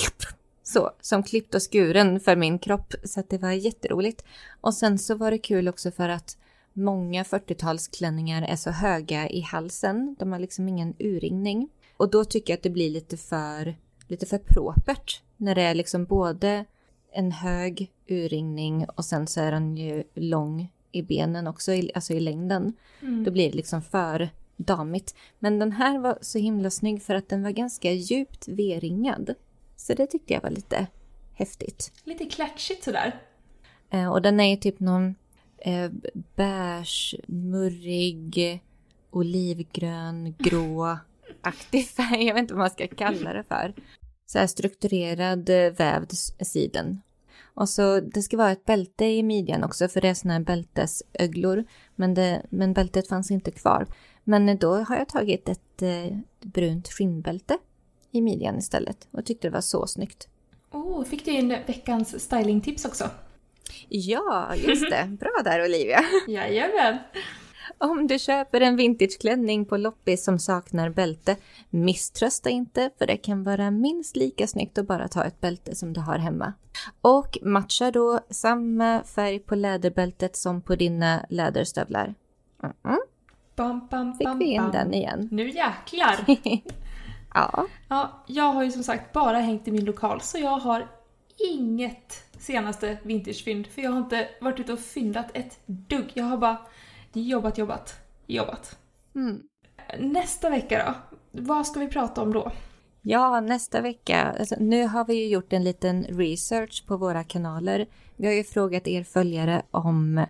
så, 0.64 0.92
som 1.02 1.24
klippt 1.24 1.56
och 1.56 1.72
skuren 1.72 2.20
för 2.20 2.36
min 2.36 2.60
kropp. 2.60 2.94
Så 3.04 3.20
att 3.20 3.30
det 3.30 3.38
var 3.38 3.52
jätteroligt. 3.52 4.24
Och 4.62 4.74
sen 4.74 5.00
så 5.00 5.16
var 5.16 5.32
det 5.32 5.38
kul 5.38 5.68
också 5.68 5.92
för 5.92 6.10
att 6.10 6.38
många 6.74 7.24
40-talsklänningar 7.24 8.48
är 8.48 8.56
så 8.56 8.72
höga 8.72 9.30
i 9.30 9.42
halsen. 9.42 10.16
De 10.20 10.32
har 10.32 10.40
liksom 10.40 10.68
ingen 10.68 10.94
urringning. 11.00 11.70
Och 11.98 12.10
då 12.10 12.26
tycker 12.26 12.54
jag 12.54 12.58
att 12.58 12.64
det 12.64 12.70
blir 12.70 12.90
lite 12.90 13.18
för, 13.18 13.76
lite 14.08 14.26
för 14.26 14.38
propert. 14.38 15.22
När 15.42 15.56
det 15.56 15.62
är 15.62 15.76
liksom 15.76 16.06
både 16.06 16.66
en 17.12 17.32
hög 17.32 17.92
urringning 18.08 18.86
och 18.96 19.06
sen 19.06 19.28
så 19.28 19.42
är 19.42 19.52
den 19.52 19.78
ju 19.78 20.04
lång 20.14 20.72
i 20.92 21.02
benen 21.02 21.48
också, 21.48 21.72
alltså 21.96 22.14
i 22.14 22.20
längden. 22.20 22.74
Då 23.26 23.32
blir 23.32 23.50
det 23.50 23.56
liksom 23.56 23.82
för 23.82 24.30
damigt. 24.56 25.16
Men 25.40 25.60
den 25.60 25.72
här 25.72 26.00
var 26.00 26.18
så 26.22 26.40
himla 26.40 26.70
snygg 26.70 27.04
för 27.04 27.16
att 27.16 27.30
den 27.30 27.44
var 27.44 27.52
ganska 27.52 27.92
djupt 27.92 28.48
V-ringad. 28.48 29.34
Så 29.76 29.94
det 29.94 30.08
tyckte 30.08 30.34
jag 30.34 30.42
var 30.42 30.50
lite 30.50 30.88
häftigt. 31.34 31.92
Lite 32.04 32.26
klatschigt 32.26 32.84
sådär. 32.84 33.20
Eh, 33.90 34.12
och 34.12 34.22
den 34.22 34.40
är 34.40 34.50
ju 34.50 34.56
typ 34.56 34.80
någon 34.80 35.16
eh, 35.58 35.92
beige, 36.36 37.16
murrig, 37.28 38.62
olivgrön, 39.12 40.36
grå-aktig 40.38 41.88
färg. 41.88 42.26
Jag 42.26 42.34
vet 42.34 42.42
inte 42.42 42.54
vad 42.54 42.60
man 42.60 42.70
ska 42.70 42.88
kalla 42.88 43.34
det 43.34 43.44
för. 43.44 43.74
Så 44.32 44.40
här 44.40 44.48
strukturerad 44.48 45.50
eh, 45.50 45.72
vävd 45.72 46.12
siden. 46.42 47.02
Och 47.54 47.70
så 47.70 48.00
det 48.00 48.22
ska 48.22 48.38
vara 48.38 48.52
ett 48.52 48.66
bälte 48.66 49.06
i 49.06 49.24
midjan 49.24 49.64
också 49.64 49.88
för 49.88 50.02
det 50.02 50.08
är 50.08 50.14
såna 50.14 50.34
här 50.34 50.40
bältesöglor. 50.40 51.64
Men, 51.96 52.14
det, 52.14 52.46
men 52.50 52.74
bältet 52.74 53.08
fanns 53.08 53.32
inte 53.32 53.52
kvar. 53.52 53.88
Men 54.24 54.50
eh, 54.50 54.58
då 54.58 54.76
har 54.76 54.98
jag 54.98 55.10
tagit 55.10 55.50
ett 55.50 55.82
eh, 55.82 56.18
brunt 56.42 56.88
skinnbälte 56.88 57.58
i 58.12 58.22
midjan 58.22 58.58
istället 58.58 59.08
och 59.12 59.26
tyckte 59.26 59.48
det 59.48 59.54
var 59.54 59.62
så 59.62 59.88
snyggt. 59.88 60.28
Oh, 60.72 61.04
fick 61.04 61.26
du 61.26 61.32
in 61.32 61.50
veckans 61.68 62.24
stylingtips 62.24 62.86
också? 62.86 63.10
Ja, 63.88 64.56
just 64.56 64.90
det. 64.90 65.18
Bra 65.20 65.42
där 65.44 65.66
Olivia. 65.66 66.00
Jajamän. 66.28 66.98
Om 67.82 68.08
du 68.08 68.20
köper 68.20 68.62
en 68.62 68.76
vintageklänning 68.76 69.66
på 69.66 69.78
loppis 69.78 70.24
som 70.24 70.40
saknar 70.40 70.90
bälte, 70.90 71.36
misströsta 71.70 72.50
inte 72.50 72.90
för 72.98 73.08
det 73.08 73.18
kan 73.18 73.44
vara 73.44 73.72
minst 73.72 74.16
lika 74.16 74.48
snyggt 74.48 74.78
att 74.78 74.88
bara 74.88 75.08
ta 75.08 75.24
ett 75.24 75.42
bälte 75.42 75.76
som 75.76 75.94
du 75.94 76.02
har 76.02 76.18
hemma. 76.18 76.54
Och 77.02 77.38
matcha 77.42 77.92
då 77.92 78.20
samma 78.30 79.04
färg 79.04 79.40
på 79.40 79.56
läderbältet 79.56 80.36
som 80.36 80.62
på 80.62 80.76
dina 80.76 81.26
läderstövlar. 81.30 82.14
Mm 82.64 82.76
-mm. 82.84 82.98
Bam, 83.56 83.88
bam, 83.92 84.14
Fick 84.14 84.28
bam, 84.28 84.40
vi 84.40 84.46
in 84.46 84.62
bam. 84.62 84.72
den 84.72 84.94
igen. 84.94 85.30
Nu 85.32 85.50
jäklar! 85.50 86.26
Ja, 87.34 87.68
Ja, 87.88 88.24
jag 88.28 88.54
har 88.54 88.64
ju 88.64 88.72
som 88.72 88.84
sagt 88.84 89.14
bara 89.14 89.40
hängt 89.40 89.68
i 89.68 89.72
min 89.72 89.86
lokal 89.86 90.22
så 90.22 90.38
jag 90.38 90.58
har 90.58 90.88
inget 91.54 92.24
senaste 92.40 92.98
vintagefynd 93.04 93.68
för 93.68 93.82
jag 93.82 93.92
har 93.92 94.00
inte 94.00 94.28
varit 94.42 94.60
ute 94.60 94.74
och 94.74 94.80
fyndat 94.80 95.28
ett 95.34 95.60
dugg. 95.66 96.12
Jag 96.14 96.26
har 96.26 96.38
bara 96.38 96.58
jobbat, 97.14 97.58
jobbat, 97.58 97.96
jobbat. 98.28 98.78
mm. 99.16 99.44
Nästa 100.00 100.50
vecka 100.50 100.86
då? 100.86 101.18
Vad 101.42 101.68
ska 101.68 101.80
vi 101.80 101.88
prata 101.88 102.22
om 102.22 102.34
då? 102.34 102.52
Ja, 103.02 103.40
nästa 103.40 103.82
vecka. 103.82 104.36
Alltså, 104.40 104.56
nu 104.60 104.88
har 104.88 105.06
vi 105.06 105.14
ju 105.14 105.28
gjort 105.28 105.54
en 105.54 105.64
liten 105.64 106.04
research 106.04 106.84
på 106.88 106.98
våra 106.98 107.24
kanaler. 107.24 107.88
Vi 108.16 108.28
har 108.28 108.34
ju 108.34 108.44
frågat 108.44 108.88
er 108.88 109.04
följare 109.04 109.62
om 109.72 110.26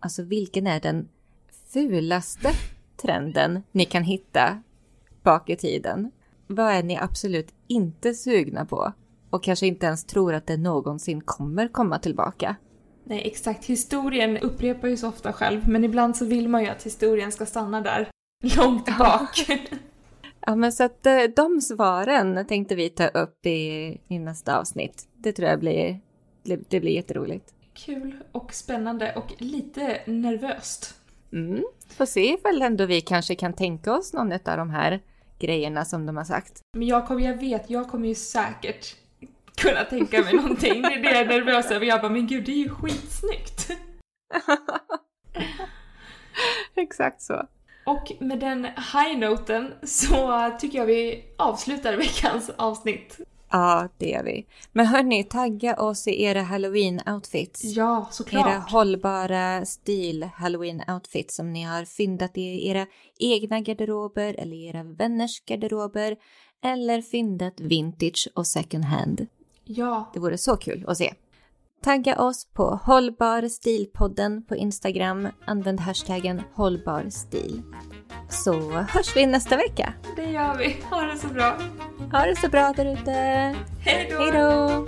alltså 0.00 0.22
vilken 0.22 0.66
är 0.66 0.80
den 0.80 1.08
fulaste 1.72 2.50
trenden 2.96 3.62
ni 3.72 3.84
kan 3.84 4.02
hitta 4.02 4.62
bak 5.22 5.50
i 5.50 5.56
tiden. 5.56 6.10
Vad 6.46 6.72
är 6.72 6.82
ni 6.82 6.96
absolut 6.96 7.54
inte 7.66 8.14
sugna 8.14 8.64
på? 8.64 8.92
Och 9.30 9.42
kanske 9.42 9.66
inte 9.66 9.86
ens 9.86 10.04
tror 10.04 10.34
att 10.34 10.46
det 10.46 10.56
någonsin 10.56 11.20
kommer 11.20 11.68
komma 11.68 11.98
tillbaka. 11.98 12.56
Nej, 13.04 13.22
exakt. 13.26 13.64
Historien 13.64 14.38
upprepar 14.38 14.88
ju 14.88 14.96
så 14.96 15.08
ofta 15.08 15.32
själv, 15.32 15.68
men 15.68 15.84
ibland 15.84 16.16
så 16.16 16.24
vill 16.24 16.48
man 16.48 16.62
ju 16.62 16.68
att 16.68 16.86
historien 16.86 17.32
ska 17.32 17.46
stanna 17.46 17.80
där 17.80 18.08
långt 18.56 18.98
bak. 18.98 19.46
Ja, 20.46 20.56
men 20.56 20.72
så 20.72 20.84
att 20.84 21.06
eh, 21.06 21.22
de 21.36 21.60
svaren 21.60 22.46
tänkte 22.46 22.74
vi 22.74 22.90
ta 22.90 23.06
upp 23.06 23.46
i, 23.46 24.00
i 24.08 24.18
nästa 24.18 24.58
avsnitt. 24.58 25.08
Det 25.16 25.32
tror 25.32 25.48
jag 25.48 25.60
blir, 25.60 26.00
det 26.42 26.80
blir 26.80 26.92
jätteroligt. 26.92 27.54
Kul 27.74 28.16
och 28.32 28.54
spännande 28.54 29.12
och 29.16 29.34
lite 29.38 30.00
nervöst. 30.06 30.94
Mm. 31.32 31.64
Får 31.88 32.06
se 32.06 32.32
ifall 32.32 32.62
ändå 32.62 32.86
vi 32.86 33.00
kanske 33.00 33.34
kan 33.34 33.52
tänka 33.52 33.92
oss 33.92 34.12
någon 34.12 34.32
av 34.32 34.56
de 34.56 34.70
här 34.70 35.00
grejerna 35.38 35.84
som 35.84 36.06
de 36.06 36.16
har 36.16 36.24
sagt. 36.24 36.60
Men 36.76 36.88
jag, 36.88 37.06
kommer, 37.06 37.20
jag 37.20 37.36
vet, 37.36 37.70
jag 37.70 37.88
kommer 37.88 38.08
ju 38.08 38.14
säkert 38.14 38.96
kunna 39.60 39.84
tänka 39.84 40.22
mig 40.22 40.34
någonting. 40.34 40.82
Det 40.82 40.94
är 40.94 41.02
det 41.02 41.10
jag 41.10 41.20
är 41.20 41.26
nervös 41.26 41.70
över. 41.70 41.86
Jag 41.86 42.00
bara, 42.00 42.12
men 42.12 42.26
gud, 42.26 42.44
det 42.44 42.52
är 42.52 42.56
ju 42.56 42.68
skitsnyggt. 42.68 43.70
Exakt 46.76 47.22
så. 47.22 47.46
Och 47.86 48.12
med 48.20 48.38
den 48.38 48.64
high-noten 48.64 49.74
så 49.82 50.50
tycker 50.60 50.78
jag 50.78 50.86
vi 50.86 51.24
avslutar 51.38 51.96
veckans 51.96 52.50
avsnitt. 52.56 53.18
Ja, 53.52 53.88
det 53.98 54.08
gör 54.08 54.22
vi. 54.22 54.46
Men 54.72 54.86
hörni, 54.86 55.24
tagga 55.24 55.76
oss 55.76 56.08
i 56.08 56.22
era 56.22 56.42
halloween-outfits. 56.42 57.60
Ja, 57.62 58.08
såklart. 58.10 58.46
Era 58.46 58.58
hållbara 58.58 59.66
stil 59.66 60.28
halloween-outfits 60.36 61.30
som 61.30 61.52
ni 61.52 61.62
har 61.62 61.84
fyndat 61.84 62.38
i 62.38 62.68
era 62.68 62.86
egna 63.18 63.60
garderober 63.60 64.34
eller 64.38 64.56
era 64.56 64.82
vänners 64.82 65.44
garderober 65.44 66.16
eller 66.64 67.02
fyndat 67.02 67.60
vintage 67.60 68.28
och 68.34 68.46
second 68.46 68.84
hand. 68.84 69.26
Ja, 69.76 70.10
Det 70.14 70.20
vore 70.20 70.38
så 70.38 70.56
kul 70.56 70.84
att 70.88 70.96
se. 70.96 71.14
Tagga 71.82 72.20
oss 72.22 72.46
på 72.52 72.80
Hållbar 72.84 73.48
stilpodden 73.48 74.44
på 74.44 74.56
Instagram. 74.56 75.28
Använd 75.46 75.80
hashtaggen 75.80 76.42
hållbar 76.54 77.06
stil. 77.10 77.62
Så 78.28 78.52
hörs 78.70 79.16
vi 79.16 79.26
nästa 79.26 79.56
vecka. 79.56 79.92
det 80.16 80.30
gör 80.30 80.56
vi. 80.58 80.76
Ha 80.90 81.00
det 81.02 81.18
så 81.18 81.26
bra. 81.28 81.58
Ha 82.12 82.26
det 82.26 82.36
så 82.36 82.48
bra 82.48 82.72
där 82.76 82.92
ute. 82.92 83.12
Hej 83.80 84.30
då! 84.32 84.86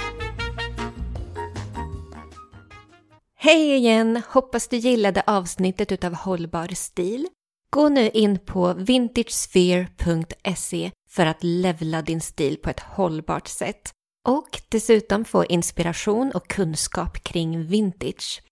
Hej 3.34 3.76
igen! 3.76 4.22
Hoppas 4.28 4.68
du 4.68 4.76
gillade 4.76 5.22
avsnittet 5.26 5.92
utav 5.92 6.14
Hållbar 6.14 6.74
stil. 6.74 7.26
Gå 7.70 7.88
nu 7.88 8.10
in 8.10 8.38
på 8.38 8.72
vintagesphere.se 8.74 10.90
för 11.10 11.26
att 11.26 11.42
levla 11.42 12.02
din 12.02 12.20
stil 12.20 12.56
på 12.62 12.70
ett 12.70 12.80
hållbart 12.80 13.48
sätt 13.48 13.92
och 14.28 14.60
dessutom 14.68 15.24
få 15.24 15.44
inspiration 15.44 16.32
och 16.34 16.48
kunskap 16.48 17.24
kring 17.24 17.66
vintage. 17.66 18.42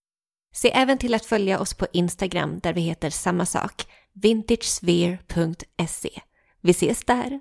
Se 0.55 0.71
även 0.71 0.99
till 0.99 1.15
att 1.15 1.27
följa 1.27 1.61
oss 1.61 1.75
på 1.75 1.87
Instagram 1.93 2.59
där 2.59 2.73
vi 2.73 2.81
heter 2.81 3.11
samma 3.11 3.47
sak, 3.47 3.87
vintagesphere.se. 4.13 6.11
Vi 6.61 6.71
ses 6.71 7.05
där! 7.05 7.41